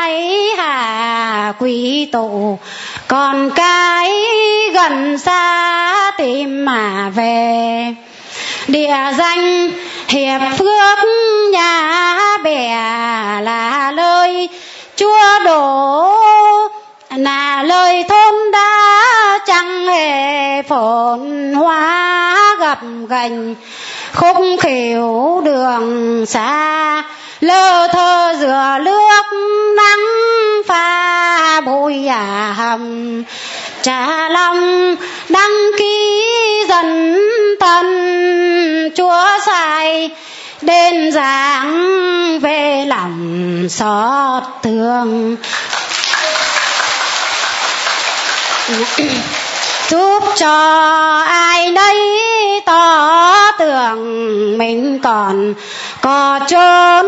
[0.00, 2.58] ấy hà quý tụ,
[3.08, 4.12] còn cái
[4.74, 7.94] gần xa tìm mà về.
[8.68, 9.70] Địa danh
[10.08, 10.98] hiệp phước
[11.52, 12.68] nhà bè
[13.42, 14.48] là lời
[14.96, 16.14] chúa đổ.
[17.16, 22.78] Là lời thôn đã chẳng hề phồn hoa gặp
[23.08, 23.54] gành
[24.14, 27.02] khúc khỉu đường xa,
[27.40, 29.22] lơ thơ rửa nước
[29.76, 30.06] nắng
[30.66, 33.22] pha bụi à hầm
[33.84, 34.96] trả lòng
[35.28, 36.22] đăng ký
[36.68, 37.18] dần
[37.60, 37.86] thân
[38.96, 40.10] chúa sai
[40.62, 41.74] đến giảng
[42.40, 45.36] về lòng xót thương.
[49.88, 51.98] Giúp cho ai nấy
[52.66, 55.54] tỏ tưởng mình còn
[56.00, 57.06] có chốn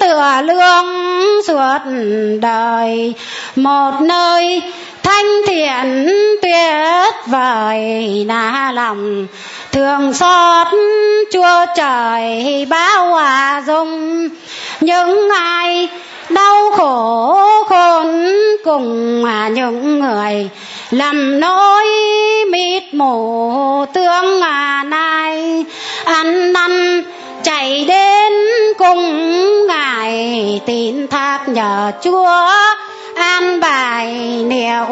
[0.00, 0.86] tựa lương
[1.46, 1.78] suốt
[2.40, 3.14] đời.
[3.56, 4.62] Một nơi
[5.10, 6.06] thanh thiện
[6.42, 9.26] tuyệt vời là lòng.
[9.72, 10.66] Thường xót
[11.32, 14.28] chúa trời báo hòa dung.
[14.80, 15.88] Những ai
[16.28, 17.36] đau khổ
[17.68, 18.32] khôn
[18.64, 20.48] cùng mà những người
[20.90, 21.84] lầm nỗi
[22.50, 25.64] mịt mù tương à nay
[26.04, 27.02] ăn năn
[27.42, 28.32] chạy đến
[28.78, 32.38] cùng ngài tin thác nhờ chúa
[33.20, 34.14] an bài
[34.46, 34.86] nẻo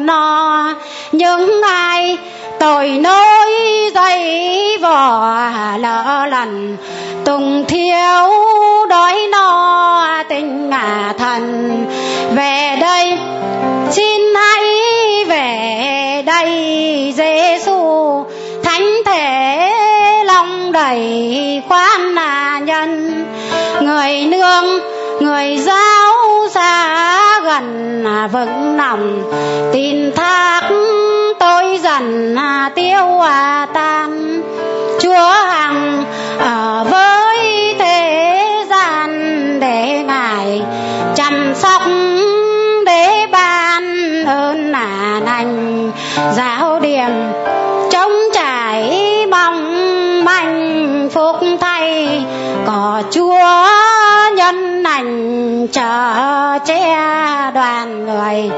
[0.00, 0.74] no
[1.12, 2.18] những ai
[2.60, 3.46] tội nỗi
[3.94, 5.36] dây vò
[5.78, 6.76] lỡ lần
[7.24, 8.28] tùng thiếu
[8.88, 11.84] đói no tình ngả thần
[12.34, 13.18] về đây,
[13.90, 14.64] xin hãy
[15.28, 16.50] về đây
[17.16, 18.24] Giêsu
[18.62, 19.70] thánh thể
[20.24, 23.24] lòng đầy khoan là nhân
[23.80, 24.64] người nương,
[25.20, 26.13] người giao
[26.50, 29.32] xa gần vững lòng
[29.72, 30.60] tin thác
[31.40, 32.36] tôi dần
[32.74, 34.40] tiêu hòa tan.
[35.00, 36.04] Chúa hằng
[36.38, 39.10] ở với thế gian
[39.60, 40.62] để ngài
[41.14, 41.82] chăm sóc,
[42.86, 45.90] để ban ơn nà lành
[46.36, 47.10] giáo điểm
[47.90, 48.98] trống trải
[49.30, 52.24] mong manh phúc thay.
[52.66, 53.73] Có chúa
[56.64, 56.96] che
[57.54, 58.50] đoàn người.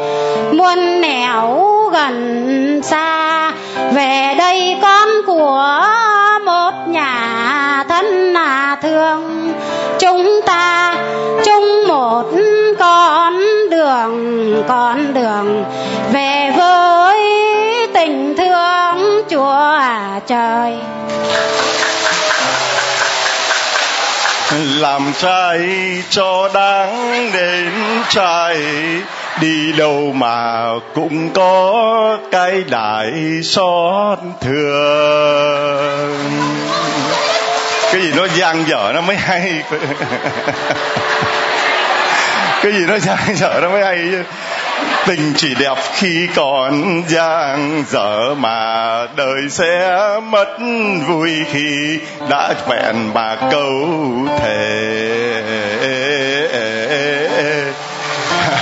[0.52, 3.50] Muôn nẻo gần xa,
[3.92, 5.80] về đây con của
[6.44, 9.52] một nhà thân là thương.
[9.98, 10.94] Chúng ta
[11.44, 12.24] chung một
[12.78, 13.40] con
[13.70, 15.64] đường con đường
[16.12, 17.18] về với
[17.94, 19.78] tình thương chúa
[20.26, 20.78] trời
[24.52, 25.68] làm trai
[26.10, 27.70] cho đáng đến
[28.09, 28.56] trai,
[29.40, 30.64] đi đâu mà
[30.94, 33.12] cũng có cái đại
[33.43, 35.36] xót thường
[37.93, 39.62] cái gì nó giang dở nó mới hay.
[42.62, 44.23] Cái gì nó giang dở nó mới hay chứ
[45.07, 50.57] tình chỉ đẹp khi còn giang, dở mà đời sẽ mất
[51.09, 51.98] vui khi
[52.31, 53.89] đã vẹn bà câu
[54.39, 55.43] thề.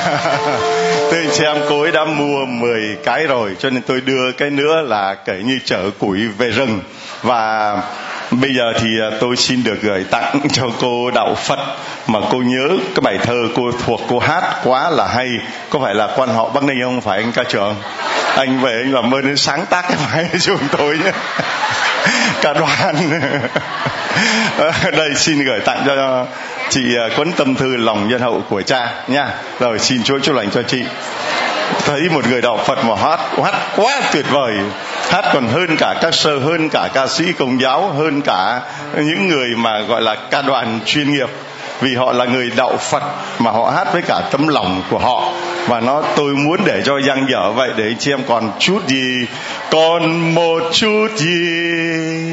[1.10, 4.82] Tôi xem cô ấy đã mua 10 cái rồi, cho nên tôi đưa cái nữa
[4.82, 6.80] là kể như chở củi về rừng.
[7.22, 7.76] Và
[8.30, 11.58] bây giờ thì à, tôi xin được gửi tặng cho cô đạo phật
[12.06, 15.28] mà cô nhớ cái bài thơ cô thuộc, cô hát quá là hay.
[15.70, 17.00] Có phải là quan họ bắc ninh không?
[17.00, 17.74] Phải anh ca trưởng
[18.36, 21.12] anh về anh làm ơn sáng tác cái bài cho chúng tôi nhé.
[22.42, 22.94] Cả đoàn
[24.92, 26.26] đây, xin gửi tặng cho
[26.68, 29.28] chị à, cuốn tâm thư, lòng nhân hậu của cha nha.
[29.60, 30.82] Rồi, xin chúa chúc lành cho chị.
[31.84, 34.54] Thấy một người đạo phật mà hát hát quá tuyệt vời
[35.10, 38.60] hát còn hơn cả các sơ, hơn cả ca sĩ công giáo, hơn cả
[38.96, 41.28] những người mà gọi là ca đoàn chuyên nghiệp.
[41.80, 43.02] Vì họ là người đạo Phật
[43.38, 45.32] mà họ hát với cả tấm lòng của họ.
[45.66, 49.26] Và nó tôi muốn để cho giang dở vậy để chị em còn chút gì,
[49.70, 52.32] còn một chút gì.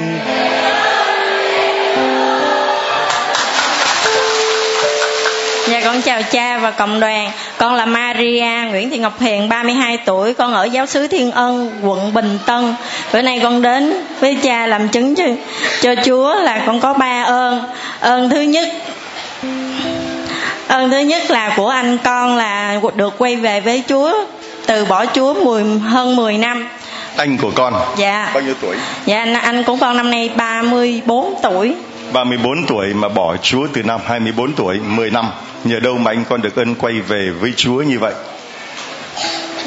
[6.02, 7.32] Con chào cha và cộng đoàn.
[7.57, 10.34] Con là Maria Nguyễn Thị Ngọc Hiền 32 tuổi.
[10.34, 12.76] Con ở giáo sứ Thiên Ân quận Bình Tân.
[13.14, 15.23] Bữa nay con đến với cha làm chứng cho,
[15.82, 17.64] cho Chúa là con có ba ơn.
[17.99, 18.68] Ơn thứ nhất
[20.68, 24.14] ơn thứ nhất là của anh con là được quay về với Chúa
[24.65, 26.68] từ bỏ Chúa 10, hơn 10 năm.
[27.15, 28.32] Anh của con dạ.
[28.34, 28.76] bao nhiêu tuổi?
[29.06, 31.76] Dạ anh, anh của con năm nay 34 tuổi
[32.13, 35.25] 34 tuổi mà bỏ Chúa từ năm 24 tuổi 10 năm.
[35.63, 38.13] Nhờ đâu mà anh con được ơn quay về với Chúa như vậy?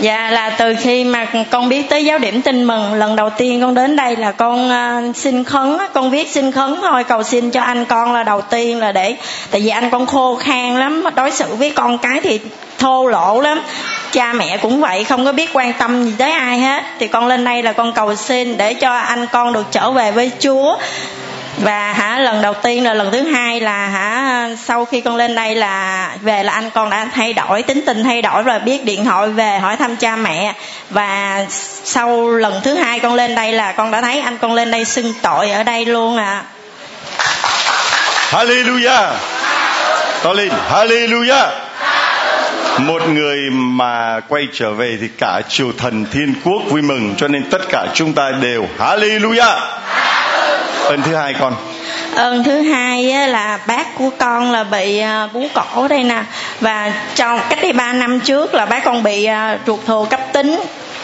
[0.00, 3.60] Dạ là từ khi mà con biết tới giáo điểm tin mừng lần đầu tiên
[3.60, 7.50] con đến đây là con uh, xin khấn con viết xin khấn thôi cầu xin
[7.50, 9.16] cho anh con là đầu tiên là để
[9.50, 12.40] tại vì anh con khô khan lắm đối xử với con cái thì
[12.78, 13.60] thô lỗ lắm.
[14.12, 16.84] Cha mẹ cũng vậy không có biết quan tâm gì tới ai hết.
[16.98, 20.12] Thì con lên đây là con cầu xin để cho anh con được trở về
[20.12, 20.76] với Chúa
[21.59, 25.35] và hả, lần đầu tiên là lần thứ hai là hả, sau khi con lên
[25.35, 28.85] đây là về là anh con đã thay đổi, tính tình thay đổi rồi biết
[28.85, 30.55] điện thoại về hỏi thăm cha mẹ.
[30.90, 31.44] Và
[31.85, 34.85] sau lần thứ hai con lên đây là con đã thấy anh con lên đây
[34.85, 36.43] xưng tội ở đây luôn à
[38.31, 39.12] Hallelujah.
[40.22, 41.48] To lên, Hallelujah.
[42.78, 47.28] Một người mà quay trở về thì cả triều thần thiên quốc vui mừng, cho
[47.28, 49.60] nên tất cả chúng ta đều Hallelujah
[50.85, 51.55] ơn thứ hai con.
[52.15, 56.23] Ơn thứ hai là bác của con là bị à, bú cổ đây nè.
[56.61, 60.20] Và trong cách đây 3 năm trước là bác con bị à, ruột thừa cấp
[60.32, 60.61] tính.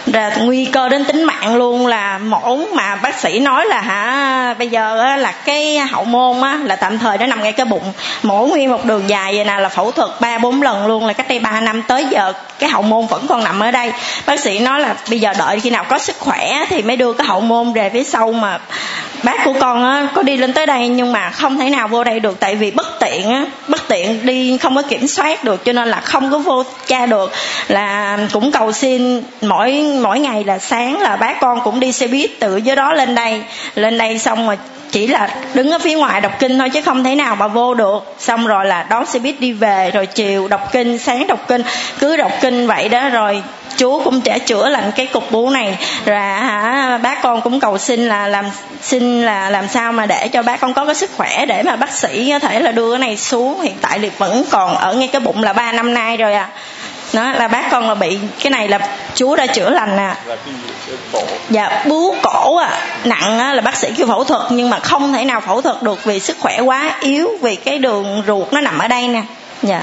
[0.06, 4.54] Là nguy cơ đến tính mạng luôn là mổ mà bác sĩ nói là hả
[4.58, 7.66] bây giờ á, là cái hậu môn á là tạm thời nó nằm ngay cái
[7.66, 7.92] bụng.
[8.22, 11.12] Mổ nguyên một đường dài vậy nè là phẫu thuật ba bốn lần luôn là
[11.12, 11.82] cách đây ba năm.
[11.82, 13.92] Tới giờ cái hậu môn vẫn còn nằm ở đây.
[14.26, 17.12] Bác sĩ nói là bây giờ đợi khi nào có sức khỏe thì mới đưa
[17.12, 18.58] cái hậu môn về phía sau mà
[19.22, 22.04] bác của con á, có đi lên tới đây nhưng mà không thể nào vô
[22.04, 25.64] đây được, tại vì bất tiện á, bất tiện đi không có kiểm soát được,
[25.64, 27.32] cho nên là không có vô cha được.
[27.68, 29.72] Là cũng cầu xin mỗi
[30.02, 33.14] mỗi ngày là sáng là bác con cũng đi xe buýt từ dưới đó lên
[33.14, 33.42] đây.
[33.74, 34.58] Lên đây xong rồi
[34.90, 37.74] chỉ là đứng ở phía ngoài đọc kinh thôi chứ không thể nào mà vô
[37.74, 38.14] được.
[38.18, 41.62] Xong rồi là đón xe buýt đi về, rồi chiều đọc kinh, sáng đọc kinh,
[41.98, 43.42] cứ đọc kinh vậy đó, rồi
[43.80, 45.78] chúa cũng sẽ chữa lành cái cục bú này.
[46.04, 48.44] Rồi hả bác con cũng cầu xin là làm
[48.82, 51.76] xin là làm sao mà để cho bác con có cái sức khỏe để mà
[51.76, 53.60] bác sĩ có thể là đưa cái này xuống.
[53.60, 56.48] Hiện tại thì vẫn còn ở ngay cái bụng là ba năm nay rồi à
[57.12, 58.78] nó là bác con là bị cái này là
[59.14, 60.14] chúa đã chữa lành nè
[61.50, 65.12] dạ bú cổ à nặng á, là bác sĩ kêu phẫu thuật nhưng mà không
[65.12, 68.60] thể nào phẫu thuật được vì sức khỏe quá yếu vì cái đường ruột nó
[68.60, 69.22] nằm ở đây nè.
[69.62, 69.82] Dạ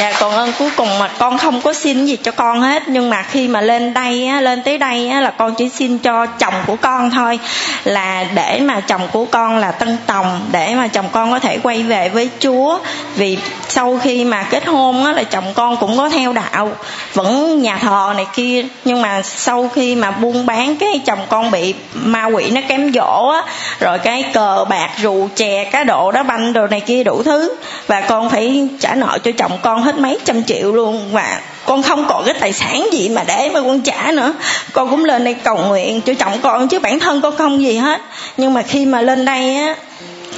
[0.00, 2.82] dạ còn ơn cuối cùng mà con không có xin gì cho con hết.
[2.86, 5.98] Nhưng mà khi mà lên đây á, lên tới đây á, là con chỉ xin
[5.98, 7.38] cho chồng của con thôi.
[7.84, 11.58] Là để mà chồng của con là tân tòng để mà chồng con có thể
[11.62, 12.78] quay về với chúa.
[13.16, 13.38] Vì
[13.68, 16.72] sau khi mà kết hôn á, là chồng con cũng có theo đạo.
[17.14, 18.64] Vẫn nhà thờ này kia.
[18.84, 22.92] Nhưng mà sau khi mà buôn bán cái chồng con bị ma quỷ nó kém
[22.92, 23.42] dỗ á
[23.80, 27.56] rồi cái cờ bạc rượu chè cá độ đá banh đồ này kia đủ thứ.
[27.86, 31.08] Và con phải trả nợ cho chồng con hết mấy trăm triệu luôn.
[31.12, 34.32] Và con không còn cái tài sản gì mà để mà con trả nữa.
[34.72, 37.76] Con cũng lên đây cầu nguyện cho chồng con, chứ bản thân con không gì
[37.76, 38.00] hết.
[38.36, 39.74] Nhưng mà khi mà lên đây á,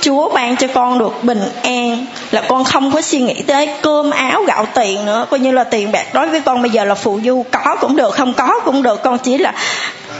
[0.00, 4.10] Chúa ban cho con được bình an, là con không có suy nghĩ tới cơm
[4.10, 5.26] áo gạo tiền nữa.
[5.30, 7.44] Coi như là tiền bạc đối với con bây giờ là phụ du.
[7.50, 9.02] Có cũng được, không có cũng được.
[9.02, 9.52] Con chỉ là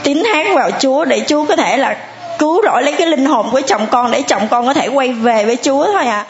[0.03, 1.97] tín hát vào Chúa để Chúa có thể là
[2.39, 5.13] cứu rỗi lấy cái linh hồn của chồng con, để chồng con có thể quay
[5.13, 6.25] về với Chúa thôi à.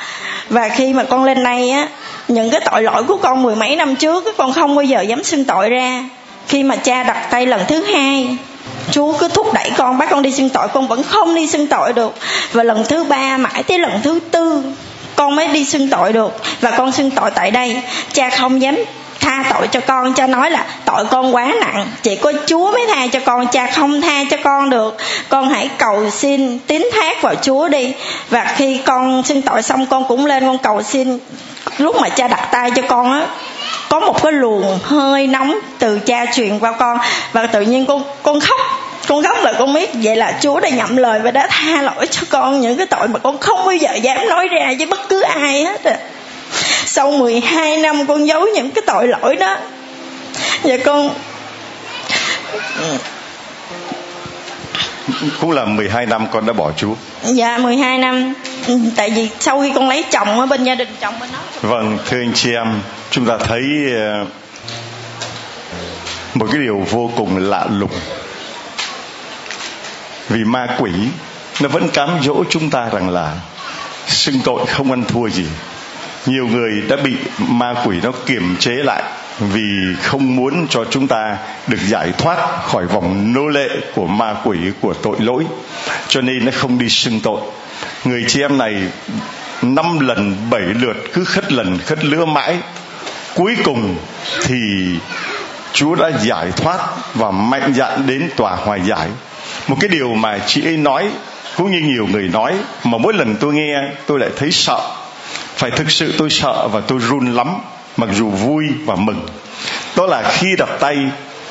[0.50, 1.88] Và khi mà con lên đây á
[2.32, 5.24] những cái tội lỗi của con mười mấy năm trước con không bao giờ dám
[5.24, 6.04] xin tội ra.
[6.48, 8.38] Khi mà cha đặt tay lần thứ hai,
[8.92, 10.68] Chúa cứ thúc đẩy con, bắt con đi xin tội.
[10.68, 12.16] Con vẫn không đi xin tội được.
[12.52, 14.64] Và lần thứ ba mãi tới lần thứ tư,
[15.16, 16.42] con mới đi xưng tội được.
[16.62, 17.82] Và con xưng tội tại đây.
[18.14, 18.76] Cha không dám
[19.22, 21.88] tha tội cho con cha nói là tội con quá nặng.
[22.02, 24.98] Chỉ có chúa mới tha cho con, cha không tha cho con được.
[25.30, 27.94] Con hãy cầu xin tín thác vào chúa đi.
[28.30, 31.20] Và khi con xin tội xong, con cũng lên, con cầu xin.
[31.78, 33.28] Lúc mà cha đặt tay cho con á,
[33.90, 36.98] có một cái luồng hơi nóng từ cha truyền qua con.
[37.34, 38.60] Và tự nhiên con con khóc.
[39.08, 42.08] Con khóc là con biết vậy là Chúa đã nhậm lời và đã tha lỗi
[42.12, 45.10] cho con những cái tội mà con không bao giờ dám nói ra với bất
[45.10, 45.98] cứ ai hết à.
[46.94, 49.58] Sau 12 năm con giấu những cái tội lỗi đó
[50.64, 51.10] Và con
[55.42, 56.94] cũng là 12 năm con đã bỏ Chúa.
[57.24, 58.34] Dạ 12 năm.
[58.96, 61.40] Tại vì sau khi con lấy chồng ở bên gia đình chồng bên đó.
[61.62, 62.82] Vâng, thưa anh chị em,
[63.12, 63.64] chúng ta thấy
[63.96, 64.26] ờ,
[66.34, 67.92] một cái điều vô cùng lạ lùng.
[70.30, 70.92] Vì ma quỷ
[71.62, 73.34] nó vẫn cám dỗ chúng ta rằng là
[74.08, 75.46] xưng tội không ăn thua gì.
[76.26, 79.04] Nhiều người đã bị ma quỷ nó kiềm chế lại
[79.40, 81.38] vì không muốn cho chúng ta
[81.68, 85.46] được giải thoát khỏi vòng nô lệ của ma quỷ, của tội lỗi,
[86.08, 87.42] cho nên nó không đi xưng tội.
[88.04, 88.76] Người chị em này
[89.62, 92.58] năm lần, bảy lượt, cứ khất lần, khất lứa mãi.
[93.36, 93.96] Cuối cùng
[94.46, 94.56] thì
[95.74, 96.80] Chúa đã giải thoát
[97.14, 99.08] và mạnh dạn đến tòa hòa giải.
[99.68, 101.10] Một cái điều mà chị ấy nói,
[101.58, 104.82] cũng như nhiều người nói, mà mỗi lần tôi nghe, tôi lại thấy sợ
[105.62, 107.56] phải thực sự tôi sợ và tôi run lắm,
[107.98, 109.26] mặc dù vui và mừng.
[109.96, 110.98] Đó là khi đặt tay,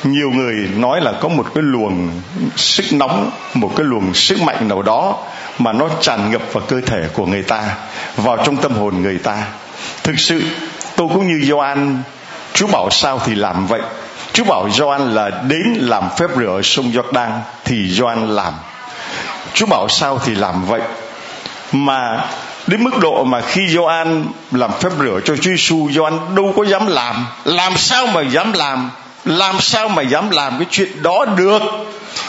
[0.03, 2.09] nhiều người nói là có một cái luồng
[2.55, 5.17] sức nóng, một cái luồng sức mạnh nào đó
[5.59, 7.75] mà nó tràn ngập vào cơ thể của người ta,
[8.17, 9.43] vào trong tâm hồn người ta.
[10.03, 10.43] Thực sự,
[10.95, 12.03] tôi cũng như Gioan,
[12.53, 13.81] Chúa bảo sao thì làm vậy.
[14.33, 17.29] Chúa bảo Gioan là đến làm phép rửa ở sông Jordan
[17.65, 18.53] thì Gioan làm.
[19.53, 20.81] Chúa bảo sao thì làm vậy.
[21.71, 22.25] Mà
[22.71, 26.63] đến mức độ mà khi Gioan làm phép rửa cho Chúa Giêsu Gioan đâu có
[26.63, 27.25] dám làm.
[27.45, 28.89] Làm sao mà dám làm?
[29.25, 31.61] Làm sao mà dám làm cái chuyện đó được?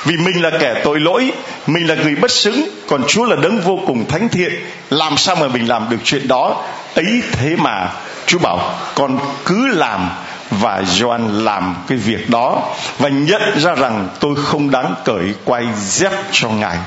[0.04, 1.32] Vì mình là kẻ tội lỗi,
[1.66, 4.52] mình là người bất xứng, còn Chúa là đấng vô cùng thánh thiện.
[4.90, 6.64] Làm sao mà mình làm được chuyện đó?
[6.94, 7.88] Ấy thế mà,
[8.26, 10.10] Chúa bảo, con cứ làm
[10.50, 12.62] và Gioan làm cái việc đó
[12.98, 16.78] và nhận ra rằng tôi không đáng cởi quay dép cho ngài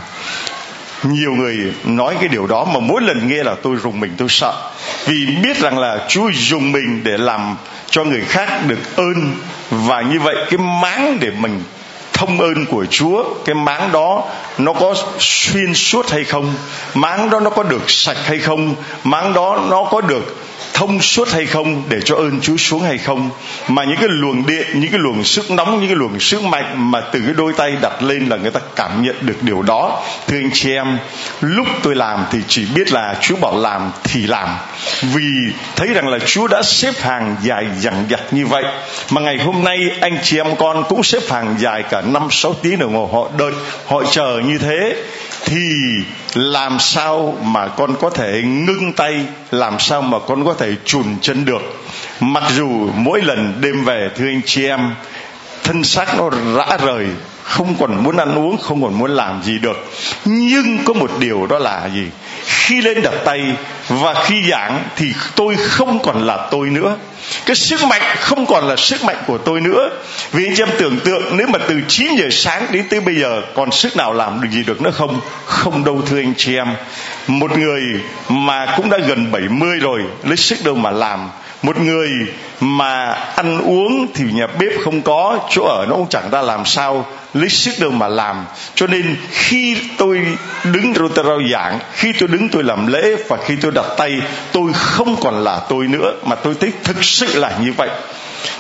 [1.10, 4.30] nhiều người nói cái điều đó mà mỗi lần nghe là tôi rùng mình, tôi
[4.30, 4.72] sợ.
[5.06, 7.56] Vì biết rằng là Chúa dùng mình để làm
[7.90, 9.32] cho người khác được ơn.
[9.72, 11.64] Và như vậy cái máng để mình
[12.14, 14.24] thông ơn của Chúa, cái máng đó
[14.58, 16.54] nó có xuyên suốt hay không?
[16.94, 18.76] Máng đó nó có được sạch hay không?
[19.04, 20.36] Máng đó nó có được
[20.76, 23.30] thông suốt hay không, để cho ơn Chúa xuống hay không.
[23.68, 26.92] Mà những cái luồng điện, những cái luồng sức nóng, những cái luồng sức mạnh
[26.92, 30.04] mà từ cái đôi tay đặt lên là người ta cảm nhận được điều đó.
[30.28, 30.98] Thưa anh chị em,
[31.42, 34.50] lúc tôi làm thì chỉ biết là Chúa bảo làm thì làm.
[35.02, 38.64] Vì thấy rằng là Chúa đã xếp hàng dài dằng dặc như vậy,
[39.10, 42.54] mà ngày hôm nay anh chị em con cũng xếp hàng dài cả năm, sáu
[42.62, 43.52] tiếng đồng hồ họ đợi,
[43.86, 44.96] họ chờ như thế
[45.46, 45.76] thì
[46.34, 51.06] làm sao mà con có thể ngưng tay, làm sao mà con có thể chùn
[51.22, 51.62] chân được?
[52.20, 54.96] Mặc dù mỗi lần đêm về, thưa anh chị em,
[55.64, 57.08] thân xác nó rã rời,
[57.44, 59.78] không còn muốn ăn uống, không còn muốn làm gì được.
[60.26, 62.06] Nhưng có một điều đó là gì?
[62.46, 63.42] Khi lên đặt tay
[63.88, 65.06] và khi giảng thì
[65.36, 66.98] tôi không còn là tôi nữa.
[67.46, 69.90] Cái sức mạnh không còn là sức mạnh của tôi nữa.
[70.32, 73.16] Vì anh chị em tưởng tượng, nếu mà từ 9 giờ sáng đến tới bây
[73.16, 75.22] giờ, còn sức nào làm được gì được nữa không?
[75.46, 76.68] Không đâu, thưa anh chị em.
[77.28, 77.82] Một người
[78.30, 81.30] mà cũng đã gần 70 rồi, lấy sức đâu mà làm
[81.66, 82.10] một người
[82.60, 86.66] mà ăn uống thì nhà bếp không có, chỗ ở nó cũng chẳng ra làm
[86.66, 88.46] sao, lấy sức đâu mà làm.
[88.76, 90.22] Cho nên khi tôi
[90.64, 93.86] đứng rồi tôi rao giảng, khi tôi đứng tôi làm lễ và khi tôi đặt
[93.98, 94.22] tay,
[94.52, 97.90] tôi không còn là tôi nữa, mà tôi thấy thực sự là như vậy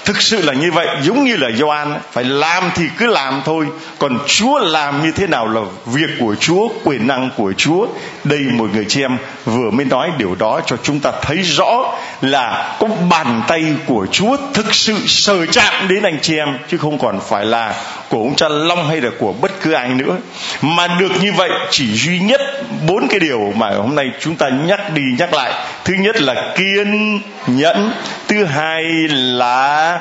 [0.06, 3.68] thực sự là như vậy, giống như là Gioan, phải làm thì cứ làm thôi.
[4.00, 7.88] Còn Chúa làm như thế nào là việc của Chúa, quyền năng của Chúa?
[8.24, 11.94] Đây một người chị em vừa mới nói điều đó cho chúng ta thấy rõ
[12.22, 16.78] là có bàn tay của Chúa thực sự sờ chạm đến anh chị em, chứ
[16.78, 17.74] không còn phải là
[18.10, 20.18] của ông cha Long hay là của bất cứ ai nữa.
[20.62, 22.42] Mà được như vậy, chỉ duy nhất
[22.88, 25.54] bốn cái điều mà hôm nay chúng ta nhắc đi nhắc lại.
[25.84, 27.92] Thứ nhất là kiên nhẫn,
[28.28, 30.00] thứ hai là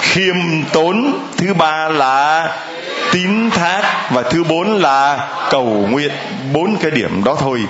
[0.00, 0.36] khiêm
[0.72, 2.48] tốn, thứ ba là
[3.12, 6.12] tín thác, và thứ bốn là cầu nguyện.
[6.52, 7.60] Bốn cái điểm đó thôi.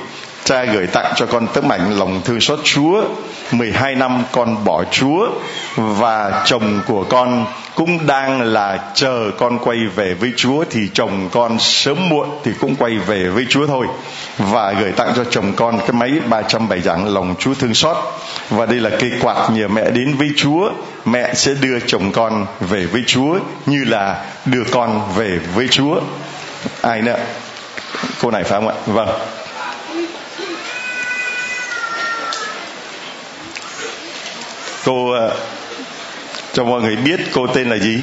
[0.44, 3.04] Cha gửi tặng cho con tấm ảnh lòng thương xót Chúa
[3.52, 5.28] 12 năm con bỏ Chúa
[5.76, 11.28] và chồng của con cũng đang là chờ con quay về với Chúa thì chồng
[11.32, 13.86] con sớm muộn thì cũng quay về với Chúa thôi.
[14.38, 17.96] Và gửi tặng cho chồng con cái máy 307 giảng lòng Chúa thương xót.
[18.50, 20.70] Và đây là cây quạt nhờ mẹ đến với Chúa.
[21.04, 26.00] Mẹ sẽ đưa chồng con về với Chúa như là đưa con về với Chúa.
[26.80, 27.16] Ai nữa?
[28.22, 28.74] Cô này phải không ạ?
[28.86, 29.08] Vâng.
[34.84, 35.36] Cô ờ,
[36.54, 37.98] cho mọi người biết cô tên là gì?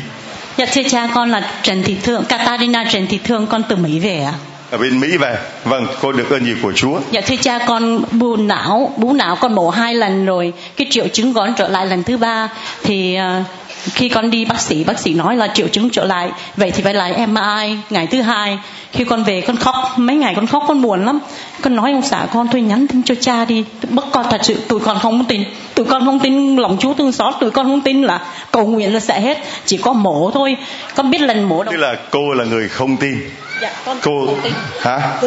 [0.58, 4.00] Dạ thưa cha con là trần thị thương Katarina trần thị thương con từ mỹ
[4.00, 4.34] về ạ.
[4.72, 5.38] Ở bên Mỹ về.
[5.66, 7.00] Vâng cô được ơn gì của Chúa?
[7.12, 11.08] Dạ thưa cha con bù não bú não con mổ hai lần rồi cái triệu
[11.08, 12.50] chứng con trở lại lần thứ ba.
[12.84, 13.46] Thì uh,
[13.84, 16.32] khi con đi, bác sĩ bác sĩ nói là triệu chứng trở lại.
[16.58, 18.58] Vậy thì phải lại MRI ngày thứ hai.
[18.92, 19.76] Khi con về, con khóc.
[19.98, 21.20] Mấy ngày con khóc, con buồn lắm.
[21.62, 23.64] Con nói, ông xã con, thôi nhắn tin cho cha đi.
[23.90, 25.44] Bất con thật sự tụi con không tin.
[25.76, 27.34] Tụi con không tin lòng chúa thương xót.
[27.40, 28.22] Tụi con không tin là
[28.52, 29.38] cầu nguyện là sẽ hết.
[29.66, 30.58] Chỉ có mổ thôi.
[30.96, 31.72] Con biết lần mổ đâu.
[31.72, 33.18] Tức là cô là người không tin
[33.62, 34.54] dạ, con cô không tin.
[34.82, 35.20] hả?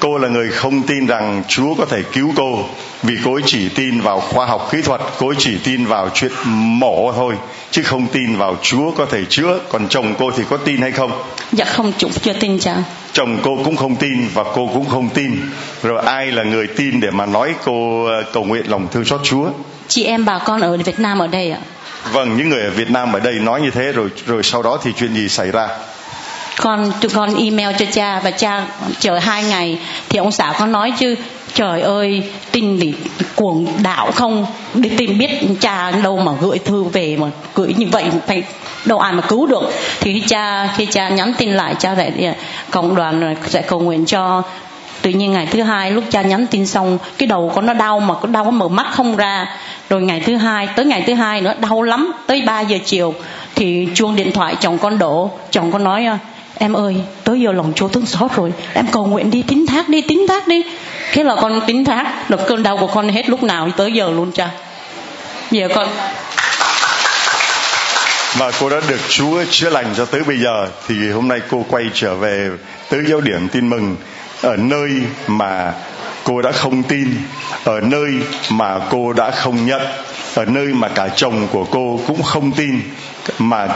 [0.00, 2.64] Cô là người không tin rằng chúa có thể cứu cô
[3.02, 6.10] vì cô ấy chỉ tin vào khoa học kỹ thuật cô ấy chỉ tin vào
[6.14, 7.34] chuyện mổ thôi
[7.70, 9.58] chứ không tin vào chúa có thể chữa.
[9.68, 11.22] Còn chồng cô thì có tin hay không?
[11.52, 12.76] Dạ không chúng chưa tin cha
[13.12, 15.36] chồng cô cũng không tin và cô cũng không tin.
[15.82, 19.20] Rồi ai là người tin để mà nói cô ờ, cầu nguyện lòng thương xót
[19.24, 19.46] chúa?
[19.88, 21.58] Chị em bà con ở Việt Nam ở đây ạ.
[22.12, 24.78] Vâng những người ở Việt Nam ở đây nói như thế rồi rồi sau đó
[24.82, 25.68] thì chuyện gì xảy ra
[26.56, 28.66] con tụi con email cho cha và cha
[28.98, 29.78] chờ hai ngày.
[30.08, 31.14] Thì ông xã con nói chứ,
[31.54, 32.22] trời ơi,
[32.52, 32.94] tin bị
[33.34, 34.46] cuồng đạo không?
[34.74, 38.42] Đi tìm biết cha đâu mà gửi thư về mà gửi như vậy phải
[38.84, 39.72] đâu ai mà cứu được.
[40.00, 42.34] Thì khi cha khi cha nhắn tin lại, cha lại à,
[42.70, 44.42] cộng đoàn sẽ cầu nguyện cho.
[45.02, 48.00] Tự nhiên ngày thứ hai lúc cha nhắn tin xong, cái đầu con nó đau
[48.00, 49.46] mà có đau mở mắt không ra.
[49.88, 53.14] Rồi ngày thứ hai, tới ngày thứ hai nữa, đau lắm, tới 3 giờ chiều
[53.54, 55.30] thì chuông điện thoại chồng con đổ.
[55.50, 56.18] Chồng con nói à,
[56.58, 58.52] em ơi tới giờ lòng chúa thương xót rồi.
[58.74, 60.62] Em cầu nguyện đi, tín thác đi, tín thác đi.
[61.12, 64.10] Thế là con tín thác được cơn đau của con hết lúc nào tới giờ
[64.10, 64.50] luôn cha.
[65.50, 65.88] Giờ con.
[68.38, 71.64] Và cô đã được Chúa chữa lành cho tới bây giờ, thì hôm nay cô
[71.68, 72.50] quay trở về
[72.90, 73.96] tới giáo điểm tin mừng
[74.42, 74.90] ở nơi
[75.26, 75.72] mà
[76.24, 77.14] cô đã không tin,
[77.64, 78.10] ở nơi
[78.50, 79.82] mà cô đã không nhận,
[80.34, 82.82] ở nơi mà cả chồng của cô cũng không tin,
[83.38, 83.68] mà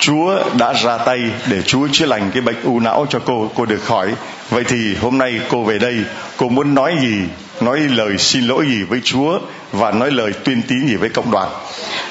[0.00, 3.66] Chúa đã ra tay để Chúa chữa lành cái bệnh u não cho cô cô
[3.66, 4.14] được khỏi.
[4.50, 5.96] Vậy thì hôm nay cô về đây
[6.36, 7.16] cô muốn nói gì?
[7.60, 9.38] Nói lời xin lỗi gì với Chúa
[9.72, 11.48] và nói lời tuyên tín gì với cộng đoàn?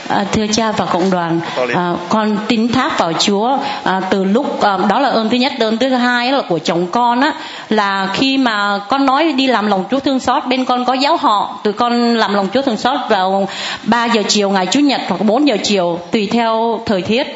[0.08, 1.40] À, thưa cha và cộng đoàn
[1.76, 5.54] à, con tín thác vào Chúa à, từ lúc à, đó là ơn thứ nhất.
[5.60, 7.34] Ơn thứ hai là của chồng con á
[7.70, 11.18] là khi mà con nói đi làm lòng Chúa thương xót bên con có giáo
[11.18, 11.60] họ.
[11.64, 13.48] Tụi con làm lòng Chúa thương xót vào
[13.84, 17.28] 3 giờ chiều ngày Chủ nhật hoặc 4 giờ chiều tùy theo thời tiết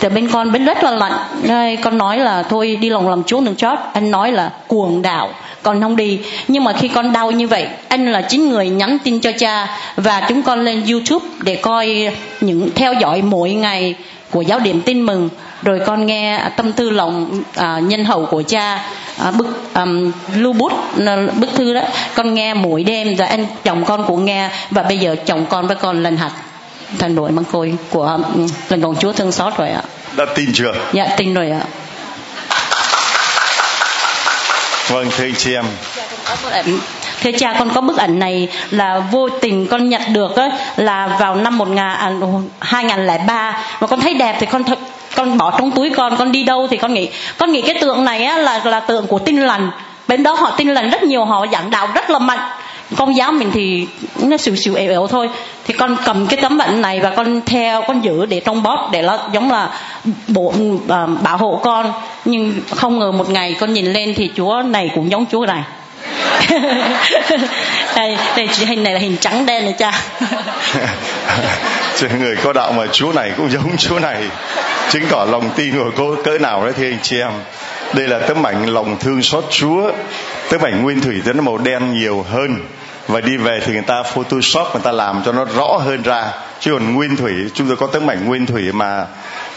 [0.00, 1.12] thì bên con bên rất là lạnh.
[1.42, 3.78] Đây, con nói là thôi đi lòng làm Chúa đừng chót.
[3.92, 5.30] Anh nói là cuồng đạo
[5.62, 6.20] con không đi.
[6.48, 9.78] Nhưng mà khi con đau như vậy anh là chính người nhắn tin cho cha
[9.96, 12.10] và chúng con lên youtube để coi
[12.40, 13.94] những theo dõi mỗi ngày
[14.30, 15.28] của giáo điểm tin mừng.
[15.62, 18.84] Rồi con nghe tâm tư lòng à, nhân hậu của cha
[19.18, 20.72] à, bức um, lưu bút
[21.40, 21.80] bức thư đó.
[22.14, 24.50] Con nghe mỗi đêm rồi anh chồng con cũng nghe.
[24.70, 26.30] Và bây giờ chồng con với con lần hạt
[26.98, 29.82] thành đội mang côi của um, lần đồng chúa thương xót rồi ạ.
[30.16, 30.72] Đã tin chưa?
[30.92, 31.60] Dạ tin rồi ạ.
[34.88, 35.64] Vâng thưa anh chị em.
[37.22, 41.16] Thưa cha con có bức ảnh này là vô tình con nhặt được á, là
[41.20, 42.12] vào năm một ngàn à,
[42.60, 44.78] 2003 mà con thấy đẹp thì con thật
[45.16, 48.04] con bỏ trong túi con con đi đâu thì con nghĩ con nghĩ cái tượng
[48.04, 49.70] này á, là là tượng của tinh lành.
[50.08, 52.50] Bên đó họ tin lành rất nhiều họ giảng đạo rất là mạnh
[52.96, 53.86] con giáo mình thì
[54.22, 55.28] nó xìu xìu ẻo ẻo thôi.
[55.66, 58.88] Thì con cầm cái tấm ảnh này và con theo con giữ để trong bóp
[58.92, 59.70] để nó giống là
[60.28, 60.54] bộ
[60.88, 61.92] à, bảo hộ con.
[62.24, 65.62] Nhưng không ngờ một ngày con nhìn lên thì chúa này cũng giống chúa này.
[67.96, 70.02] Đây, đây hình này là hình trắng đen này cha.
[71.96, 74.22] Chứ người có đạo mà chúa này cũng giống chúa này.
[74.90, 77.30] Chứng tỏ lòng tin của cô cỡ nào đấy thì anh chị em
[77.96, 79.92] đây là tấm ảnh lòng thương xót chúa.
[80.50, 82.56] Tấm ảnh nguyên thủy thì nó màu đen nhiều hơn.
[83.08, 86.30] Và đi về thì người ta photoshop, người ta làm cho nó rõ hơn ra.
[86.60, 89.06] Chứ còn nguyên thủy, chúng tôi có tấm ảnh nguyên thủy mà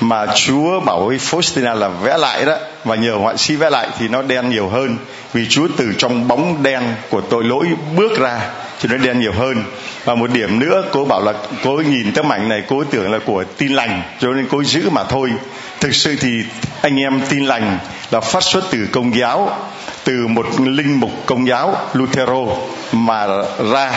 [0.01, 2.55] mà Chúa bảo với Faustina là vẽ lại đó.
[2.83, 4.97] Và nhờ họa sĩ vẽ lại thì nó đen nhiều hơn.
[5.33, 8.39] Vì Chúa từ trong bóng đen của tội lỗi bước ra
[8.79, 9.63] thì nó đen nhiều hơn.
[10.05, 11.33] Và một điểm nữa, cô bảo là,
[11.63, 14.01] cô nhìn tấm ảnh này, cô tưởng là của tin lành.
[14.19, 15.31] Cho nên cô giữ mà thôi
[15.79, 16.43] thực sự thì
[16.81, 17.79] anh em tin lành
[18.11, 19.57] là phát xuất từ công giáo,
[20.03, 22.45] từ một linh mục công giáo Lutero
[22.91, 23.27] mà
[23.71, 23.91] ra.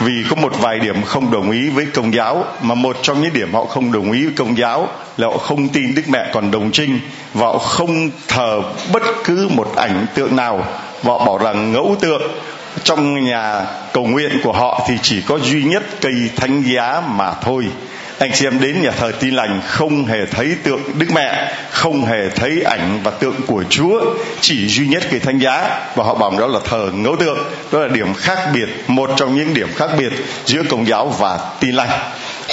[0.00, 3.32] Vì có một vài điểm không đồng ý với công giáo, mà một trong những
[3.32, 6.50] điểm họ không đồng ý với công giáo là họ không tin Đức Mẹ còn
[6.50, 7.00] đồng trinh,
[7.34, 8.62] và họ không thờ
[8.92, 10.66] bất cứ một ảnh tượng nào.
[11.02, 12.22] Và họ bảo rằng ngẫu tượng
[12.84, 17.32] trong nhà cầu nguyện của họ thì chỉ có duy nhất cây thánh giá mà
[17.42, 17.64] thôi
[18.22, 22.04] anh chị em đến nhà thờ tin lành không hề thấy tượng đức mẹ, không
[22.04, 24.00] hề thấy ảnh và tượng của chúa,
[24.40, 27.38] chỉ duy nhất cái thánh giá và họ bảo đó là thờ ngẫu tượng.
[27.72, 30.12] Đó là điểm khác biệt, một trong những điểm khác biệt
[30.44, 31.90] giữa công giáo và tin lành.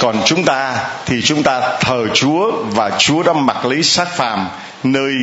[0.01, 0.75] Còn chúng ta
[1.05, 4.47] thì chúng ta thờ chúa và chúa đã mặc lấy xác phàm
[4.83, 5.13] nơi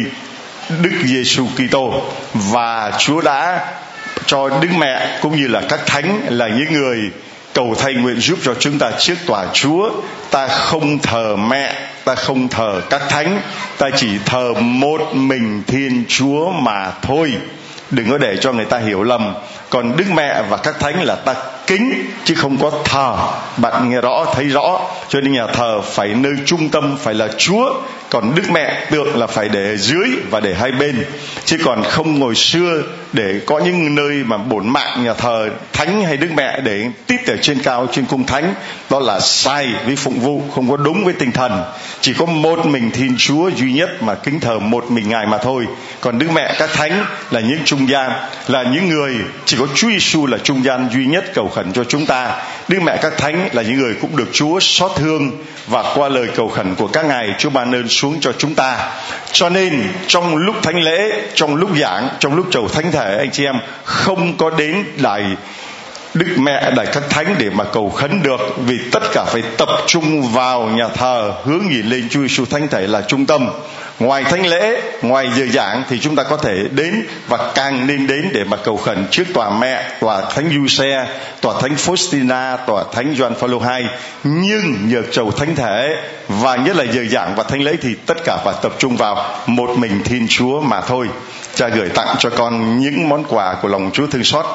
[0.82, 2.02] Đức Giêsu Kitô
[2.34, 3.60] và Chúa đã
[4.26, 7.10] cho Đức Mẹ cũng như là các thánh là những người
[7.56, 9.90] cầu thay nguyện giúp cho chúng ta trước tòa Chúa.
[10.30, 11.74] Ta không thờ mẹ,
[12.04, 13.40] ta không thờ các thánh.
[13.78, 17.32] Ta chỉ thờ một mình Thiên Chúa mà thôi.
[17.90, 19.34] Đừng có để cho người ta hiểu lầm.
[19.70, 21.34] Còn Đức Mẹ và các thánh là ta
[21.66, 23.16] kính, chứ không có thờ.
[23.56, 24.80] Bạn nghe rõ, thấy rõ.
[25.08, 27.74] Cho nên nhà thờ phải nơi trung tâm, phải là Chúa
[28.16, 31.04] còn Đức Mẹ tượng là phải để dưới và để hai bên,
[31.44, 32.82] chứ còn không ngồi xưa
[33.12, 37.26] để có những nơi mà bổn mạng, nhà thờ, thánh hay Đức Mẹ để tít
[37.26, 38.54] ở trên cao, trên cung thánh,
[38.90, 41.64] đó là sai với phụng vụ, không có đúng với tinh thần.
[42.00, 45.38] Chỉ có một mình Thiên Chúa duy nhất mà kính thờ một mình Ngài mà
[45.38, 45.66] thôi.
[46.00, 48.10] Còn Đức Mẹ, các thánh là những trung gian,
[48.48, 49.14] là những người,
[49.44, 52.42] chỉ có Chúa Giêsu là trung gian duy nhất cầu khẩn cho chúng ta.
[52.68, 55.30] Đức Mẹ, các thánh là những người cũng được Chúa xót thương
[55.66, 58.92] và qua lời cầu khẩn của các ngài, Chúa ban ơn xuống cho chúng ta.
[59.32, 63.30] Cho nên, trong lúc thánh lễ, trong lúc giảng, trong lúc chầu thánh thể, anh
[63.32, 65.36] chị em, không có đến đài
[66.14, 69.68] Đức mẹ đại các thánh để mà cầu khấn được, vì tất cả phải tập
[69.86, 73.48] trung vào nhà thờ, hướng nhìn lên Chúa Giêsu thánh thể là trung tâm
[73.98, 78.06] ngoài thánh lễ ngoài giờ giảng thì chúng ta có thể đến và càng nên
[78.06, 81.06] đến để mà cầu khẩn trước tòa mẹ tòa thánh du xe
[81.40, 83.86] tòa thánh faustina tòa thánh Gioan Phaolô II
[84.24, 85.96] nhưng nhờ chầu thánh thể
[86.28, 89.38] và nhất là giờ giảng và thánh lễ thì tất cả phải tập trung vào
[89.46, 91.08] một mình thiên chúa mà thôi.
[91.54, 94.46] Cha gửi tặng cho con những món quà của lòng chúa thương xót.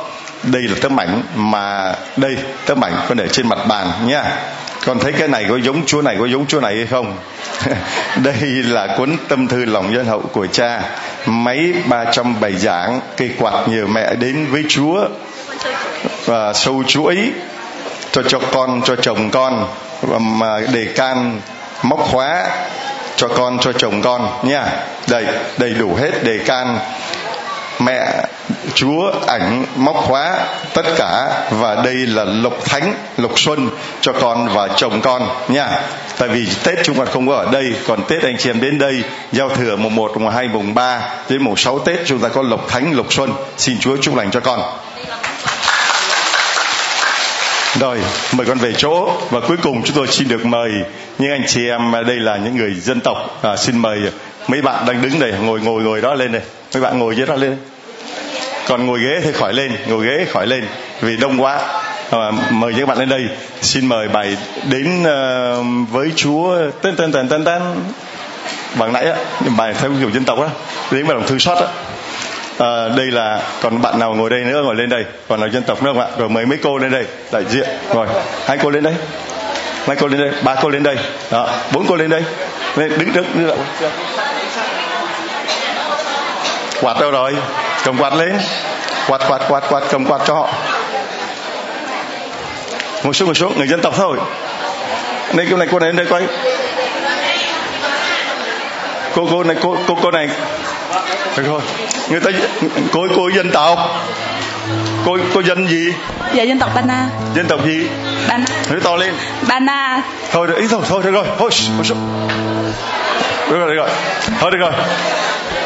[0.43, 4.23] Đây là tấm ảnh mà đây tấm ảnh con để trên mặt bàn nha
[4.85, 7.17] con thấy cái này có giống chúa này, có giống chúa này hay không?
[8.23, 10.81] Đây là cuốn tâm thư lòng nhân hậu của cha.
[11.25, 15.07] Mấy ba trăm bài giảng, cây quạt nhờ mẹ đến với chúa.
[16.25, 17.31] Và sâu chuỗi
[18.11, 19.67] cho cho con, cho chồng con,
[20.01, 21.41] và mà đề can
[21.83, 22.47] móc khóa
[23.15, 24.65] cho con, cho chồng con nha
[25.07, 25.25] đây,
[25.57, 26.79] đầy đủ hết đề can.
[27.79, 28.25] Mẹ
[28.75, 30.39] Chúa ảnh móc khóa
[30.73, 33.69] tất cả và đây là lộc thánh lộc xuân
[34.01, 35.69] cho con và chồng con nha.
[36.17, 38.79] Tại vì Tết chúng con không có ở đây còn Tết anh chị em đến
[38.79, 42.29] đây giao thừa mùng 1 mùng 2 mùng 3 đến mùng 6 Tết chúng ta
[42.29, 43.33] có lộc thánh lộc xuân.
[43.57, 44.61] Xin Chúa chúc lành cho con.
[47.79, 47.97] Rồi
[48.31, 50.71] mời con về chỗ và cuối cùng chúng tôi xin được mời
[51.19, 53.39] những anh chị em đây là những người dân tộc.
[53.41, 53.99] À, xin mời
[54.47, 56.41] mấy bạn đang đứng đây ngồi ngồi ngồi đó lên đây.
[56.73, 57.57] Mấy bạn ngồi dưới đó lên
[58.67, 60.65] còn ngồi ghế thì khỏi lên ngồi ghế khỏi lên
[61.01, 61.59] vì đông quá.
[62.11, 63.21] À, mời các bạn lên đây.
[63.61, 64.37] Xin mời bài
[64.69, 67.61] đến uh, với chúa tên tên tên tên tên
[68.75, 69.15] bằng nãy á
[69.57, 70.47] bài theo kiểu dân tộc đó
[70.91, 71.67] đến bài đồng thư xót á.
[72.57, 75.05] À, đây là còn bạn nào ngồi đây nữa ngồi lên đây.
[75.27, 76.07] Còn là dân tộc nữa không ạ?
[76.17, 77.69] Rồi mời mấy cô lên đây đại diện.
[77.93, 78.07] Rồi
[78.45, 78.93] hai cô lên đây.
[79.87, 80.31] Hai cô lên đây?
[80.43, 80.95] Ba cô lên đây.
[81.31, 82.23] Đó bốn cô lên đây.
[82.75, 83.57] Lên đứng đứng vậy
[86.81, 87.35] quạt đâu rồi?
[87.83, 88.39] Cầm quạt lên
[89.07, 90.49] quạt quạt quạt quạt cầm quạt cho họ
[93.03, 94.17] ngồi xuống ngồi xuống người dân tộc thôi
[95.33, 96.23] đây cô này cô này đây quay
[99.15, 100.29] cô cô này cô cô cô này
[101.37, 101.61] được rồi
[102.09, 102.31] người ta
[102.91, 103.79] cô cô dân tộc
[105.05, 105.93] cô cô dân gì
[106.33, 107.87] dạ dân tộc Bana dân tộc gì
[108.27, 109.13] Bana nói to lên
[109.47, 110.01] Bana
[110.31, 111.49] thôi được ý thôi thôi được rồi thôi
[113.49, 113.89] được rồi được rồi
[114.39, 114.71] thôi được rồi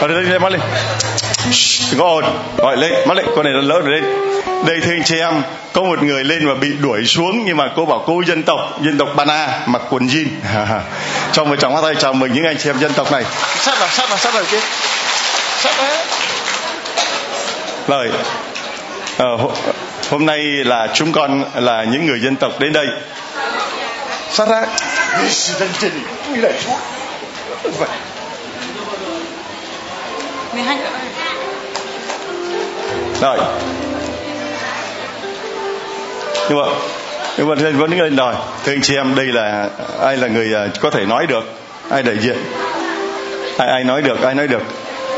[0.02, 0.62] rồi lên lên mắt lên
[1.92, 2.26] đừng có ồn
[2.58, 4.04] gọi lên mắt lên con này nó lớn rồi lên
[4.66, 5.42] đây thưa anh chị em
[5.74, 8.60] có một người lên mà bị đuổi xuống nhưng mà cô bảo cô dân tộc
[8.82, 10.26] dân tộc Bana mặc quần jean.
[11.32, 13.24] Cho một tràng hoa tay chào mừng những anh chị em dân tộc này.
[13.58, 14.60] Sát vào sát vào sát vào kia
[15.60, 15.88] sát vào.
[17.88, 18.12] Rồi.
[19.18, 19.26] À,
[20.10, 22.88] hôm nay là chúng con là những người dân tộc đến đây.
[24.32, 24.66] Sát ra.
[25.60, 26.04] Dân trình
[33.22, 33.38] rồi.
[36.50, 36.66] Nhưng mà
[37.38, 38.34] nhưng mà vẫn lên rồi
[38.64, 39.70] thưa anh chị em đây là
[40.02, 41.44] ai là người à, có thể nói được?
[41.90, 42.38] Ai đại diện?
[43.58, 44.22] Ai ai nói được?
[44.22, 44.62] Ai nói được?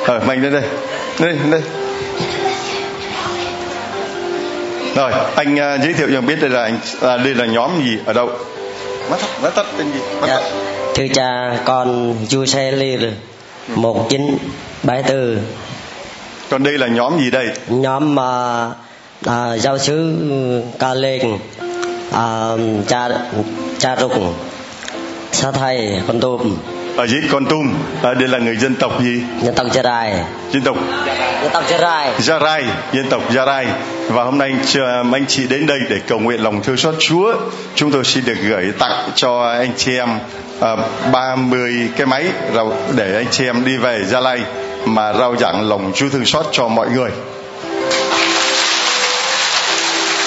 [0.06, 0.64] Ờ mình lên đây.
[1.19, 1.61] Lên đây.
[4.95, 7.98] Rồi anh uh, giới thiệu cho biết đây là anh à, đây là nhóm gì
[8.06, 8.30] ở đâu?
[9.10, 9.99] Mắt tắt mắt tắt tên gì?
[10.22, 10.41] Mắt dạ.
[10.95, 12.72] thưa cha con Giuse
[13.76, 14.38] một chín
[14.84, 15.38] bảy từ
[16.49, 17.49] còn đây là nhóm gì đây?
[17.68, 18.72] Nhóm mà
[19.26, 20.15] à, giáo sứ
[20.80, 21.38] ca lên
[22.11, 22.52] à,
[22.88, 23.10] cha
[23.78, 24.34] cha rụng
[25.32, 26.57] sa thầy con tôm
[26.98, 29.22] ở dưới con tum à, đây là người dân tộc gì?
[29.41, 30.14] Dân tộc gia rai.
[30.52, 30.78] Dân tộc
[31.41, 31.64] dân tộc
[32.19, 32.64] gia rai.
[32.94, 33.68] Dân tộc gia rai.
[34.07, 37.34] Và hôm nay anh, anh chị đến đây để cầu nguyện lòng thương xót Chúa.
[37.76, 40.10] Chúng tôi xin được gửi tặng cho anh chị em
[40.61, 40.76] à,
[41.11, 42.26] 30 cái máy
[42.95, 44.40] để anh chị em đi về Gia Lai
[44.85, 47.09] mà rao giảng lòng Chúa thương xót cho mọi người.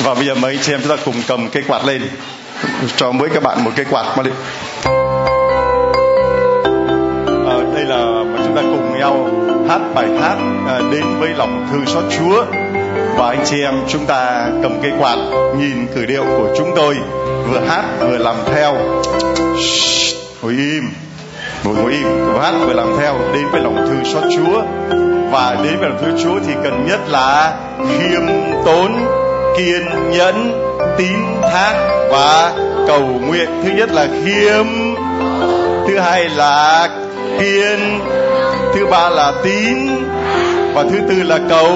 [0.03, 2.03] Và bây giờ mấy chị em chúng ta cùng cầm cái quạt lên.
[2.97, 4.31] Cho mỗi các bạn một cái quạt mà đi.
[7.49, 9.31] À, đây là mà chúng ta cùng nhau
[9.69, 10.37] hát bài hát
[10.69, 12.45] à, đến với lòng thương xót Chúa.
[13.17, 15.17] Và anh chị em chúng ta cầm cây quạt
[15.59, 16.97] nhìn cử điệu của chúng tôi
[17.49, 18.75] vừa hát vừa làm theo.
[20.43, 20.91] Ngồi im.
[21.65, 24.63] Vừa ngồi im vừa hát vừa làm theo, đến với lòng thương xót Chúa.
[25.31, 28.23] Và đến với lòng thương Chúa thì cần nhất là khiêm
[28.65, 28.97] tốn,
[29.57, 30.53] kiên nhẫn,
[30.99, 31.17] tín
[31.53, 31.75] thác
[32.11, 32.53] và
[32.87, 33.49] cầu nguyện.
[33.65, 34.67] Thứ nhất là khiêm,
[35.89, 36.89] thứ hai là
[37.41, 38.01] kiên,
[38.75, 39.77] thứ ba là tín,
[40.75, 41.73] và thứ tư là cầu